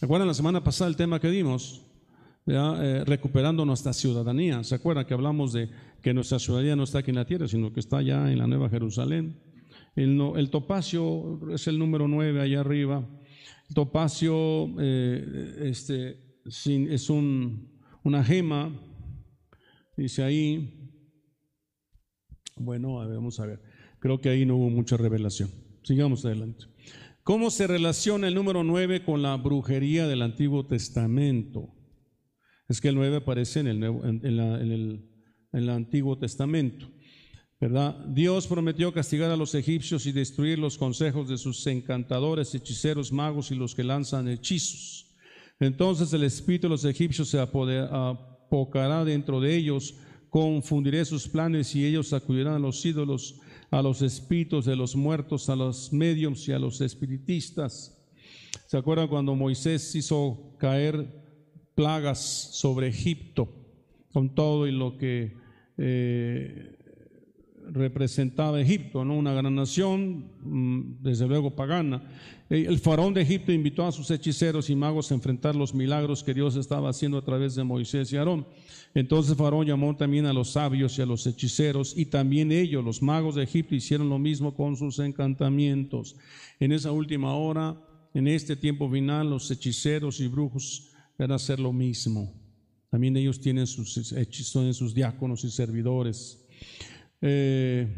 ¿Recuerdan 0.00 0.28
la 0.28 0.34
semana 0.34 0.62
pasada 0.62 0.90
el 0.90 0.96
tema 0.96 1.20
que 1.20 1.30
dimos? 1.30 1.82
Eh, 2.46 3.02
recuperando 3.06 3.64
nuestra 3.64 3.92
ciudadanía. 3.92 4.62
¿Se 4.62 4.74
acuerdan 4.74 5.06
que 5.06 5.14
hablamos 5.14 5.52
de 5.52 5.70
que 6.02 6.14
nuestra 6.14 6.38
ciudadanía 6.38 6.76
no 6.76 6.84
está 6.84 6.98
aquí 6.98 7.10
en 7.10 7.16
la 7.16 7.24
tierra, 7.24 7.48
sino 7.48 7.72
que 7.72 7.80
está 7.80 7.98
allá 7.98 8.30
en 8.30 8.38
la 8.38 8.46
Nueva 8.46 8.68
Jerusalén? 8.68 9.40
El, 9.96 10.20
el 10.36 10.50
topacio 10.50 11.40
es 11.50 11.66
el 11.66 11.78
número 11.78 12.06
nueve 12.06 12.40
allá 12.42 12.60
arriba. 12.60 13.08
Topacio 13.74 14.70
eh, 14.78 15.56
este, 15.62 16.38
es 16.44 17.10
un, 17.10 17.80
una 18.04 18.22
gema, 18.22 18.70
dice 19.96 20.22
ahí. 20.22 20.92
Bueno, 22.54 22.96
vamos 22.96 23.40
a 23.40 23.46
ver. 23.46 23.75
Creo 23.98 24.20
que 24.20 24.28
ahí 24.28 24.44
no 24.44 24.56
hubo 24.56 24.70
mucha 24.70 24.96
revelación. 24.96 25.50
Sigamos 25.82 26.24
adelante. 26.24 26.66
¿Cómo 27.22 27.50
se 27.50 27.66
relaciona 27.66 28.28
el 28.28 28.34
número 28.34 28.62
9 28.62 29.04
con 29.04 29.22
la 29.22 29.36
brujería 29.36 30.06
del 30.06 30.22
Antiguo 30.22 30.66
Testamento? 30.66 31.74
Es 32.68 32.80
que 32.80 32.88
el 32.88 32.94
9 32.94 33.16
aparece 33.16 33.60
en 33.60 33.68
el, 33.68 35.00
el 35.52 35.70
Antiguo 35.70 36.18
Testamento. 36.18 36.86
¿verdad? 37.60 37.96
Dios 38.08 38.46
prometió 38.46 38.92
castigar 38.92 39.30
a 39.30 39.36
los 39.36 39.54
egipcios 39.54 40.06
y 40.06 40.12
destruir 40.12 40.58
los 40.58 40.76
consejos 40.76 41.28
de 41.28 41.38
sus 41.38 41.66
encantadores, 41.66 42.54
hechiceros, 42.54 43.12
magos 43.12 43.50
y 43.50 43.54
los 43.54 43.74
que 43.74 43.82
lanzan 43.82 44.28
hechizos. 44.28 45.16
Entonces 45.58 46.12
el 46.12 46.24
espíritu 46.24 46.66
de 46.66 46.70
los 46.70 46.84
egipcios 46.84 47.28
se 47.28 47.40
apocará 47.40 49.04
dentro 49.04 49.40
de 49.40 49.56
ellos, 49.56 49.94
confundiré 50.28 51.04
sus 51.06 51.28
planes 51.28 51.74
y 51.74 51.86
ellos 51.86 52.12
acudirán 52.12 52.54
a 52.54 52.58
los 52.58 52.84
ídolos, 52.84 53.40
a 53.70 53.82
los 53.82 54.02
espíritus 54.02 54.64
de 54.64 54.76
los 54.76 54.94
muertos, 54.96 55.48
a 55.48 55.56
los 55.56 55.92
mediums 55.92 56.46
y 56.48 56.52
a 56.52 56.58
los 56.58 56.80
espiritistas. 56.80 57.96
¿Se 58.66 58.76
acuerdan 58.76 59.08
cuando 59.08 59.34
Moisés 59.34 59.94
hizo 59.94 60.54
caer 60.58 61.06
plagas 61.74 62.18
sobre 62.52 62.88
Egipto 62.88 63.48
con 64.12 64.34
todo 64.34 64.66
y 64.66 64.72
lo 64.72 64.96
que 64.96 65.36
eh, 65.76 66.75
representaba 67.72 68.60
Egipto, 68.60 69.04
¿no? 69.04 69.14
una 69.14 69.32
gran 69.32 69.54
nación, 69.54 70.26
mm, 70.42 71.02
desde 71.02 71.26
luego 71.26 71.54
pagana. 71.54 72.02
Eh, 72.48 72.66
el 72.68 72.78
faraón 72.78 73.14
de 73.14 73.22
Egipto 73.22 73.52
invitó 73.52 73.86
a 73.86 73.92
sus 73.92 74.10
hechiceros 74.10 74.70
y 74.70 74.76
magos 74.76 75.10
a 75.10 75.14
enfrentar 75.14 75.56
los 75.56 75.74
milagros 75.74 76.22
que 76.22 76.34
Dios 76.34 76.56
estaba 76.56 76.90
haciendo 76.90 77.18
a 77.18 77.24
través 77.24 77.54
de 77.54 77.64
Moisés 77.64 78.12
y 78.12 78.16
Aarón. 78.16 78.46
Entonces 78.94 79.36
faraón 79.36 79.66
llamó 79.66 79.94
también 79.96 80.26
a 80.26 80.32
los 80.32 80.50
sabios 80.50 80.98
y 80.98 81.02
a 81.02 81.06
los 81.06 81.26
hechiceros 81.26 81.96
y 81.96 82.06
también 82.06 82.52
ellos, 82.52 82.84
los 82.84 83.02
magos 83.02 83.34
de 83.34 83.42
Egipto, 83.42 83.74
hicieron 83.74 84.08
lo 84.08 84.18
mismo 84.18 84.54
con 84.54 84.76
sus 84.76 84.98
encantamientos. 85.00 86.16
En 86.60 86.72
esa 86.72 86.92
última 86.92 87.34
hora, 87.34 87.76
en 88.14 88.28
este 88.28 88.56
tiempo 88.56 88.90
final, 88.90 89.28
los 89.28 89.50
hechiceros 89.50 90.20
y 90.20 90.28
brujos 90.28 90.92
van 91.18 91.32
a 91.32 91.34
hacer 91.34 91.60
lo 91.60 91.72
mismo. 91.72 92.32
También 92.90 93.16
ellos 93.16 93.40
tienen 93.40 93.66
sus 93.66 94.12
hechizos, 94.12 94.76
sus 94.76 94.94
diáconos 94.94 95.44
y 95.44 95.50
servidores. 95.50 96.46
Eh, 97.20 97.88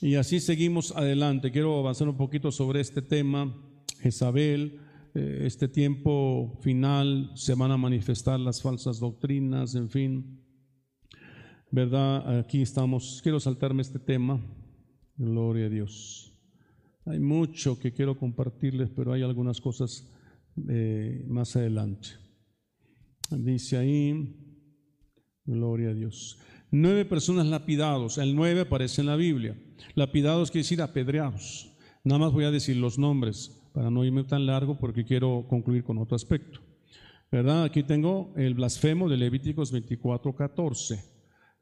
y 0.00 0.14
así 0.16 0.40
seguimos 0.40 0.92
adelante. 0.96 1.52
Quiero 1.52 1.78
avanzar 1.78 2.08
un 2.08 2.16
poquito 2.16 2.50
sobre 2.50 2.80
este 2.80 3.02
tema. 3.02 3.54
Jezabel, 4.00 4.80
eh, 5.14 5.42
este 5.42 5.68
tiempo 5.68 6.58
final 6.60 7.30
se 7.34 7.54
van 7.54 7.70
a 7.70 7.76
manifestar 7.76 8.40
las 8.40 8.62
falsas 8.62 8.98
doctrinas, 8.98 9.74
en 9.74 9.88
fin. 9.90 10.40
¿Verdad? 11.70 12.38
Aquí 12.40 12.62
estamos. 12.62 13.20
Quiero 13.22 13.38
saltarme 13.40 13.82
este 13.82 13.98
tema. 13.98 14.40
Gloria 15.16 15.66
a 15.66 15.68
Dios. 15.68 16.32
Hay 17.04 17.18
mucho 17.18 17.78
que 17.78 17.92
quiero 17.92 18.18
compartirles, 18.18 18.90
pero 18.90 19.12
hay 19.12 19.22
algunas 19.22 19.60
cosas 19.60 20.08
eh, 20.68 21.24
más 21.26 21.56
adelante. 21.56 22.08
Dice 23.30 23.76
ahí, 23.76 24.36
gloria 25.44 25.90
a 25.90 25.94
Dios. 25.94 26.38
Nueve 26.74 27.04
personas 27.04 27.46
lapidados. 27.48 28.16
El 28.16 28.34
nueve 28.34 28.62
aparece 28.62 29.02
en 29.02 29.06
la 29.06 29.16
Biblia. 29.16 29.54
Lapidados 29.94 30.50
quiere 30.50 30.62
decir 30.62 30.80
apedreados. 30.80 31.70
Nada 32.02 32.18
más 32.18 32.32
voy 32.32 32.44
a 32.44 32.50
decir 32.50 32.78
los 32.78 32.98
nombres 32.98 33.60
para 33.74 33.90
no 33.90 34.06
irme 34.06 34.24
tan 34.24 34.46
largo 34.46 34.78
porque 34.78 35.04
quiero 35.04 35.44
concluir 35.50 35.84
con 35.84 35.98
otro 35.98 36.16
aspecto. 36.16 36.60
¿Verdad? 37.30 37.64
Aquí 37.64 37.82
tengo 37.82 38.32
el 38.36 38.54
blasfemo 38.54 39.10
de 39.10 39.18
Levíticos 39.18 39.70
24, 39.70 40.34
14. 40.34 41.04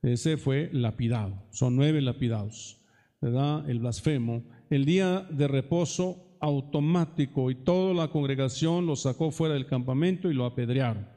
Ese 0.03 0.37
fue 0.37 0.71
lapidado. 0.73 1.43
Son 1.51 1.75
nueve 1.75 2.01
lapidados. 2.01 2.79
¿Verdad? 3.21 3.69
El 3.69 3.81
blasfemo. 3.81 4.45
El 4.71 4.85
día 4.85 5.27
de 5.29 5.49
reposo 5.49 6.37
automático 6.39 7.51
y 7.51 7.57
toda 7.57 7.95
la 7.95 8.13
congregación 8.13 8.87
lo 8.87 8.95
sacó 8.95 9.33
fuera 9.33 9.55
del 9.55 9.67
campamento 9.67 10.31
y 10.31 10.35
lo 10.35 10.45
apedrearon. 10.47 11.09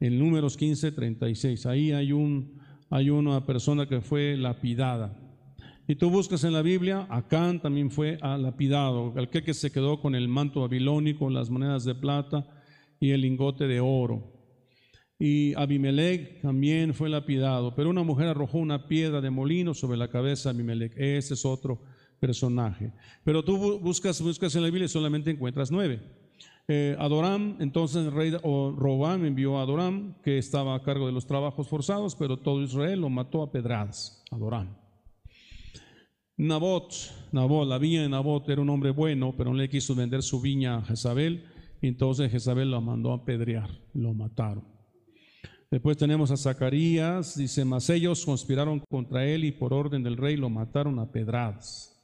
En 0.00 0.18
números 0.18 0.58
15, 0.58 0.92
36. 0.92 1.64
Ahí 1.64 1.92
hay 1.92 2.12
un 2.12 2.67
hay 2.90 3.10
una 3.10 3.44
persona 3.44 3.86
que 3.86 4.00
fue 4.00 4.36
lapidada. 4.36 5.16
Y 5.86 5.94
tú 5.94 6.10
buscas 6.10 6.44
en 6.44 6.52
la 6.52 6.62
Biblia, 6.62 7.06
Acán 7.08 7.60
también 7.60 7.90
fue 7.90 8.18
lapidado, 8.20 9.14
aquel 9.16 9.42
que 9.42 9.54
se 9.54 9.72
quedó 9.72 10.00
con 10.00 10.14
el 10.14 10.28
manto 10.28 10.60
babilónico, 10.60 11.30
las 11.30 11.48
monedas 11.48 11.84
de 11.84 11.94
plata 11.94 12.46
y 13.00 13.10
el 13.10 13.22
lingote 13.22 13.66
de 13.66 13.80
oro. 13.80 14.34
y 15.18 15.54
Abimelech 15.54 16.42
también 16.42 16.94
fue 16.94 17.08
lapidado, 17.08 17.74
pero 17.74 17.90
una 17.90 18.02
mujer 18.04 18.28
arrojó 18.28 18.58
una 18.58 18.86
piedra 18.86 19.20
de 19.20 19.30
molino 19.30 19.74
sobre 19.74 19.96
la 19.96 20.08
cabeza 20.08 20.50
de 20.50 20.56
Abimelech. 20.56 20.92
Ese 20.96 21.34
es 21.34 21.44
otro 21.44 21.82
personaje. 22.20 22.92
Pero 23.24 23.44
tú 23.44 23.80
buscas, 23.80 24.20
buscas 24.20 24.54
en 24.54 24.62
la 24.62 24.68
Biblia 24.68 24.86
y 24.86 24.88
solamente 24.88 25.30
encuentras 25.30 25.70
nueve. 25.70 26.00
Eh, 26.70 26.94
Adoram, 26.98 27.56
entonces 27.60 28.04
el 28.04 28.12
rey 28.12 28.30
Robán 28.30 29.24
envió 29.24 29.56
a 29.58 29.62
Adoram, 29.62 30.14
que 30.22 30.36
estaba 30.36 30.74
a 30.74 30.82
cargo 30.82 31.06
de 31.06 31.12
los 31.12 31.26
trabajos 31.26 31.66
forzados, 31.66 32.14
pero 32.14 32.36
todo 32.36 32.62
Israel 32.62 33.00
lo 33.00 33.08
mató 33.08 33.42
a 33.42 33.50
pedradas. 33.50 34.22
Adoram. 34.30 34.76
Nabot, 36.36 36.92
Nabot, 37.32 37.66
la 37.66 37.78
viña 37.78 38.02
de 38.02 38.10
Nabot 38.10 38.46
era 38.50 38.60
un 38.60 38.68
hombre 38.68 38.90
bueno, 38.90 39.34
pero 39.34 39.50
no 39.50 39.56
le 39.56 39.70
quiso 39.70 39.94
vender 39.94 40.22
su 40.22 40.42
viña 40.42 40.76
a 40.76 40.84
Jezabel, 40.84 41.46
entonces 41.80 42.30
Jezabel 42.30 42.70
lo 42.70 42.82
mandó 42.82 43.12
a 43.12 43.16
apedrear, 43.16 43.70
lo 43.94 44.12
mataron. 44.12 44.64
Después 45.70 45.96
tenemos 45.96 46.30
a 46.30 46.36
Zacarías, 46.36 47.36
dice, 47.36 47.64
mas 47.64 47.88
ellos 47.88 48.24
conspiraron 48.26 48.80
contra 48.90 49.24
él 49.24 49.44
y 49.44 49.52
por 49.52 49.72
orden 49.72 50.02
del 50.02 50.18
rey 50.18 50.36
lo 50.36 50.50
mataron 50.50 50.98
a 50.98 51.10
pedradas. 51.10 51.98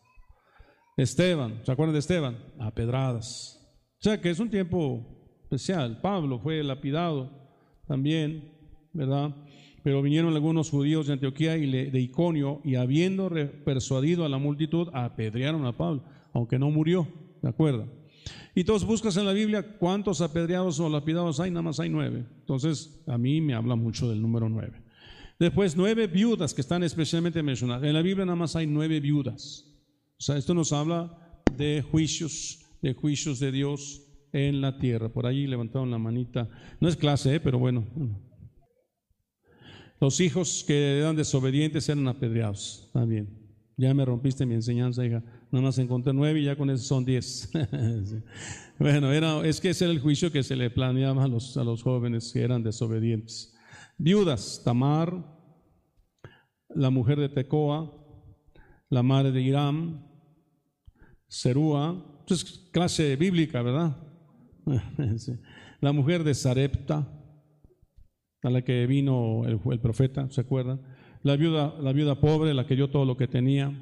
Esteban, 0.96 1.60
¿se 1.64 1.72
acuerdan 1.72 1.92
de 1.92 1.98
Esteban? 2.00 2.38
A 2.58 2.70
pedradas. 2.70 3.63
O 4.04 4.06
sea 4.06 4.20
que 4.20 4.28
es 4.28 4.38
un 4.38 4.50
tiempo 4.50 5.02
especial. 5.44 5.98
Pablo 6.02 6.38
fue 6.38 6.62
lapidado 6.62 7.30
también, 7.88 8.52
¿verdad? 8.92 9.34
Pero 9.82 10.02
vinieron 10.02 10.34
algunos 10.34 10.68
judíos 10.68 11.06
de 11.06 11.14
Antioquía 11.14 11.56
y 11.56 11.70
de 11.90 12.00
Iconio 12.02 12.60
y 12.64 12.74
habiendo 12.74 13.30
persuadido 13.64 14.26
a 14.26 14.28
la 14.28 14.36
multitud, 14.36 14.90
apedrearon 14.92 15.64
a 15.64 15.74
Pablo, 15.74 16.04
aunque 16.34 16.58
no 16.58 16.68
murió, 16.68 17.08
¿de 17.40 17.48
acuerdo? 17.48 17.88
Y 18.54 18.64
todos 18.64 18.84
buscas 18.84 19.16
en 19.16 19.24
la 19.24 19.32
Biblia 19.32 19.78
cuántos 19.78 20.20
apedreados 20.20 20.78
o 20.80 20.90
lapidados 20.90 21.40
hay, 21.40 21.50
nada 21.50 21.62
más 21.62 21.80
hay 21.80 21.88
nueve. 21.88 22.26
Entonces, 22.40 23.02
a 23.06 23.16
mí 23.16 23.40
me 23.40 23.54
habla 23.54 23.74
mucho 23.74 24.10
del 24.10 24.20
número 24.20 24.50
nueve. 24.50 24.82
Después, 25.38 25.76
nueve 25.76 26.08
viudas 26.08 26.52
que 26.52 26.60
están 26.60 26.82
especialmente 26.82 27.42
mencionadas. 27.42 27.84
En 27.84 27.94
la 27.94 28.02
Biblia 28.02 28.26
nada 28.26 28.36
más 28.36 28.54
hay 28.54 28.66
nueve 28.66 29.00
viudas. 29.00 29.64
O 30.18 30.22
sea, 30.22 30.36
esto 30.36 30.52
nos 30.52 30.74
habla 30.74 31.40
de 31.56 31.82
juicios, 31.90 32.63
de 32.84 32.92
juicios 32.92 33.40
de 33.40 33.50
Dios 33.50 34.02
en 34.30 34.60
la 34.60 34.78
tierra. 34.78 35.08
Por 35.08 35.26
ahí 35.26 35.46
levantaron 35.46 35.90
la 35.90 35.96
manita. 35.96 36.50
No 36.80 36.88
es 36.88 36.96
clase, 36.96 37.36
¿eh? 37.36 37.40
pero 37.40 37.58
bueno. 37.58 37.86
Los 39.98 40.20
hijos 40.20 40.62
que 40.66 40.98
eran 40.98 41.16
desobedientes 41.16 41.88
eran 41.88 42.06
apedreados 42.08 42.90
también. 42.92 43.42
Ya 43.78 43.94
me 43.94 44.04
rompiste 44.04 44.44
mi 44.44 44.54
enseñanza, 44.54 45.04
hija. 45.04 45.24
Nada 45.50 45.64
más 45.64 45.78
encontré 45.78 46.12
nueve 46.12 46.40
y 46.40 46.44
ya 46.44 46.56
con 46.56 46.68
eso 46.68 46.84
son 46.84 47.04
diez. 47.04 47.50
Bueno, 48.76 49.12
era, 49.12 49.46
es 49.46 49.60
que 49.60 49.70
ese 49.70 49.84
era 49.84 49.94
el 49.94 50.00
juicio 50.00 50.32
que 50.32 50.42
se 50.42 50.56
le 50.56 50.68
planeaba 50.68 51.22
a 51.22 51.28
los, 51.28 51.56
a 51.56 51.62
los 51.62 51.84
jóvenes 51.84 52.32
que 52.32 52.42
eran 52.42 52.64
desobedientes. 52.64 53.54
Viudas, 53.96 54.62
Tamar, 54.64 55.14
la 56.70 56.90
mujer 56.90 57.20
de 57.20 57.28
Tecoa, 57.28 57.94
la 58.90 59.04
madre 59.04 59.30
de 59.30 59.42
Irán, 59.42 60.04
Serúa, 61.28 62.13
pues, 62.26 62.68
clase 62.72 63.16
bíblica, 63.16 63.62
¿verdad? 63.62 63.96
La 65.80 65.92
mujer 65.92 66.24
de 66.24 66.34
Sarepta, 66.34 67.06
a 68.42 68.50
la 68.50 68.62
que 68.62 68.86
vino 68.86 69.44
el, 69.46 69.80
profeta, 69.80 70.30
¿se 70.30 70.40
acuerdan? 70.40 70.80
la 71.22 71.36
viuda, 71.36 71.74
la 71.80 71.92
viuda 71.92 72.20
pobre, 72.20 72.54
la 72.54 72.66
que 72.66 72.76
dio 72.76 72.90
todo 72.90 73.04
lo 73.04 73.16
que 73.16 73.26
tenía. 73.26 73.72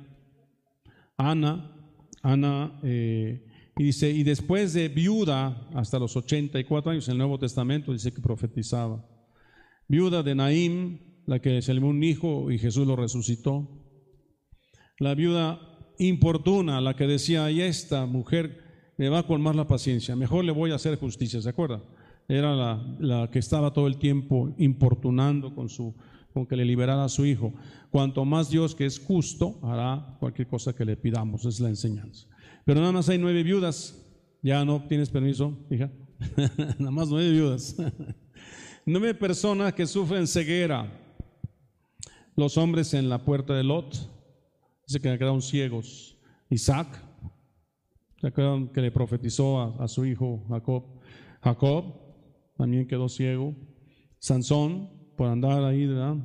Ana, 1.17 1.77
Ana, 2.23 2.79
eh, 2.85 3.45
y 3.77 3.85
dice, 3.85 4.11
y 4.11 4.23
después 4.23 4.73
de 4.73 4.89
viuda 4.89 5.69
hasta 5.75 5.99
los 5.99 6.17
84 6.17 6.93
años 6.93 7.09
en 7.09 7.13
el 7.13 7.19
Nuevo 7.19 7.39
Testamento 7.39 7.93
dice 7.93 8.13
que 8.13 8.21
profetizaba. 8.21 9.05
Viuda 9.89 10.23
de 10.23 10.35
Naim, 10.35 10.99
la 11.27 11.41
que 11.41 11.63
se 11.63 11.75
le 11.75 11.81
dio 11.81 11.89
un 11.89 12.03
hijo 12.03 12.51
y 12.51 12.59
Jesús 12.59 12.87
lo 12.87 12.95
resucitó. 12.95 13.69
La 14.99 15.15
viuda 15.15 15.72
importuna, 16.07 16.81
la 16.81 16.95
que 16.95 17.07
decía, 17.07 17.51
y 17.51 17.61
esta 17.61 18.07
mujer 18.07 18.63
me 18.97 19.09
va 19.09 19.21
a 19.21 19.27
colmar 19.27 19.55
la 19.55 19.67
paciencia, 19.67 20.17
mejor 20.17 20.45
le 20.45 20.53
voy 20.53 20.71
a 20.71 20.77
hacer 20.77 20.99
justicia, 20.99 21.41
¿se 21.41 21.49
acuerda? 21.49 21.83
Era 22.29 22.55
la, 22.55 22.97
la 23.01 23.31
que 23.31 23.39
estaba 23.39 23.73
todo 23.73 23.87
el 23.87 23.99
tiempo 23.99 24.55
importunando 24.59 25.55
con 25.55 25.69
su 25.69 25.95
con 26.33 26.47
que 26.47 26.57
le 26.57 26.65
liberara 26.65 27.05
a 27.05 27.09
su 27.09 27.27
hijo. 27.27 27.53
Cuanto 27.91 28.25
más 28.25 28.51
Dios, 28.51 28.75
que 28.75 28.87
es 28.87 28.99
justo, 28.99 29.59
hará 29.63 30.17
cualquier 30.19 30.49
cosa 30.49 30.75
que 30.75 30.85
le 30.85 30.97
pidamos, 30.97 31.45
es 31.45 31.61
la 31.61 31.69
enseñanza. 31.69 32.27
Pero 32.65 32.81
nada 32.81 32.93
más 32.93 33.09
hay 33.09 33.19
nueve 33.19 33.43
viudas. 33.43 33.99
Ya 34.43 34.65
no 34.65 34.85
tienes 34.89 35.11
permiso, 35.11 35.57
hija. 35.71 35.91
nada 36.79 36.91
más 36.91 37.09
nueve 37.09 37.31
viudas. 37.31 37.77
nueve 38.87 39.15
personas 39.15 39.73
que 39.75 39.87
sufren 39.87 40.27
ceguera. 40.27 40.91
Los 42.35 42.57
hombres 42.57 42.95
en 42.95 43.09
la 43.09 43.25
puerta 43.25 43.55
de 43.55 43.63
Lot, 43.63 44.11
se 44.93 45.01
quedaron 45.01 45.43
ciegos. 45.43 46.17
Isaac, 46.51 47.03
se 48.21 48.27
acuerdan 48.27 48.69
que 48.69 48.81
le 48.81 48.91
profetizó 48.91 49.61
a, 49.61 49.85
a 49.85 49.89
su 49.89 50.05
hijo 50.05 50.45
Jacob. 50.49 50.85
Jacob 51.43 51.85
también 52.57 52.87
quedó 52.87 53.09
ciego. 53.09 53.55
Sansón, 54.19 54.89
por 55.17 55.29
andar 55.29 55.65
ahí, 55.65 55.87
¿verdad? 55.87 56.17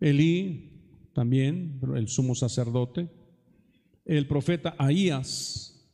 Elí, 0.00 0.74
también, 1.14 1.80
el 1.94 2.08
sumo 2.08 2.34
sacerdote. 2.34 3.08
El 4.04 4.26
profeta 4.26 4.74
Ahías, 4.78 5.88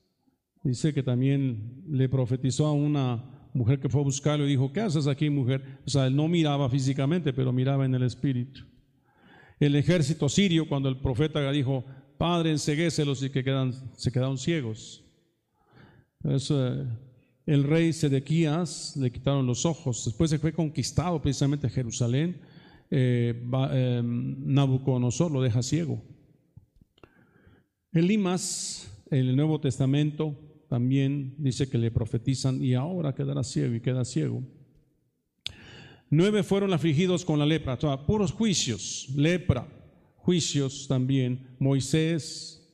dice 0.64 0.92
que 0.92 1.02
también 1.02 1.84
le 1.88 2.08
profetizó 2.08 2.66
a 2.66 2.72
una 2.72 3.48
mujer 3.52 3.80
que 3.80 3.88
fue 3.88 4.00
a 4.00 4.04
buscarlo 4.04 4.46
y 4.46 4.50
dijo, 4.50 4.72
¿qué 4.72 4.80
haces 4.80 5.06
aquí, 5.06 5.30
mujer? 5.30 5.80
O 5.86 5.90
sea, 5.90 6.06
él 6.06 6.16
no 6.16 6.26
miraba 6.26 6.68
físicamente, 6.68 7.32
pero 7.32 7.52
miraba 7.52 7.84
en 7.84 7.94
el 7.94 8.02
espíritu. 8.02 8.62
El 9.60 9.76
ejército 9.76 10.30
sirio, 10.30 10.66
cuando 10.66 10.88
el 10.88 10.96
profeta 10.96 11.52
dijo, 11.52 11.84
Padre, 12.16 12.50
enseguéselos 12.50 13.22
y 13.22 13.28
que 13.28 13.44
quedan, 13.44 13.74
se 13.94 14.10
quedaron 14.10 14.38
ciegos. 14.38 15.04
Eso, 16.24 16.66
eh, 16.66 16.86
el 17.44 17.64
rey 17.64 17.92
Sedequías 17.92 18.96
le 18.96 19.12
quitaron 19.12 19.46
los 19.46 19.66
ojos. 19.66 20.02
Después 20.06 20.30
se 20.30 20.38
fue 20.38 20.54
conquistado 20.54 21.20
precisamente 21.20 21.68
Jerusalén. 21.68 22.40
Eh, 22.90 23.34
eh, 23.72 24.02
Nabucodonosor 24.02 25.30
lo 25.30 25.42
deja 25.42 25.62
ciego. 25.62 26.02
Elimas, 27.92 28.90
en 29.10 29.26
el 29.28 29.36
Nuevo 29.36 29.60
Testamento, 29.60 30.34
también 30.70 31.34
dice 31.36 31.68
que 31.68 31.76
le 31.76 31.90
profetizan 31.90 32.64
y 32.64 32.74
ahora 32.74 33.14
quedará 33.14 33.44
ciego 33.44 33.74
y 33.74 33.80
queda 33.80 34.06
ciego. 34.06 34.42
Nueve 36.12 36.42
fueron 36.42 36.72
afligidos 36.72 37.24
con 37.24 37.38
la 37.38 37.46
lepra, 37.46 37.78
puros 38.04 38.32
juicios, 38.32 39.08
lepra, 39.14 39.68
juicios 40.16 40.88
también. 40.88 41.56
Moisés, 41.60 42.68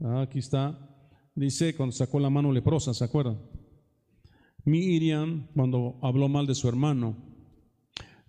ah, 0.00 0.22
aquí 0.22 0.38
está, 0.38 0.78
dice 1.34 1.76
cuando 1.76 1.94
sacó 1.94 2.18
la 2.18 2.30
mano 2.30 2.50
leprosa, 2.50 2.94
¿se 2.94 3.04
acuerdan? 3.04 3.38
Miriam 4.64 5.48
cuando 5.54 5.98
habló 6.02 6.30
mal 6.30 6.46
de 6.46 6.54
su 6.54 6.66
hermano, 6.66 7.14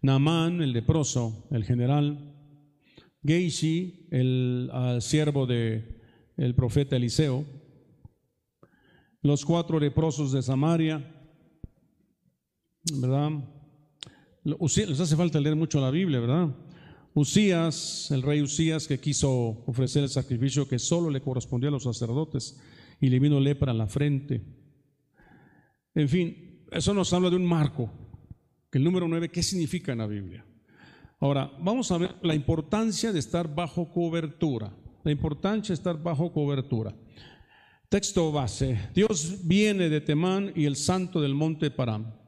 Naamán, 0.01 0.62
el 0.62 0.74
leproso, 0.74 1.47
el 1.51 1.64
general, 1.64 2.36
Geishi, 3.24 4.07
el 4.12 4.70
siervo 4.99 5.45
del 5.45 6.01
el 6.36 6.53
profeta 6.53 6.97
Eliseo, 6.97 7.45
los 9.22 9.45
cuatro 9.45 9.80
leprosos 9.80 10.34
de 10.34 10.41
Samaria, 10.41 11.16
¿verdad? 12.99 13.59
Les 14.43 14.99
hace 14.99 15.15
falta 15.15 15.39
leer 15.39 15.55
mucho 15.55 15.81
la 15.81 15.91
Biblia, 15.91 16.19
¿verdad? 16.19 16.49
Usías, 17.13 18.09
el 18.11 18.21
rey 18.21 18.41
Usías, 18.41 18.87
que 18.87 18.99
quiso 18.99 19.63
ofrecer 19.65 20.03
el 20.03 20.09
sacrificio 20.09 20.67
que 20.67 20.79
solo 20.79 21.09
le 21.09 21.21
correspondía 21.21 21.69
a 21.69 21.71
los 21.71 21.83
sacerdotes 21.83 22.59
y 23.01 23.09
le 23.09 23.19
vino 23.19 23.39
lepra 23.39 23.71
a 23.71 23.75
la 23.75 23.87
frente. 23.87 24.41
En 25.95 26.07
fin, 26.07 26.63
eso 26.71 26.93
nos 26.93 27.11
habla 27.13 27.29
de 27.29 27.35
un 27.35 27.45
marco, 27.45 27.91
que 28.71 28.77
el 28.77 28.83
número 28.83 29.07
9, 29.07 29.29
¿qué 29.29 29.43
significa 29.43 29.91
en 29.91 29.97
la 29.97 30.07
Biblia? 30.07 30.45
Ahora, 31.19 31.51
vamos 31.59 31.91
a 31.91 31.97
ver 31.97 32.15
la 32.21 32.35
importancia 32.35 33.11
de 33.11 33.19
estar 33.19 33.53
bajo 33.53 33.91
cobertura, 33.91 34.71
la 35.03 35.11
importancia 35.11 35.73
de 35.73 35.79
estar 35.79 36.01
bajo 36.01 36.31
cobertura. 36.31 36.95
Texto 37.89 38.31
base, 38.31 38.89
Dios 38.93 39.39
viene 39.43 39.89
de 39.89 39.99
Temán 39.99 40.53
y 40.55 40.65
el 40.65 40.75
santo 40.75 41.19
del 41.19 41.33
monte 41.33 41.71
Param. 41.71 42.18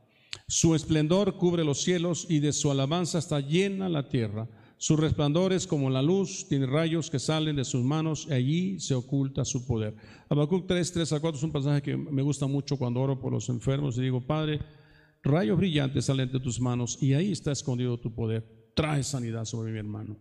Su 0.51 0.75
esplendor 0.75 1.37
cubre 1.37 1.63
los 1.63 1.81
cielos 1.81 2.27
y 2.27 2.39
de 2.39 2.51
su 2.51 2.69
alabanza 2.69 3.19
está 3.19 3.39
llena 3.39 3.87
la 3.87 4.09
tierra. 4.09 4.49
Su 4.75 4.97
resplandor 4.97 5.53
es 5.53 5.65
como 5.65 5.89
la 5.89 6.01
luz, 6.01 6.45
tiene 6.49 6.65
rayos 6.65 7.09
que 7.09 7.19
salen 7.19 7.55
de 7.55 7.63
sus 7.63 7.85
manos 7.85 8.27
y 8.29 8.33
allí 8.33 8.79
se 8.81 8.93
oculta 8.93 9.45
su 9.45 9.65
poder. 9.65 9.95
Habacuc 10.27 10.67
3, 10.67 10.91
3 10.91 11.13
a 11.13 11.19
4 11.21 11.37
es 11.37 11.43
un 11.43 11.53
pasaje 11.53 11.81
que 11.81 11.95
me 11.95 12.21
gusta 12.21 12.47
mucho 12.47 12.75
cuando 12.75 12.99
oro 12.99 13.17
por 13.17 13.31
los 13.31 13.47
enfermos 13.47 13.97
y 13.97 14.01
digo, 14.01 14.19
Padre, 14.27 14.59
rayos 15.23 15.57
brillantes 15.57 16.03
salen 16.03 16.29
de 16.29 16.41
tus 16.41 16.59
manos 16.59 17.01
y 17.01 17.13
ahí 17.13 17.31
está 17.31 17.53
escondido 17.53 17.97
tu 17.97 18.13
poder. 18.13 18.45
Trae 18.75 19.03
sanidad 19.03 19.45
sobre 19.45 19.71
mi 19.71 19.79
hermano. 19.79 20.17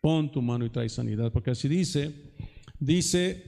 Pon 0.00 0.30
tu 0.30 0.40
mano 0.40 0.64
y 0.64 0.70
trae 0.70 0.88
sanidad, 0.88 1.32
porque 1.32 1.50
así 1.50 1.66
dice, 1.66 2.14
dice, 2.78 3.42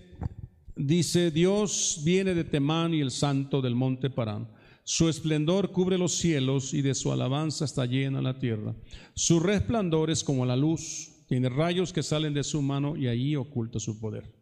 dice, 0.74 1.30
Dios 1.30 2.00
viene 2.04 2.34
de 2.34 2.42
Temán 2.42 2.94
y 2.94 3.00
el 3.00 3.12
santo 3.12 3.62
del 3.62 3.76
monte 3.76 4.10
Parán. 4.10 4.55
Su 4.88 5.08
esplendor 5.08 5.72
cubre 5.72 5.98
los 5.98 6.14
cielos 6.14 6.72
y 6.72 6.80
de 6.80 6.94
su 6.94 7.10
alabanza 7.10 7.64
está 7.64 7.86
llena 7.86 8.22
la 8.22 8.38
tierra. 8.38 8.72
Su 9.14 9.40
resplandor 9.40 10.12
es 10.12 10.22
como 10.22 10.46
la 10.46 10.54
luz, 10.54 11.24
tiene 11.26 11.48
rayos 11.48 11.92
que 11.92 12.04
salen 12.04 12.32
de 12.34 12.44
su 12.44 12.62
mano 12.62 12.96
y 12.96 13.08
allí 13.08 13.34
oculta 13.34 13.80
su 13.80 13.98
poder. 13.98 14.32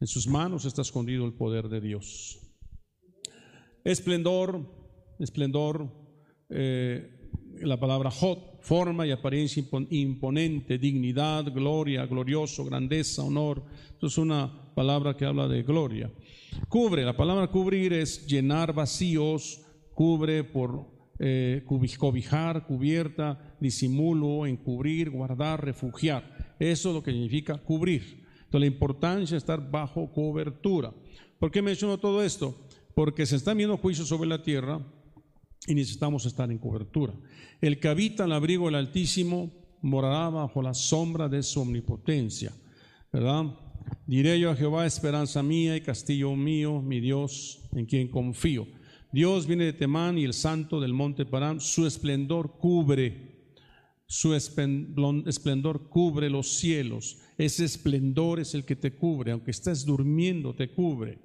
En 0.00 0.08
sus 0.08 0.26
manos 0.26 0.64
está 0.64 0.82
escondido 0.82 1.24
el 1.24 1.34
poder 1.34 1.68
de 1.68 1.80
Dios. 1.80 2.40
Esplendor, 3.84 4.68
esplendor, 5.20 5.88
eh, 6.50 7.30
la 7.60 7.78
palabra 7.78 8.10
hot, 8.10 8.60
forma 8.62 9.06
y 9.06 9.12
apariencia 9.12 9.62
imponente, 9.90 10.76
dignidad, 10.76 11.52
gloria, 11.52 12.04
glorioso, 12.06 12.64
grandeza, 12.64 13.22
honor. 13.22 13.62
Esto 13.92 14.08
es 14.08 14.18
una 14.18 14.74
palabra 14.74 15.16
que 15.16 15.24
habla 15.24 15.46
de 15.46 15.62
gloria. 15.62 16.12
Cubre, 16.68 17.04
la 17.04 17.16
palabra 17.16 17.46
cubrir 17.46 17.92
es 17.92 18.26
llenar 18.26 18.72
vacíos, 18.72 19.63
cubre 19.94 20.44
por 20.44 20.86
eh, 21.18 21.64
cobijar, 21.66 22.66
cubierta, 22.66 23.56
disimulo, 23.60 24.46
encubrir, 24.46 25.10
guardar, 25.10 25.64
refugiar. 25.64 26.54
Eso 26.58 26.88
es 26.88 26.94
lo 26.94 27.02
que 27.02 27.12
significa 27.12 27.58
cubrir. 27.58 28.24
Entonces 28.44 28.60
la 28.60 28.66
importancia 28.66 29.34
de 29.34 29.38
estar 29.38 29.70
bajo 29.70 30.12
cobertura. 30.12 30.92
¿Por 31.38 31.50
qué 31.50 31.62
menciono 31.62 31.98
todo 31.98 32.22
esto? 32.22 32.66
Porque 32.94 33.26
se 33.26 33.36
están 33.36 33.56
viendo 33.56 33.76
juicios 33.76 34.08
sobre 34.08 34.28
la 34.28 34.42
tierra 34.42 34.80
y 35.66 35.74
necesitamos 35.74 36.26
estar 36.26 36.50
en 36.50 36.58
cobertura. 36.58 37.14
El 37.60 37.80
que 37.80 37.88
habita 37.88 38.24
el 38.24 38.32
abrigo 38.32 38.66
del 38.66 38.76
Altísimo 38.76 39.52
morará 39.82 40.28
bajo 40.30 40.62
la 40.62 40.74
sombra 40.74 41.28
de 41.28 41.42
su 41.42 41.60
omnipotencia, 41.60 42.52
¿verdad? 43.12 43.44
Diré 44.06 44.38
yo 44.38 44.50
a 44.50 44.56
Jehová, 44.56 44.86
esperanza 44.86 45.42
mía 45.42 45.76
y 45.76 45.80
castillo 45.80 46.34
mío, 46.36 46.80
mi 46.80 47.00
Dios, 47.00 47.60
en 47.72 47.86
quien 47.86 48.08
confío. 48.08 48.66
Dios 49.14 49.46
viene 49.46 49.66
de 49.66 49.72
Temán 49.72 50.18
y 50.18 50.24
el 50.24 50.34
santo 50.34 50.80
del 50.80 50.92
monte 50.92 51.24
Parán, 51.24 51.60
su 51.60 51.86
esplendor 51.86 52.58
cubre, 52.58 53.52
su 54.06 54.34
esplendor 54.34 55.88
cubre 55.88 56.28
los 56.28 56.48
cielos. 56.48 57.18
Ese 57.38 57.64
esplendor 57.64 58.40
es 58.40 58.56
el 58.56 58.64
que 58.64 58.74
te 58.74 58.96
cubre, 58.96 59.30
aunque 59.30 59.52
estés 59.52 59.84
durmiendo, 59.84 60.52
te 60.56 60.72
cubre. 60.72 61.20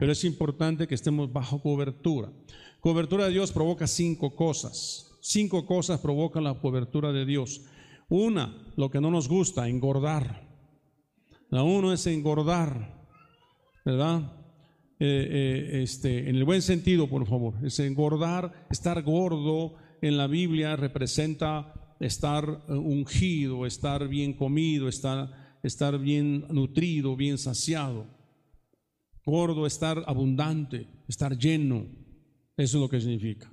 Pero 0.00 0.10
es 0.10 0.24
importante 0.24 0.88
que 0.88 0.96
estemos 0.96 1.32
bajo 1.32 1.62
cobertura. 1.62 2.32
Cobertura 2.80 3.26
de 3.26 3.34
Dios 3.34 3.52
provoca 3.52 3.86
cinco 3.86 4.34
cosas. 4.34 5.16
Cinco 5.20 5.64
cosas 5.64 6.00
provocan 6.00 6.42
la 6.42 6.54
cobertura 6.54 7.12
de 7.12 7.24
Dios. 7.24 7.60
Una, 8.08 8.66
lo 8.74 8.90
que 8.90 9.00
no 9.00 9.12
nos 9.12 9.28
gusta, 9.28 9.68
engordar. 9.68 10.44
La 11.50 11.62
uno 11.62 11.92
es 11.92 12.04
engordar, 12.08 13.06
¿verdad? 13.84 14.41
Eh, 15.04 15.26
eh, 15.74 15.82
este, 15.82 16.30
en 16.30 16.36
el 16.36 16.44
buen 16.44 16.62
sentido, 16.62 17.08
por 17.08 17.26
favor. 17.26 17.54
Es 17.66 17.80
engordar, 17.80 18.68
estar 18.70 19.02
gordo 19.02 19.74
en 20.00 20.16
la 20.16 20.28
Biblia 20.28 20.76
representa 20.76 21.96
estar 21.98 22.62
eh, 22.68 22.72
ungido, 22.74 23.66
estar 23.66 24.06
bien 24.06 24.32
comido, 24.32 24.88
estar, 24.88 25.58
estar 25.64 25.98
bien 25.98 26.46
nutrido, 26.50 27.16
bien 27.16 27.36
saciado. 27.36 28.06
Gordo, 29.24 29.66
estar 29.66 30.04
abundante, 30.06 30.86
estar 31.08 31.36
lleno. 31.36 31.84
Eso 32.56 32.76
es 32.76 32.80
lo 32.80 32.88
que 32.88 33.00
significa. 33.00 33.50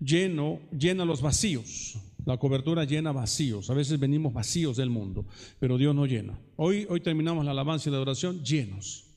Lleno, 0.00 0.58
llena 0.76 1.04
los 1.04 1.22
vacíos. 1.22 2.00
La 2.24 2.36
cobertura 2.36 2.82
llena 2.82 3.12
vacíos. 3.12 3.70
A 3.70 3.74
veces 3.74 4.00
venimos 4.00 4.32
vacíos 4.32 4.76
del 4.76 4.90
mundo, 4.90 5.24
pero 5.60 5.78
Dios 5.78 5.94
no 5.94 6.04
llena. 6.04 6.36
Hoy, 6.56 6.84
hoy 6.90 7.00
terminamos 7.00 7.44
la 7.44 7.52
alabanza 7.52 7.88
y 7.88 7.92
la 7.92 8.00
oración 8.00 8.42
llenos, 8.42 9.07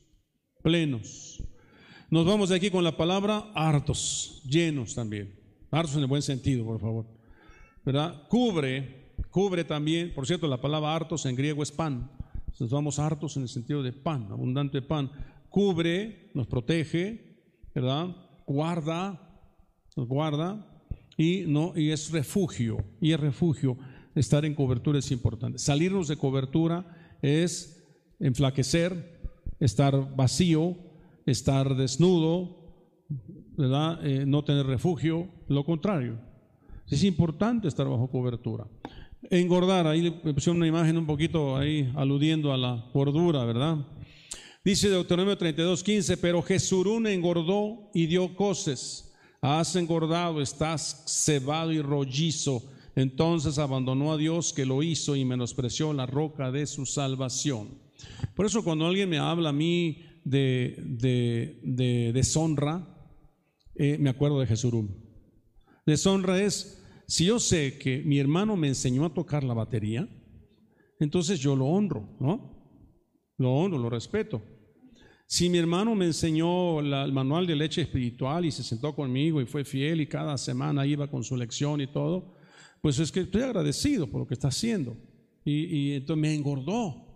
plenos. 0.62 1.42
Nos 2.10 2.26
vamos 2.26 2.50
de 2.50 2.56
aquí 2.56 2.70
con 2.70 2.84
la 2.84 2.96
palabra 2.96 3.50
hartos, 3.54 4.42
llenos 4.48 4.94
también. 4.94 5.34
Hartos 5.70 5.94
en 5.96 6.02
el 6.02 6.06
buen 6.06 6.22
sentido, 6.22 6.64
por 6.64 6.80
favor. 6.80 7.06
¿Verdad? 7.84 8.28
Cubre, 8.28 9.14
cubre 9.30 9.64
también. 9.64 10.12
Por 10.14 10.26
cierto, 10.26 10.46
la 10.46 10.60
palabra 10.60 10.94
hartos 10.94 11.26
en 11.26 11.36
griego 11.36 11.62
es 11.62 11.72
pan. 11.72 12.10
Nos 12.60 12.70
vamos 12.70 12.98
hartos 12.98 13.36
en 13.36 13.42
el 13.42 13.48
sentido 13.48 13.82
de 13.82 13.92
pan, 13.92 14.28
abundante 14.30 14.82
pan. 14.82 15.10
Cubre, 15.48 16.30
nos 16.34 16.46
protege, 16.46 17.40
¿verdad? 17.74 18.14
guarda, 18.46 19.20
nos 19.96 20.08
guarda 20.08 20.66
y, 21.16 21.44
no, 21.46 21.72
y 21.76 21.90
es 21.90 22.10
refugio. 22.10 22.84
Y 23.00 23.12
es 23.12 23.20
refugio. 23.20 23.76
Estar 24.14 24.44
en 24.44 24.54
cobertura 24.54 24.98
es 24.98 25.10
importante. 25.10 25.58
Salirnos 25.58 26.08
de 26.08 26.16
cobertura 26.16 27.16
es 27.22 27.82
enflaquecer, 28.20 29.11
estar 29.62 30.16
vacío, 30.16 30.76
estar 31.24 31.76
desnudo, 31.76 32.58
¿verdad? 33.56 34.04
Eh, 34.04 34.26
no 34.26 34.42
tener 34.42 34.66
refugio, 34.66 35.28
lo 35.46 35.64
contrario. 35.64 36.18
Es 36.90 37.04
importante 37.04 37.68
estar 37.68 37.88
bajo 37.88 38.10
cobertura. 38.10 38.66
Engordar, 39.30 39.86
ahí 39.86 40.02
le 40.02 40.50
una 40.50 40.66
imagen 40.66 40.98
un 40.98 41.06
poquito 41.06 41.56
ahí 41.56 41.90
aludiendo 41.94 42.52
a 42.52 42.56
la 42.56 42.90
gordura, 42.92 43.44
¿verdad? 43.44 43.78
Dice 44.64 44.88
Deuteronomio 44.88 45.38
32, 45.38 45.82
15, 45.82 46.16
pero 46.16 46.42
Jesurún 46.42 47.06
engordó 47.06 47.88
y 47.94 48.06
dio 48.06 48.34
coces. 48.34 49.14
Has 49.40 49.76
engordado, 49.76 50.42
estás 50.42 51.04
cebado 51.06 51.70
y 51.70 51.80
rollizo. 51.80 52.64
Entonces 52.96 53.58
abandonó 53.58 54.12
a 54.12 54.16
Dios 54.16 54.52
que 54.52 54.66
lo 54.66 54.82
hizo 54.82 55.14
y 55.14 55.24
menospreció 55.24 55.92
la 55.92 56.06
roca 56.06 56.50
de 56.50 56.66
su 56.66 56.84
salvación. 56.84 57.81
Por 58.34 58.46
eso 58.46 58.62
cuando 58.64 58.86
alguien 58.86 59.08
me 59.08 59.18
habla 59.18 59.50
a 59.50 59.52
mí 59.52 60.04
de, 60.24 60.76
de, 61.62 62.12
deshonra, 62.12 62.88
eh, 63.74 63.96
me 63.98 64.10
acuerdo 64.10 64.40
de 64.40 64.46
Jesurún. 64.46 64.96
Deshonra 65.86 66.40
es, 66.40 66.82
si 67.06 67.26
yo 67.26 67.40
sé 67.40 67.78
que 67.78 68.02
mi 68.04 68.18
hermano 68.18 68.56
me 68.56 68.68
enseñó 68.68 69.04
a 69.04 69.14
tocar 69.14 69.44
la 69.44 69.54
batería, 69.54 70.08
entonces 71.00 71.40
yo 71.40 71.56
lo 71.56 71.66
honro, 71.66 72.16
¿no? 72.20 72.52
Lo 73.38 73.52
honro, 73.52 73.78
lo 73.78 73.90
respeto. 73.90 74.40
Si 75.26 75.48
mi 75.48 75.58
hermano 75.58 75.94
me 75.94 76.04
enseñó 76.04 76.80
el 76.80 77.12
manual 77.12 77.46
de 77.46 77.56
leche 77.56 77.80
espiritual 77.80 78.44
y 78.44 78.52
se 78.52 78.62
sentó 78.62 78.94
conmigo 78.94 79.40
y 79.40 79.46
fue 79.46 79.64
fiel 79.64 80.02
y 80.02 80.06
cada 80.06 80.36
semana 80.36 80.84
iba 80.86 81.10
con 81.10 81.24
su 81.24 81.36
lección 81.36 81.80
y 81.80 81.86
todo, 81.86 82.34
pues 82.82 82.98
es 82.98 83.10
que 83.10 83.20
estoy 83.20 83.42
agradecido 83.42 84.06
por 84.06 84.20
lo 84.20 84.26
que 84.26 84.34
está 84.34 84.48
haciendo. 84.48 84.96
Y, 85.44 85.92
entonces 85.92 86.20
me 86.20 86.34
engordó. 86.34 87.11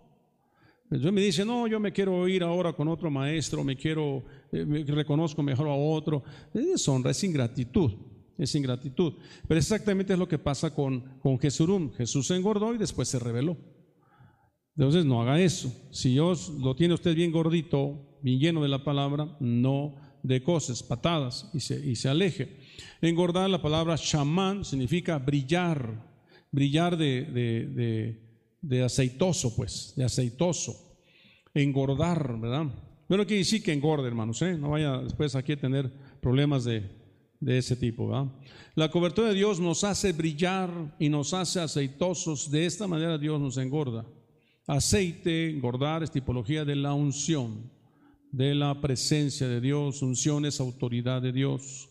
Entonces 0.89 1.11
me 1.11 1.21
dice, 1.21 1.43
no, 1.43 1.67
yo 1.67 1.79
me 1.79 1.91
quiero 1.91 2.27
ir 2.27 2.43
ahora 2.43 2.71
con 2.71 2.87
otro 2.87 3.11
maestro, 3.11 3.63
me 3.63 3.75
quiero, 3.75 4.23
eh, 4.51 4.85
reconozco 4.87 5.43
mejor 5.43 5.67
a 5.67 5.73
otro. 5.73 6.23
Es 6.53 6.65
deshonra, 6.65 7.11
es 7.11 7.23
ingratitud, 7.23 7.91
es 8.37 8.55
ingratitud. 8.55 9.13
Pero 9.47 9.59
exactamente 9.59 10.13
es 10.13 10.19
lo 10.19 10.27
que 10.27 10.39
pasa 10.39 10.73
con, 10.73 11.19
con 11.19 11.37
Jesurum. 11.39 11.91
Jesús 11.93 12.27
se 12.27 12.35
engordó 12.35 12.73
y 12.73 12.77
después 12.77 13.09
se 13.09 13.19
reveló. 13.19 13.57
Entonces 14.77 15.05
no 15.05 15.21
haga 15.21 15.41
eso. 15.41 15.73
Si 15.91 16.11
Dios 16.11 16.49
lo 16.49 16.75
tiene 16.75 16.93
usted 16.93 17.15
bien 17.15 17.31
gordito, 17.31 18.19
bien 18.21 18.39
lleno 18.39 18.61
de 18.61 18.69
la 18.69 18.83
palabra, 18.83 19.35
no 19.39 19.95
de 20.23 20.43
cosas, 20.43 20.83
patadas, 20.83 21.49
y 21.53 21.59
se, 21.59 21.85
y 21.85 21.95
se 21.95 22.09
aleje. 22.09 22.59
Engordar, 23.01 23.49
la 23.49 23.61
palabra 23.61 23.97
chamán 23.97 24.65
significa 24.65 25.19
brillar, 25.19 26.05
brillar 26.51 26.97
de, 26.97 27.23
de, 27.23 28.26
aceitoso, 28.83 29.55
pues, 29.55 29.93
de 29.95 30.03
aceitoso. 30.03 30.75
Engordar, 31.53 32.39
¿verdad? 32.39 32.67
Bueno, 33.07 33.25
quiere 33.25 33.39
decir 33.39 33.63
que 33.63 33.73
engorde, 33.73 34.07
hermanos, 34.07 34.41
¿eh? 34.41 34.57
No 34.57 34.71
vaya 34.71 34.97
después 34.97 35.35
aquí 35.35 35.53
a 35.53 35.59
tener 35.59 35.91
problemas 36.21 36.65
de, 36.65 36.89
de 37.39 37.57
ese 37.57 37.75
tipo, 37.75 38.07
¿verdad? 38.09 38.31
La 38.75 38.91
cobertura 38.91 39.29
de 39.29 39.35
Dios 39.35 39.59
nos 39.59 39.83
hace 39.83 40.11
brillar 40.11 40.69
y 40.99 41.09
nos 41.09 41.33
hace 41.33 41.59
aceitosos. 41.59 42.51
De 42.51 42.65
esta 42.65 42.87
manera 42.87 43.17
Dios 43.17 43.39
nos 43.39 43.57
engorda. 43.57 44.05
Aceite, 44.67 45.49
engordar, 45.49 46.03
es 46.03 46.11
tipología 46.11 46.65
de 46.65 46.75
la 46.75 46.93
unción 46.93 47.71
de 48.31 48.53
la 48.53 48.79
presencia 48.81 49.47
de 49.47 49.61
Dios, 49.61 50.01
unciones, 50.01 50.59
autoridad 50.59 51.21
de 51.21 51.31
Dios. 51.31 51.89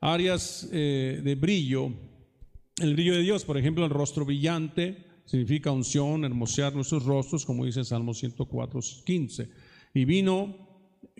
Áreas 0.00 0.68
eh, 0.72 1.20
de 1.22 1.34
brillo, 1.34 1.92
el 2.78 2.94
brillo 2.94 3.14
de 3.14 3.22
Dios, 3.22 3.44
por 3.44 3.58
ejemplo, 3.58 3.84
el 3.84 3.90
rostro 3.90 4.24
brillante 4.24 5.09
significa 5.30 5.70
unción, 5.70 6.24
hermosear 6.24 6.74
nuestros 6.74 7.04
rostros, 7.04 7.46
como 7.46 7.64
dice 7.64 7.84
Salmo 7.84 8.14
104, 8.14 8.80
15. 9.04 9.48
Y 9.94 10.04
vino 10.04 10.56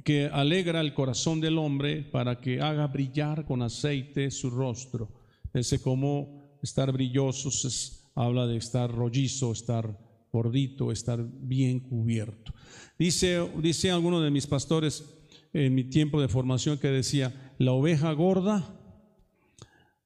que 0.04 0.26
alegra 0.26 0.80
el 0.80 0.94
corazón 0.94 1.40
del 1.40 1.58
hombre 1.58 2.02
para 2.02 2.40
que 2.40 2.60
haga 2.60 2.88
brillar 2.88 3.44
con 3.44 3.62
aceite 3.62 4.32
su 4.32 4.50
rostro. 4.50 5.12
Ese 5.54 5.80
como 5.80 6.58
estar 6.60 6.90
brillosos 6.90 8.10
habla 8.16 8.48
de 8.48 8.56
estar 8.56 8.90
rollizo, 8.90 9.52
estar 9.52 9.96
gordito, 10.32 10.90
estar 10.90 11.24
bien 11.24 11.78
cubierto. 11.78 12.52
Dice, 12.98 13.48
dice 13.62 13.92
alguno 13.92 14.20
de 14.20 14.32
mis 14.32 14.48
pastores 14.48 15.04
en 15.52 15.72
mi 15.72 15.84
tiempo 15.84 16.20
de 16.20 16.26
formación 16.26 16.78
que 16.78 16.88
decía, 16.88 17.54
la 17.58 17.70
oveja 17.70 18.10
gorda, 18.12 18.74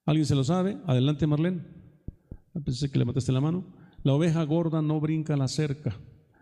¿alguien 0.05 0.27
se 0.27 0.35
lo 0.35 0.43
sabe? 0.43 0.77
Adelante, 0.85 1.25
Marlene. 1.25 1.63
Pensé 2.63 2.91
que 2.91 2.99
levantaste 2.99 3.31
la 3.31 3.41
mano. 3.41 3.74
La 4.05 4.13
oveja 4.13 4.43
gorda 4.43 4.83
no 4.83 4.99
brinca 4.99 5.35
la 5.35 5.47
cerca. 5.47 5.97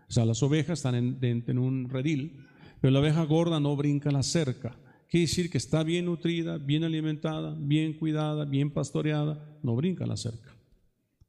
O 0.06 0.12
sea, 0.12 0.26
las 0.26 0.42
ovejas 0.42 0.80
están 0.80 0.94
en, 0.94 1.58
un 1.58 1.88
redil, 1.88 2.44
pero 2.78 2.90
la 2.92 3.00
oveja 3.00 3.24
gorda 3.24 3.58
no 3.58 3.74
brinca 3.74 4.10
la 4.10 4.22
cerca. 4.22 4.76
quiere 5.08 5.24
decir 5.24 5.48
que 5.48 5.56
está 5.56 5.82
bien 5.82 6.04
nutrida, 6.04 6.58
bien 6.58 6.84
alimentada, 6.84 7.56
bien 7.58 7.94
cuidada, 7.94 8.44
bien 8.44 8.70
pastoreada, 8.70 9.58
no 9.62 9.74
brinca 9.76 10.04
la 10.04 10.18
cerca. 10.18 10.54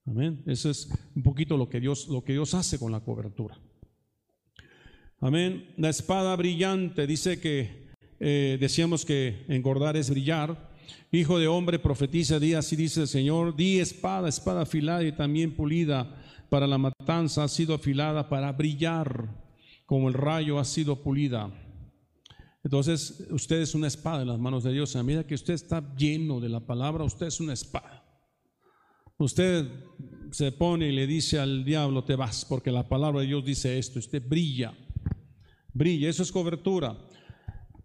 Amén. 0.05 0.43
Eso 0.45 0.69
es 0.69 0.89
un 1.15 1.23
poquito 1.23 1.55
lo 1.55 1.69
que 1.69 1.79
Dios, 1.79 2.09
lo 2.09 2.21
que 2.21 2.33
Dios 2.33 2.53
hace 2.53 2.77
con 2.77 2.91
la 2.91 2.99
cobertura. 2.99 3.57
Amén. 5.21 5.69
La 5.77 5.87
espada 5.87 6.35
brillante 6.35 7.07
dice 7.07 7.39
que 7.39 7.93
eh, 8.19 8.57
decíamos 8.59 9.05
que 9.05 9.45
engordar 9.47 9.95
es 9.95 10.09
brillar. 10.09 10.75
Hijo 11.13 11.39
de 11.39 11.47
hombre, 11.47 11.79
profetiza, 11.79 12.41
di 12.41 12.55
así 12.55 12.75
dice 12.75 13.03
el 13.03 13.07
Señor, 13.07 13.55
di 13.55 13.79
espada, 13.79 14.27
espada 14.27 14.63
afilada 14.63 15.01
y 15.05 15.13
también 15.13 15.55
pulida 15.55 16.23
para 16.49 16.67
la 16.67 16.77
matanza, 16.77 17.43
ha 17.43 17.47
sido 17.47 17.75
afilada 17.75 18.29
para 18.29 18.51
brillar, 18.51 19.29
como 19.85 20.07
el 20.07 20.13
rayo 20.13 20.59
ha 20.59 20.65
sido 20.65 21.01
pulida. 21.01 21.51
Entonces, 22.63 23.27
usted 23.29 23.61
es 23.61 23.75
una 23.75 23.87
espada 23.87 24.23
en 24.23 24.27
las 24.27 24.39
manos 24.39 24.63
de 24.63 24.73
Dios. 24.73 24.95
A 24.95 25.03
medida 25.03 25.27
que 25.27 25.35
usted 25.35 25.53
está 25.53 25.95
lleno 25.95 26.39
de 26.39 26.49
la 26.49 26.59
palabra, 26.59 27.03
usted 27.03 27.27
es 27.27 27.39
una 27.39 27.53
espada. 27.53 28.03
Usted 29.17 29.69
se 30.31 30.51
pone 30.51 30.89
y 30.89 30.91
le 30.91 31.07
dice 31.07 31.39
al 31.39 31.63
diablo, 31.63 32.03
te 32.03 32.15
vas, 32.15 32.43
porque 32.43 32.71
la 32.71 32.89
palabra 32.89 33.21
de 33.21 33.27
Dios 33.27 33.45
dice 33.45 33.77
esto, 33.77 33.99
usted 33.99 34.21
brilla, 34.27 34.73
brilla, 35.73 36.09
eso 36.09 36.23
es 36.23 36.31
cobertura. 36.31 36.97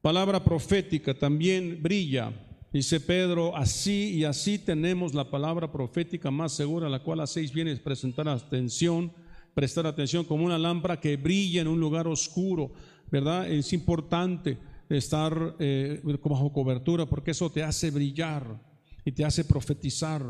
Palabra 0.00 0.42
profética 0.42 1.16
también 1.16 1.82
brilla. 1.82 2.32
Dice 2.73 3.01
Pedro, 3.01 3.57
así 3.57 4.14
y 4.14 4.25
así 4.25 4.59
tenemos 4.59 5.12
la 5.12 5.29
palabra 5.29 5.73
profética 5.73 6.31
más 6.31 6.53
segura, 6.53 6.89
la 6.89 7.03
cual 7.03 7.21
hacéis 7.21 7.53
bien 7.53 7.66
es 7.66 7.81
presentar 7.81 8.29
atención, 8.29 9.12
prestar 9.55 9.87
atención 9.87 10.25
como 10.25 10.45
una 10.45 10.57
lámpara 10.57 11.01
que 11.01 11.16
brilla 11.16 11.62
en 11.62 11.68
un 11.68 11.81
lugar 11.81 12.07
oscuro, 12.07 12.71
¿verdad? 13.11 13.51
Es 13.51 13.73
importante 13.73 14.57
estar 14.89 15.57
eh, 15.59 16.01
bajo 16.23 16.53
cobertura 16.53 17.07
porque 17.07 17.33
eso 17.33 17.51
te 17.51 17.64
hace 17.64 17.91
brillar 17.91 18.61
y 19.05 19.11
te 19.11 19.25
hace 19.25 19.45
profetizar. 19.45 20.23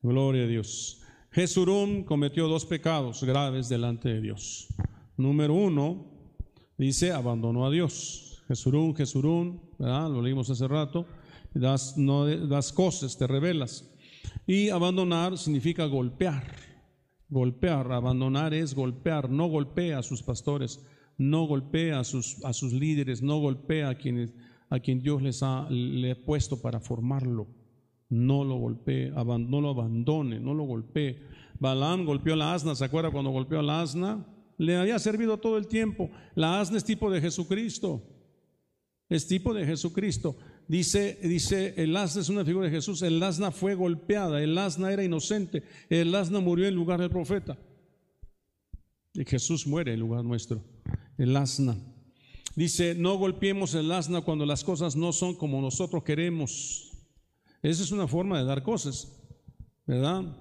Gloria 0.00 0.44
a 0.44 0.46
Dios. 0.46 1.02
Jesurún 1.32 2.04
cometió 2.04 2.46
dos 2.46 2.66
pecados 2.66 3.24
graves 3.24 3.68
delante 3.68 4.08
de 4.08 4.20
Dios. 4.20 4.68
Número 5.16 5.54
uno, 5.54 6.06
dice, 6.78 7.10
abandonó 7.10 7.66
a 7.66 7.70
Dios. 7.70 8.29
Jesurún, 8.50 8.96
Jesurún, 8.96 9.62
¿verdad? 9.78 10.10
lo 10.10 10.20
leímos 10.20 10.50
hace 10.50 10.66
rato, 10.66 11.06
das, 11.54 12.72
cosas, 12.72 13.16
te 13.16 13.28
revelas. 13.28 13.88
Y 14.44 14.70
abandonar 14.70 15.38
significa 15.38 15.86
golpear. 15.86 16.56
Golpear, 17.28 17.92
abandonar 17.92 18.52
es 18.52 18.74
golpear, 18.74 19.30
no 19.30 19.46
golpea 19.46 20.00
a 20.00 20.02
sus 20.02 20.24
pastores, 20.24 20.84
no 21.16 21.44
golpea 21.44 22.00
a 22.00 22.04
sus, 22.04 22.44
a 22.44 22.52
sus 22.52 22.72
líderes, 22.72 23.22
no 23.22 23.38
golpea 23.38 23.90
a, 23.90 23.94
quienes, 23.94 24.34
a 24.68 24.80
quien 24.80 25.00
Dios 25.00 25.22
les 25.22 25.44
ha 25.44 25.70
le 25.70 26.10
ha 26.10 26.24
puesto 26.24 26.60
para 26.60 26.80
formarlo. 26.80 27.46
No 28.08 28.42
lo 28.42 28.56
golpee, 28.56 29.12
no 29.12 29.60
lo 29.60 29.70
abandone, 29.70 30.40
no 30.40 30.54
lo 30.54 30.64
golpee. 30.64 31.20
Balaam 31.60 32.04
golpeó 32.04 32.34
a 32.34 32.36
la 32.36 32.54
asna, 32.54 32.74
¿se 32.74 32.84
acuerda 32.84 33.12
cuando 33.12 33.30
golpeó 33.30 33.60
a 33.60 33.62
la 33.62 33.80
asna? 33.80 34.26
Le 34.58 34.76
había 34.76 34.98
servido 34.98 35.38
todo 35.38 35.56
el 35.56 35.68
tiempo. 35.68 36.10
La 36.34 36.60
asna 36.60 36.78
es 36.78 36.84
tipo 36.84 37.12
de 37.12 37.20
Jesucristo. 37.20 38.02
Es 39.10 39.26
tipo 39.26 39.52
de 39.52 39.66
Jesucristo. 39.66 40.36
Dice, 40.68 41.18
dice, 41.22 41.74
el 41.76 41.96
asna 41.96 42.22
es 42.22 42.28
una 42.28 42.44
figura 42.44 42.66
de 42.66 42.72
Jesús. 42.72 43.02
El 43.02 43.20
asna 43.22 43.50
fue 43.50 43.74
golpeada, 43.74 44.40
el 44.40 44.56
asna 44.56 44.92
era 44.92 45.02
inocente. 45.04 45.64
El 45.88 46.14
asna 46.14 46.38
murió 46.38 46.68
en 46.68 46.76
lugar 46.76 47.00
del 47.00 47.10
profeta. 47.10 47.58
Y 49.12 49.24
Jesús 49.24 49.66
muere 49.66 49.92
en 49.92 50.00
lugar 50.00 50.24
nuestro. 50.24 50.64
El 51.18 51.36
asna. 51.36 51.76
Dice, 52.54 52.94
no 52.94 53.18
golpeemos 53.18 53.74
el 53.74 53.90
asna 53.90 54.20
cuando 54.20 54.46
las 54.46 54.62
cosas 54.62 54.94
no 54.94 55.12
son 55.12 55.34
como 55.34 55.60
nosotros 55.60 56.04
queremos. 56.04 56.92
Esa 57.62 57.82
es 57.82 57.90
una 57.90 58.06
forma 58.06 58.38
de 58.38 58.44
dar 58.44 58.62
cosas, 58.62 59.20
¿verdad? 59.86 60.36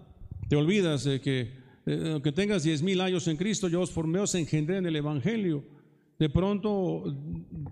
Te 0.47 0.55
olvidas 0.55 1.03
de 1.05 1.20
que, 1.20 1.57
aunque 1.88 2.32
tengas 2.32 2.63
diez 2.63 2.84
mil 2.84 3.01
años 3.01 3.28
en 3.28 3.36
Cristo, 3.36 3.67
yo 3.67 3.82
os 3.82 3.91
formé, 3.91 4.20
os 4.20 4.36
engendré 4.36 4.78
en 4.78 4.86
el 4.86 4.95
Evangelio. 4.95 5.78
De 6.20 6.30
pronto 6.30 7.05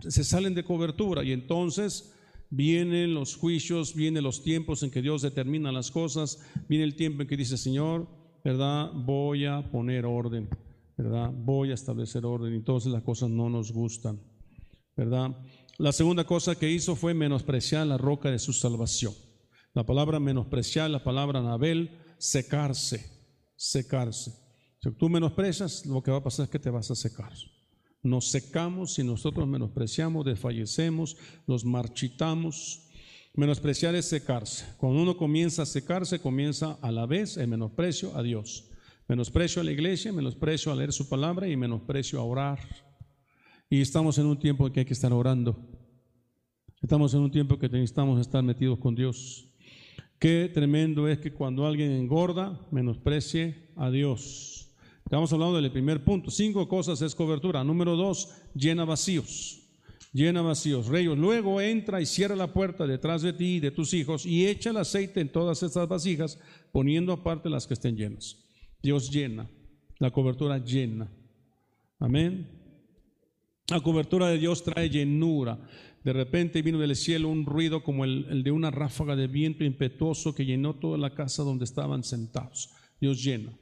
se 0.07 0.23
salen 0.23 0.55
de 0.55 0.63
cobertura 0.63 1.23
y 1.23 1.33
entonces 1.33 2.13
vienen 2.49 3.13
los 3.13 3.35
juicios, 3.35 3.93
vienen 3.93 4.23
los 4.23 4.41
tiempos 4.41 4.83
en 4.83 4.91
que 4.91 5.01
Dios 5.01 5.21
determina 5.21 5.71
las 5.71 5.91
cosas, 5.91 6.39
viene 6.69 6.85
el 6.85 6.95
tiempo 6.95 7.21
en 7.21 7.27
que 7.27 7.35
dice, 7.35 7.57
Señor, 7.57 8.07
¿verdad? 8.45 8.91
Voy 8.93 9.45
a 9.45 9.69
poner 9.69 10.05
orden, 10.05 10.49
¿verdad? 10.97 11.29
Voy 11.33 11.71
a 11.71 11.73
establecer 11.73 12.25
orden 12.25 12.53
entonces 12.53 12.91
las 12.91 13.03
cosas 13.03 13.29
no 13.29 13.49
nos 13.49 13.73
gustan, 13.73 14.21
¿verdad? 14.95 15.35
La 15.77 15.91
segunda 15.91 16.25
cosa 16.25 16.55
que 16.55 16.71
hizo 16.71 16.95
fue 16.95 17.13
menospreciar 17.13 17.85
la 17.85 17.97
roca 17.97 18.31
de 18.31 18.39
su 18.39 18.53
salvación. 18.53 19.13
La 19.73 19.85
palabra 19.85 20.19
menospreciar, 20.19 20.89
la 20.89 21.03
palabra 21.03 21.41
Nabel, 21.41 21.99
secarse, 22.17 23.05
secarse. 23.57 24.31
Si 24.81 24.91
tú 24.91 25.09
menosprecias, 25.09 25.85
lo 25.85 26.01
que 26.01 26.11
va 26.11 26.17
a 26.17 26.23
pasar 26.23 26.45
es 26.45 26.49
que 26.49 26.59
te 26.59 26.69
vas 26.69 26.89
a 26.89 26.95
secar. 26.95 27.31
Nos 28.03 28.29
secamos 28.29 28.93
si 28.93 29.03
nosotros 29.03 29.47
menospreciamos, 29.47 30.25
desfallecemos, 30.25 31.17
nos 31.45 31.65
marchitamos. 31.65 32.83
Menospreciar 33.33 33.95
es 33.95 34.05
secarse. 34.05 34.65
Cuando 34.77 35.01
uno 35.01 35.17
comienza 35.17 35.63
a 35.63 35.65
secarse, 35.65 36.19
comienza 36.19 36.77
a 36.81 36.91
la 36.91 37.05
vez 37.05 37.37
el 37.37 37.47
menosprecio 37.47 38.15
a 38.15 38.23
Dios. 38.23 38.69
Menosprecio 39.07 39.61
a 39.61 39.65
la 39.65 39.71
iglesia, 39.71 40.11
menosprecio 40.11 40.71
a 40.71 40.75
leer 40.75 40.91
su 40.91 41.07
palabra 41.07 41.47
y 41.47 41.55
menosprecio 41.55 42.19
a 42.19 42.23
orar. 42.23 42.59
Y 43.69 43.81
estamos 43.81 44.17
en 44.17 44.25
un 44.25 44.39
tiempo 44.39 44.67
en 44.67 44.73
que 44.73 44.79
hay 44.81 44.85
que 44.85 44.93
estar 44.93 45.13
orando. 45.13 45.57
Estamos 46.81 47.13
en 47.13 47.21
un 47.21 47.31
tiempo 47.31 47.57
que 47.57 47.69
necesitamos 47.69 48.19
estar 48.19 48.43
metidos 48.43 48.79
con 48.79 48.95
Dios. 48.95 49.47
Qué 50.19 50.49
tremendo 50.51 51.07
es 51.07 51.19
que 51.19 51.31
cuando 51.31 51.65
alguien 51.65 51.91
engorda, 51.91 52.59
menosprecie 52.71 53.69
a 53.75 53.91
Dios. 53.91 54.56
Estamos 55.07 55.31
hablando 55.31 55.61
del 55.61 55.71
primer 55.71 56.03
punto. 56.03 56.29
Cinco 56.29 56.67
cosas 56.67 57.01
es 57.01 57.15
cobertura. 57.15 57.63
Número 57.63 57.95
dos, 57.95 58.27
llena 58.53 58.83
vacíos. 58.83 59.61
Llena 60.11 60.41
vacíos. 60.41 60.87
Reyes, 60.87 61.17
luego 61.17 61.61
entra 61.61 62.01
y 62.01 62.05
cierra 62.05 62.35
la 62.35 62.51
puerta 62.51 62.85
detrás 62.85 63.21
de 63.21 63.31
ti 63.31 63.55
y 63.55 63.59
de 63.61 63.71
tus 63.71 63.93
hijos 63.93 64.25
y 64.25 64.45
echa 64.45 64.71
el 64.71 64.75
aceite 64.75 65.21
en 65.21 65.31
todas 65.31 65.63
estas 65.63 65.87
vasijas, 65.87 66.37
poniendo 66.73 67.13
aparte 67.13 67.49
las 67.49 67.65
que 67.65 67.75
estén 67.75 67.95
llenas. 67.95 68.49
Dios 68.83 69.09
llena. 69.09 69.49
La 69.97 70.11
cobertura 70.11 70.57
llena. 70.57 71.09
Amén. 71.99 72.49
La 73.69 73.79
cobertura 73.79 74.27
de 74.27 74.39
Dios 74.39 74.61
trae 74.61 74.89
llenura. 74.89 75.57
De 76.03 76.11
repente 76.11 76.61
vino 76.61 76.79
del 76.79 76.97
cielo 76.97 77.29
un 77.29 77.45
ruido 77.45 77.81
como 77.81 78.03
el, 78.03 78.43
de 78.43 78.51
una 78.51 78.71
ráfaga 78.71 79.15
de 79.15 79.27
viento 79.27 79.63
impetuoso 79.63 80.35
que 80.35 80.45
llenó 80.45 80.75
toda 80.75 80.97
la 80.97 81.15
casa 81.15 81.43
donde 81.43 81.63
estaban 81.63 82.03
sentados. 82.03 82.71
Dios 82.99 83.23
llena. 83.23 83.57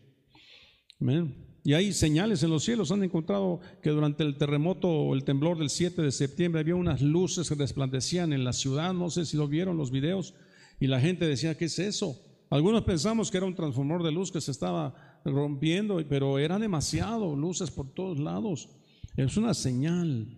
Y 1.63 1.73
hay 1.73 1.93
señales 1.93 2.43
en 2.43 2.51
los 2.51 2.63
cielos. 2.63 2.91
Han 2.91 3.03
encontrado 3.03 3.59
que 3.81 3.89
durante 3.89 4.23
el 4.23 4.37
terremoto 4.37 4.87
o 4.87 5.15
el 5.15 5.23
temblor 5.23 5.57
del 5.57 5.69
7 5.69 6.01
de 6.01 6.11
septiembre 6.11 6.61
había 6.61 6.75
unas 6.75 7.01
luces 7.01 7.49
que 7.49 7.55
resplandecían 7.55 8.33
en 8.33 8.43
la 8.43 8.53
ciudad. 8.53 8.93
No 8.93 9.09
sé 9.09 9.25
si 9.25 9.35
lo 9.35 9.47
vieron 9.47 9.77
los 9.77 9.91
videos. 9.91 10.35
Y 10.79 10.87
la 10.87 10.99
gente 10.99 11.27
decía, 11.27 11.57
¿qué 11.57 11.65
es 11.65 11.79
eso? 11.79 12.21
Algunos 12.49 12.83
pensamos 12.83 13.31
que 13.31 13.37
era 13.37 13.45
un 13.47 13.55
transformador 13.55 14.03
de 14.03 14.11
luz 14.11 14.31
que 14.31 14.41
se 14.41 14.51
estaba 14.51 15.19
rompiendo, 15.25 15.99
pero 16.07 16.37
era 16.37 16.59
demasiado, 16.59 17.35
luces 17.35 17.71
por 17.71 17.91
todos 17.93 18.19
lados. 18.19 18.69
Es 19.17 19.37
una 19.37 19.53
señal. 19.53 20.37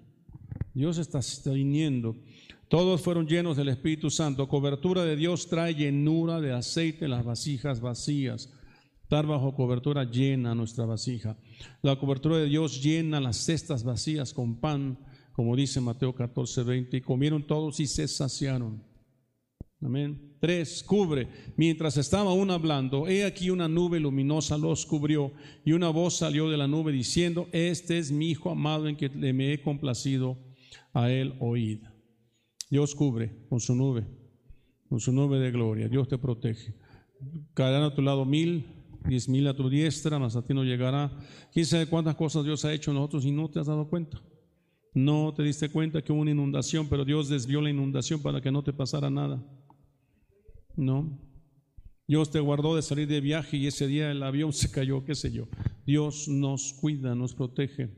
Dios 0.73 0.97
está, 0.97 1.19
viniendo. 1.51 2.15
Todos 2.69 3.01
fueron 3.01 3.27
llenos 3.27 3.57
del 3.57 3.69
Espíritu 3.69 4.09
Santo. 4.09 4.47
Cobertura 4.47 5.03
de 5.03 5.15
Dios 5.15 5.47
trae 5.47 5.73
llenura 5.73 6.39
de 6.39 6.53
aceite 6.53 7.05
en 7.05 7.11
las 7.11 7.25
vasijas 7.25 7.81
vacías. 7.81 8.53
Estar 9.07 9.25
bajo 9.25 9.55
cobertura 9.55 10.03
llena 10.03 10.53
nuestra 10.53 10.85
vasija. 10.85 11.37
La 11.81 11.97
cobertura 11.97 12.39
de 12.39 12.47
Dios 12.47 12.83
llena 12.83 13.21
las 13.21 13.37
cestas 13.37 13.85
vacías 13.85 14.33
con 14.33 14.59
pan, 14.59 14.99
como 15.31 15.55
dice 15.55 15.79
Mateo 15.79 16.13
14, 16.13 16.63
20. 16.63 16.97
Y 16.97 16.99
comieron 16.99 17.47
todos 17.47 17.79
y 17.79 17.87
se 17.87 18.05
saciaron. 18.09 18.83
Amén. 19.81 20.35
Tres, 20.41 20.83
cubre. 20.83 21.29
Mientras 21.55 21.95
estaba 21.95 22.31
aún 22.31 22.51
hablando, 22.51 23.07
he 23.07 23.23
aquí 23.23 23.49
una 23.49 23.69
nube 23.69 24.01
luminosa 24.01 24.57
los 24.57 24.85
cubrió 24.85 25.31
y 25.63 25.71
una 25.71 25.87
voz 25.87 26.17
salió 26.17 26.49
de 26.49 26.57
la 26.57 26.67
nube 26.67 26.91
diciendo, 26.91 27.47
este 27.53 27.99
es 27.99 28.11
mi 28.11 28.31
Hijo 28.31 28.51
amado 28.51 28.89
en 28.89 28.97
que 28.97 29.07
me 29.07 29.53
he 29.53 29.61
complacido 29.61 30.37
a 30.91 31.09
Él 31.09 31.33
oíd. 31.39 31.79
Dios 32.69 32.93
cubre 32.93 33.47
con 33.47 33.61
su 33.61 33.73
nube, 33.73 34.05
con 34.89 34.99
su 34.99 35.13
nube 35.13 35.39
de 35.39 35.51
gloria. 35.51 35.87
Dios 35.87 36.09
te 36.09 36.17
protege. 36.17 36.75
Caerán 37.53 37.83
a 37.83 37.95
tu 37.95 38.01
lado 38.01 38.25
mil, 38.25 38.76
diez 39.07 39.27
mil 39.29 39.47
a 39.47 39.55
tu 39.55 39.69
diestra, 39.69 40.19
mas 40.19 40.35
a 40.35 40.43
ti 40.43 40.53
no 40.53 40.63
llegará. 40.63 41.11
¿Quién 41.53 41.65
sabe 41.65 41.87
cuántas 41.87 42.15
cosas 42.15 42.43
Dios 42.43 42.65
ha 42.65 42.73
hecho 42.73 42.91
en 42.91 42.95
nosotros 42.97 43.25
y 43.25 43.31
no 43.31 43.49
te 43.49 43.59
has 43.59 43.67
dado 43.67 43.87
cuenta? 43.87 44.21
No 44.93 45.33
te 45.35 45.43
diste 45.43 45.69
cuenta 45.69 46.01
que 46.01 46.11
hubo 46.11 46.21
una 46.21 46.31
inundación, 46.31 46.87
pero 46.89 47.05
Dios 47.05 47.29
desvió 47.29 47.61
la 47.61 47.69
inundación 47.69 48.21
para 48.21 48.41
que 48.41 48.51
no 48.51 48.63
te 48.63 48.73
pasara 48.73 49.09
nada. 49.09 49.43
No. 50.75 51.19
Dios 52.07 52.31
te 52.31 52.39
guardó 52.39 52.75
de 52.75 52.81
salir 52.81 53.07
de 53.07 53.19
viaje 53.19 53.57
y 53.57 53.67
ese 53.67 53.85
día 53.85 54.09
el 54.11 54.23
avión 54.23 54.53
se 54.53 54.71
cayó, 54.71 55.03
qué 55.03 55.15
sé 55.15 55.31
yo. 55.31 55.47
Dios 55.85 56.27
nos 56.27 56.73
cuida, 56.73 57.15
nos 57.15 57.33
protege. 57.33 57.89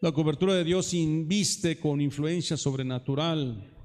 La 0.00 0.12
cobertura 0.12 0.54
de 0.54 0.64
Dios 0.64 0.94
inviste 0.94 1.78
con 1.78 2.00
influencia 2.00 2.56
sobrenatural. 2.56 3.77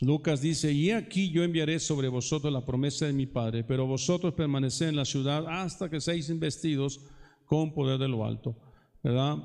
Lucas 0.00 0.40
dice, 0.40 0.72
y 0.72 0.90
aquí 0.90 1.30
yo 1.30 1.42
enviaré 1.42 1.80
sobre 1.80 2.08
vosotros 2.08 2.52
la 2.52 2.64
promesa 2.64 3.06
de 3.06 3.12
mi 3.12 3.26
Padre, 3.26 3.64
pero 3.64 3.86
vosotros 3.86 4.34
permaneced 4.34 4.88
en 4.88 4.96
la 4.96 5.04
ciudad 5.04 5.44
hasta 5.48 5.90
que 5.90 6.00
seáis 6.00 6.30
investidos 6.30 7.00
con 7.46 7.74
poder 7.74 7.98
de 7.98 8.08
lo 8.08 8.24
alto. 8.24 8.56
¿Verdad? 9.02 9.38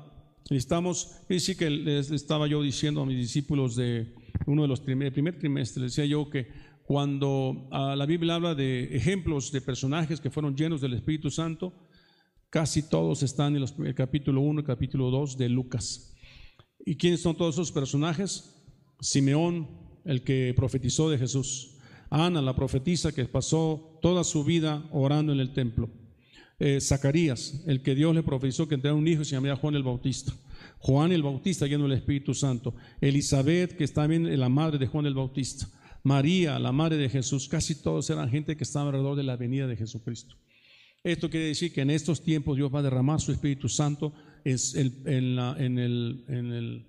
Estamos, 0.50 1.10
sí 1.38 1.56
que 1.56 1.70
les 1.70 2.10
estaba 2.10 2.46
yo 2.46 2.62
diciendo 2.62 3.00
a 3.00 3.06
mis 3.06 3.16
discípulos 3.16 3.74
de 3.74 4.14
uno 4.46 4.62
de 4.62 4.68
los 4.68 4.80
primer, 4.80 5.12
primer 5.12 5.38
trimestre, 5.38 5.84
decía 5.84 6.04
yo 6.04 6.28
que 6.28 6.48
cuando 6.84 7.66
ah, 7.72 7.96
la 7.96 8.04
Biblia 8.04 8.34
habla 8.34 8.54
de 8.54 8.94
ejemplos 8.94 9.50
de 9.50 9.62
personajes 9.62 10.20
que 10.20 10.30
fueron 10.30 10.54
llenos 10.54 10.80
del 10.80 10.92
Espíritu 10.92 11.30
Santo, 11.30 11.72
casi 12.50 12.88
todos 12.88 13.22
están 13.22 13.56
en 13.56 13.64
el 13.86 13.94
capítulo 13.94 14.42
1 14.42 14.60
y 14.60 14.64
capítulo 14.64 15.10
2 15.10 15.38
de 15.38 15.48
Lucas. 15.48 16.14
¿Y 16.84 16.96
quiénes 16.96 17.22
son 17.22 17.36
todos 17.36 17.54
esos 17.54 17.72
personajes? 17.72 18.62
Simeón, 19.00 19.83
el 20.04 20.22
que 20.22 20.52
profetizó 20.56 21.10
de 21.10 21.18
Jesús. 21.18 21.76
Ana, 22.10 22.42
la 22.42 22.54
profetisa 22.54 23.12
que 23.12 23.24
pasó 23.24 23.98
toda 24.00 24.24
su 24.24 24.44
vida 24.44 24.88
orando 24.92 25.32
en 25.32 25.40
el 25.40 25.52
templo. 25.52 25.90
Eh, 26.58 26.80
Zacarías, 26.80 27.64
el 27.66 27.82
que 27.82 27.94
Dios 27.94 28.14
le 28.14 28.22
profetizó 28.22 28.68
que 28.68 28.76
tendría 28.76 28.94
un 28.94 29.08
hijo 29.08 29.24
se 29.24 29.32
llamaba 29.32 29.56
Juan 29.56 29.74
el 29.74 29.82
Bautista. 29.82 30.32
Juan 30.78 31.12
el 31.12 31.22
Bautista 31.22 31.66
lleno 31.66 31.84
del 31.84 31.98
Espíritu 31.98 32.34
Santo. 32.34 32.74
Elizabeth, 33.00 33.76
que 33.76 33.84
está 33.84 34.06
bien 34.06 34.38
la 34.38 34.48
madre 34.48 34.78
de 34.78 34.86
Juan 34.86 35.06
el 35.06 35.14
Bautista. 35.14 35.66
María, 36.04 36.58
la 36.58 36.72
madre 36.72 36.96
de 36.98 37.08
Jesús. 37.08 37.48
Casi 37.48 37.74
todos 37.74 38.08
eran 38.10 38.30
gente 38.30 38.56
que 38.56 38.64
estaba 38.64 38.86
alrededor 38.86 39.16
de 39.16 39.24
la 39.24 39.36
venida 39.36 39.66
de 39.66 39.76
Jesucristo. 39.76 40.36
Esto 41.02 41.28
quiere 41.28 41.46
decir 41.46 41.72
que 41.72 41.82
en 41.82 41.90
estos 41.90 42.22
tiempos 42.22 42.56
Dios 42.56 42.72
va 42.74 42.78
a 42.78 42.82
derramar 42.82 43.20
su 43.20 43.32
Espíritu 43.32 43.68
Santo 43.68 44.14
en, 44.44 44.58
el, 45.06 46.24
el, 46.28 46.86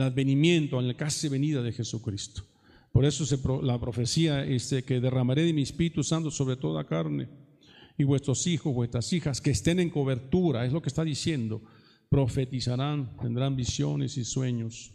advenimiento, 0.00 0.80
en 0.80 0.88
la 0.88 0.94
casi 0.94 1.28
venida 1.28 1.62
de 1.62 1.72
Jesucristo. 1.72 2.42
Por 2.92 3.04
eso 3.04 3.24
la 3.62 3.80
profecía 3.80 4.44
este, 4.44 4.84
que 4.84 5.00
derramaré 5.00 5.42
de 5.42 5.52
mi 5.52 5.62
Espíritu 5.62 6.04
Santo 6.04 6.30
sobre 6.30 6.56
toda 6.56 6.86
carne 6.86 7.28
y 7.98 8.04
vuestros 8.04 8.46
hijos, 8.46 8.72
vuestras 8.72 9.12
hijas, 9.12 9.40
que 9.40 9.50
estén 9.50 9.80
en 9.80 9.90
cobertura, 9.90 10.64
es 10.64 10.72
lo 10.72 10.80
que 10.80 10.88
está 10.88 11.02
diciendo, 11.02 11.62
profetizarán, 12.08 13.16
tendrán 13.16 13.56
visiones 13.56 14.16
y 14.16 14.24
sueños. 14.24 14.92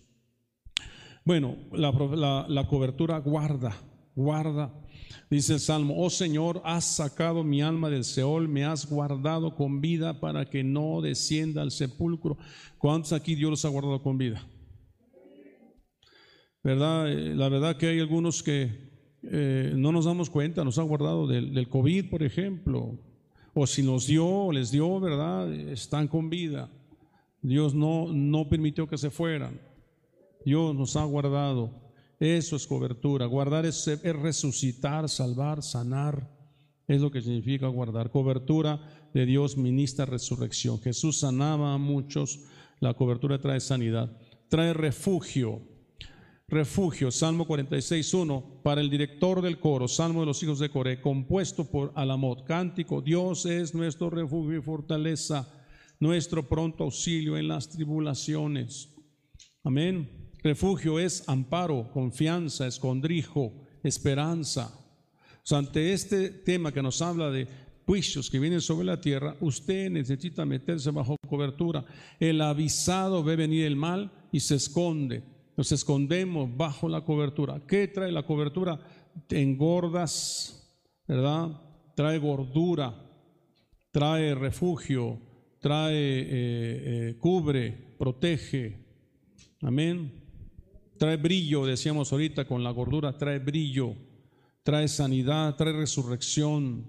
Bueno, 1.25 1.57
la, 1.73 2.45
la 2.47 2.67
cobertura 2.67 3.19
guarda, 3.19 3.75
guarda. 4.15 4.73
Dice 5.29 5.53
el 5.53 5.59
Salmo, 5.59 5.95
oh 5.97 6.09
Señor, 6.09 6.61
has 6.63 6.85
sacado 6.85 7.43
mi 7.43 7.61
alma 7.61 7.89
del 7.89 8.03
Seol, 8.03 8.47
me 8.47 8.63
has 8.63 8.89
guardado 8.89 9.55
con 9.55 9.81
vida 9.81 10.19
para 10.19 10.45
que 10.45 10.63
no 10.63 11.01
descienda 11.01 11.61
al 11.61 11.71
sepulcro. 11.71 12.37
¿Cuántos 12.77 13.11
aquí 13.11 13.35
Dios 13.35 13.51
los 13.51 13.65
ha 13.65 13.69
guardado 13.69 14.01
con 14.01 14.17
vida? 14.17 14.47
¿Verdad? 16.63 17.11
Eh, 17.11 17.35
la 17.35 17.49
verdad 17.49 17.77
que 17.77 17.87
hay 17.87 17.99
algunos 17.99 18.43
que 18.43 18.89
eh, 19.23 19.73
no 19.75 19.91
nos 19.91 20.05
damos 20.05 20.29
cuenta, 20.29 20.63
nos 20.63 20.77
ha 20.77 20.83
guardado 20.83 21.27
del, 21.27 21.53
del, 21.53 21.67
COVID, 21.69 22.09
por 22.09 22.23
ejemplo, 22.23 22.97
o 23.53 23.67
si 23.67 23.83
nos 23.83 24.07
dio 24.07 24.51
les 24.51 24.71
dio, 24.71 24.99
¿verdad? 24.99 25.51
Están 25.53 26.07
con 26.07 26.29
vida. 26.29 26.69
Dios 27.41 27.73
no, 27.73 28.07
no 28.11 28.49
permitió 28.49 28.87
que 28.87 28.97
se 28.97 29.09
fueran. 29.09 29.59
Dios 30.45 30.75
nos 30.75 30.95
ha 30.95 31.03
guardado. 31.03 31.71
Eso 32.19 32.55
es 32.55 32.67
cobertura. 32.67 33.25
Guardar 33.25 33.65
es, 33.65 33.87
es, 33.87 34.15
resucitar, 34.15 35.07
salvar, 35.07 35.63
sanar. 35.63 36.29
Es 36.87 37.01
lo 37.01 37.11
que 37.11 37.21
significa 37.21 37.67
guardar. 37.67 38.11
Cobertura 38.11 39.09
de 39.13 39.25
Dios 39.25 39.57
ministra 39.57 40.05
resurrección. 40.05 40.79
Jesús 40.79 41.19
sanaba 41.19 41.73
a 41.73 41.77
muchos. 41.77 42.41
La 42.79 42.93
cobertura 42.93 43.39
trae 43.39 43.59
sanidad. 43.59 44.17
Trae 44.49 44.73
refugio. 44.73 45.61
Refugio. 46.49 47.11
Salmo 47.11 47.47
46.1. 47.47 48.61
Para 48.63 48.81
el 48.81 48.89
director 48.89 49.41
del 49.41 49.59
coro. 49.59 49.87
Salmo 49.87 50.21
de 50.21 50.25
los 50.25 50.41
hijos 50.41 50.59
de 50.59 50.69
Coré. 50.69 50.99
Compuesto 50.99 51.69
por 51.69 51.91
Alamot. 51.95 52.43
Cántico. 52.43 53.01
Dios 53.01 53.45
es 53.45 53.75
nuestro 53.75 54.09
refugio 54.09 54.57
y 54.57 54.61
fortaleza. 54.61 55.47
Nuestro 55.99 56.47
pronto 56.47 56.85
auxilio 56.85 57.37
en 57.37 57.47
las 57.47 57.69
tribulaciones. 57.69 58.89
Amén. 59.63 60.31
Refugio 60.41 60.99
es 60.99 61.27
amparo, 61.27 61.91
confianza, 61.91 62.65
escondrijo, 62.65 63.67
esperanza. 63.83 64.73
Ante 65.51 65.93
este 65.93 66.29
tema 66.29 66.71
que 66.71 66.81
nos 66.81 67.01
habla 67.01 67.29
de 67.29 67.47
juicios 67.85 68.29
que 68.29 68.39
vienen 68.39 68.61
sobre 68.61 68.85
la 68.85 69.01
tierra, 69.01 69.35
usted 69.41 69.89
necesita 69.89 70.45
meterse 70.45 70.91
bajo 70.91 71.15
cobertura. 71.27 71.83
El 72.19 72.39
avisado 72.41 73.23
ve 73.23 73.35
venir 73.35 73.65
el 73.65 73.75
mal 73.75 74.11
y 74.31 74.39
se 74.39 74.55
esconde. 74.55 75.23
Nos 75.59 75.73
escondemos 75.73 76.55
bajo 76.55 76.87
la 76.87 77.01
cobertura. 77.01 77.61
¿Qué 77.67 77.89
trae 77.89 78.13
la 78.13 78.23
cobertura? 78.23 78.79
Engordas, 79.29 80.73
¿verdad? 81.05 81.49
Trae 81.97 82.17
gordura, 82.17 82.95
trae 83.91 84.35
refugio, 84.35 85.19
trae, 85.59 85.97
eh, 85.97 86.29
eh, 86.31 87.17
cubre, 87.19 87.71
protege. 87.99 88.85
Amén. 89.61 90.23
Trae 90.97 91.17
brillo, 91.17 91.65
decíamos 91.65 92.13
ahorita, 92.13 92.47
con 92.47 92.63
la 92.63 92.71
gordura 92.71 93.17
trae 93.17 93.39
brillo, 93.39 93.95
trae 94.63 94.87
sanidad, 94.87 95.57
trae 95.57 95.73
resurrección. 95.73 96.85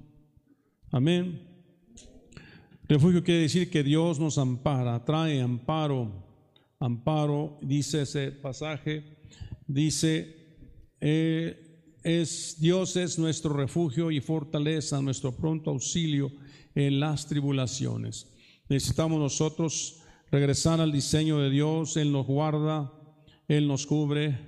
Amén. 0.93 1.43
Refugio 2.87 3.25
quiere 3.25 3.41
decir 3.41 3.69
que 3.69 3.83
Dios 3.83 4.21
nos 4.21 4.39
ampara, 4.39 5.05
trae 5.05 5.41
amparo. 5.41 6.30
Amparo, 6.81 7.59
dice 7.63 8.03
ese 8.03 8.33
pasaje, 8.33 9.19
dice, 9.67 10.35
eh, 11.01 11.99
es, 12.03 12.57
Dios 12.59 12.97
es 12.97 13.19
nuestro 13.19 13.53
refugio 13.55 14.11
y 14.11 14.21
fortaleza, 14.21 15.01
nuestro 15.01 15.37
pronto 15.37 15.71
auxilio 15.71 16.33
en 16.75 16.99
las 16.99 17.27
tribulaciones. 17.27 18.27
Necesitamos 18.69 19.21
nosotros 19.21 20.03
regresar 20.33 20.81
al 20.81 20.91
diseño 20.91 21.39
de 21.39 21.51
Dios, 21.51 21.97
Él 21.97 22.11
nos 22.11 22.27
guarda, 22.27 22.93
él 23.51 23.67
nos 23.67 23.85
cubre, 23.85 24.39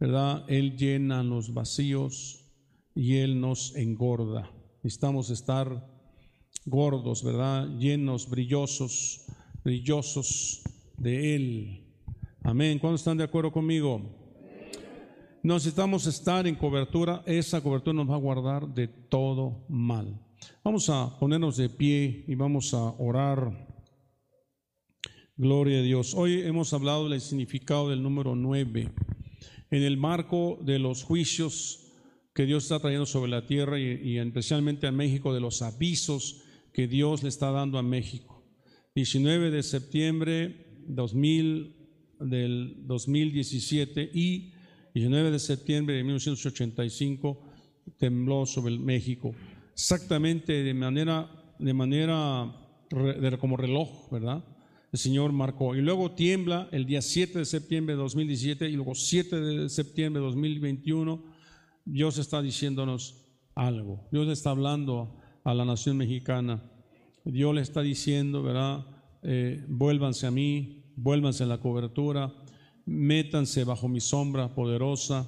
¿verdad? 0.00 0.46
Él 0.48 0.78
llena 0.78 1.22
los 1.22 1.52
vacíos 1.52 2.42
y 2.94 3.16
Él 3.16 3.38
nos 3.38 3.76
engorda. 3.76 4.50
Necesitamos 4.82 5.28
estar 5.28 5.86
gordos, 6.64 7.22
¿verdad? 7.22 7.68
Llenos, 7.76 8.30
brillosos, 8.30 9.26
brillosos 9.62 10.62
de 10.96 11.34
Él. 11.34 11.84
Amén. 12.42 12.78
¿Cuándo 12.78 12.96
están 12.96 13.16
de 13.16 13.24
acuerdo 13.24 13.50
conmigo? 13.52 14.02
Necesitamos 15.42 16.06
estar 16.06 16.46
en 16.46 16.54
cobertura. 16.54 17.22
Esa 17.26 17.60
cobertura 17.60 17.94
nos 17.94 18.08
va 18.08 18.14
a 18.14 18.18
guardar 18.18 18.68
de 18.68 18.88
todo 18.88 19.64
mal. 19.68 20.20
Vamos 20.62 20.88
a 20.88 21.18
ponernos 21.18 21.56
de 21.56 21.68
pie 21.68 22.24
y 22.26 22.34
vamos 22.34 22.72
a 22.74 22.82
orar. 22.98 23.68
Gloria 25.36 25.80
a 25.80 25.82
Dios. 25.82 26.14
Hoy 26.14 26.42
hemos 26.42 26.72
hablado 26.72 27.08
del 27.08 27.20
significado 27.20 27.90
del 27.90 28.02
número 28.02 28.34
9 28.34 28.90
en 29.70 29.82
el 29.82 29.96
marco 29.96 30.58
de 30.62 30.78
los 30.78 31.02
juicios 31.02 31.92
que 32.34 32.46
Dios 32.46 32.64
está 32.64 32.78
trayendo 32.80 33.06
sobre 33.06 33.30
la 33.30 33.46
tierra 33.46 33.78
y, 33.78 34.18
especialmente 34.18 34.86
a 34.86 34.92
México, 34.92 35.34
de 35.34 35.40
los 35.40 35.62
avisos 35.62 36.42
que 36.72 36.88
Dios 36.88 37.22
le 37.22 37.28
está 37.28 37.50
dando 37.50 37.78
a 37.78 37.82
México. 37.82 38.44
19 38.94 39.50
de 39.50 39.62
septiembre 39.62 40.63
2000, 40.88 41.76
del 42.20 42.86
2017 42.86 44.10
y 44.12 44.52
19 44.94 45.30
de 45.30 45.38
septiembre 45.38 45.96
de 45.96 46.04
1985 46.04 47.40
tembló 47.98 48.46
sobre 48.46 48.78
México. 48.78 49.34
Exactamente 49.72 50.52
de 50.62 50.74
manera, 50.74 51.30
de 51.58 51.74
manera 51.74 52.54
como 53.40 53.56
reloj, 53.56 54.10
¿verdad? 54.10 54.44
el 54.94 55.00
Señor 55.00 55.32
marcó. 55.32 55.74
Y 55.74 55.80
luego 55.80 56.12
tiembla 56.12 56.68
el 56.70 56.86
día 56.86 57.02
7 57.02 57.40
de 57.40 57.44
septiembre 57.44 57.96
de 57.96 58.00
2017 58.00 58.68
y 58.68 58.76
luego 58.76 58.94
7 58.94 59.40
de 59.40 59.68
septiembre 59.68 60.20
de 60.20 60.26
2021. 60.28 61.20
Dios 61.84 62.16
está 62.18 62.40
diciéndonos 62.40 63.26
algo. 63.56 64.06
Dios 64.12 64.28
está 64.28 64.50
hablando 64.50 65.16
a 65.42 65.52
la 65.52 65.64
nación 65.64 65.96
mexicana. 65.96 66.62
Dios 67.24 67.52
le 67.52 67.62
está 67.62 67.80
diciendo, 67.82 68.44
¿verdad? 68.44 68.86
Eh, 69.26 69.64
vuélvanse 69.68 70.26
a 70.26 70.30
mí, 70.30 70.84
vuélvanse 70.96 71.44
a 71.44 71.46
la 71.46 71.58
cobertura, 71.58 72.30
métanse 72.84 73.64
bajo 73.64 73.88
mi 73.88 74.00
sombra 74.00 74.54
poderosa, 74.54 75.26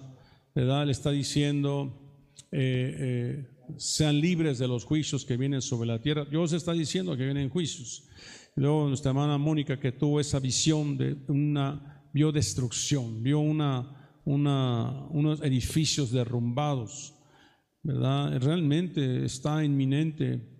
¿verdad? 0.55 0.84
Le 0.84 0.92
está 0.92 1.11
diciendo, 1.11 2.07
eh, 2.53 2.94
eh, 2.99 3.49
sean 3.78 4.20
libres 4.20 4.59
de 4.59 4.68
los 4.68 4.84
juicios 4.84 5.24
que 5.24 5.38
vienen 5.38 5.62
sobre 5.62 5.86
la 5.86 6.01
tierra. 6.03 6.26
Dios 6.26 6.53
está 6.53 6.72
diciendo 6.72 7.16
que 7.16 7.24
vienen 7.24 7.49
juicios. 7.49 8.07
Luego 8.55 8.88
nuestra 8.88 9.11
hermana 9.11 9.38
Mónica 9.38 9.80
que 9.80 9.92
tuvo 9.92 10.20
esa 10.20 10.40
visión 10.40 10.99
de 10.99 11.16
una, 11.28 12.03
vio 12.12 12.32
destrucción, 12.32 13.22
vio 13.22 13.40
una, 13.40 14.12
unos 14.24 15.42
edificios 15.42 16.11
derrumbados, 16.11 17.14
¿verdad? 17.82 18.38
Realmente 18.42 19.24
está 19.24 19.64
inminente, 19.64 20.55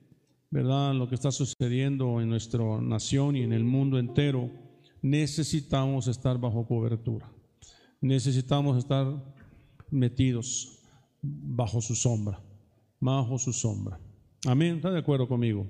¿verdad? 0.51 0.95
Lo 0.95 1.09
que 1.09 1.15
está 1.15 1.31
sucediendo 1.31 2.21
en 2.21 2.29
nuestra 2.29 2.81
nación 2.81 3.37
y 3.37 3.43
en 3.43 3.53
el 3.53 3.65
mundo 3.65 3.99
entero. 3.99 4.51
necesitamos 5.03 6.09
estar 6.09 6.39
bajo 6.39 6.67
cobertura. 6.67 7.31
Necesitamos 8.01 8.79
estar 8.79 9.07
metidos 9.91 10.81
bajo 11.23 11.81
su 11.81 11.95
sombra, 11.95 12.43
bajo 13.01 13.39
su 13.39 13.53
sombra. 13.53 14.01
Amén. 14.47 14.77
¿Está 14.77 14.91
de 14.91 14.99
acuerdo 14.99 15.29
conmigo? 15.29 15.67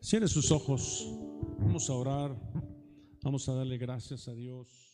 Cierre 0.00 0.28
sus 0.28 0.50
ojos. 0.50 1.06
Vamos 1.58 1.88
a 1.90 1.92
orar. 1.94 2.36
Vamos 3.22 3.48
a 3.48 3.54
darle 3.54 3.76
gracias 3.76 4.28
a 4.28 4.34
Dios. 4.34 4.85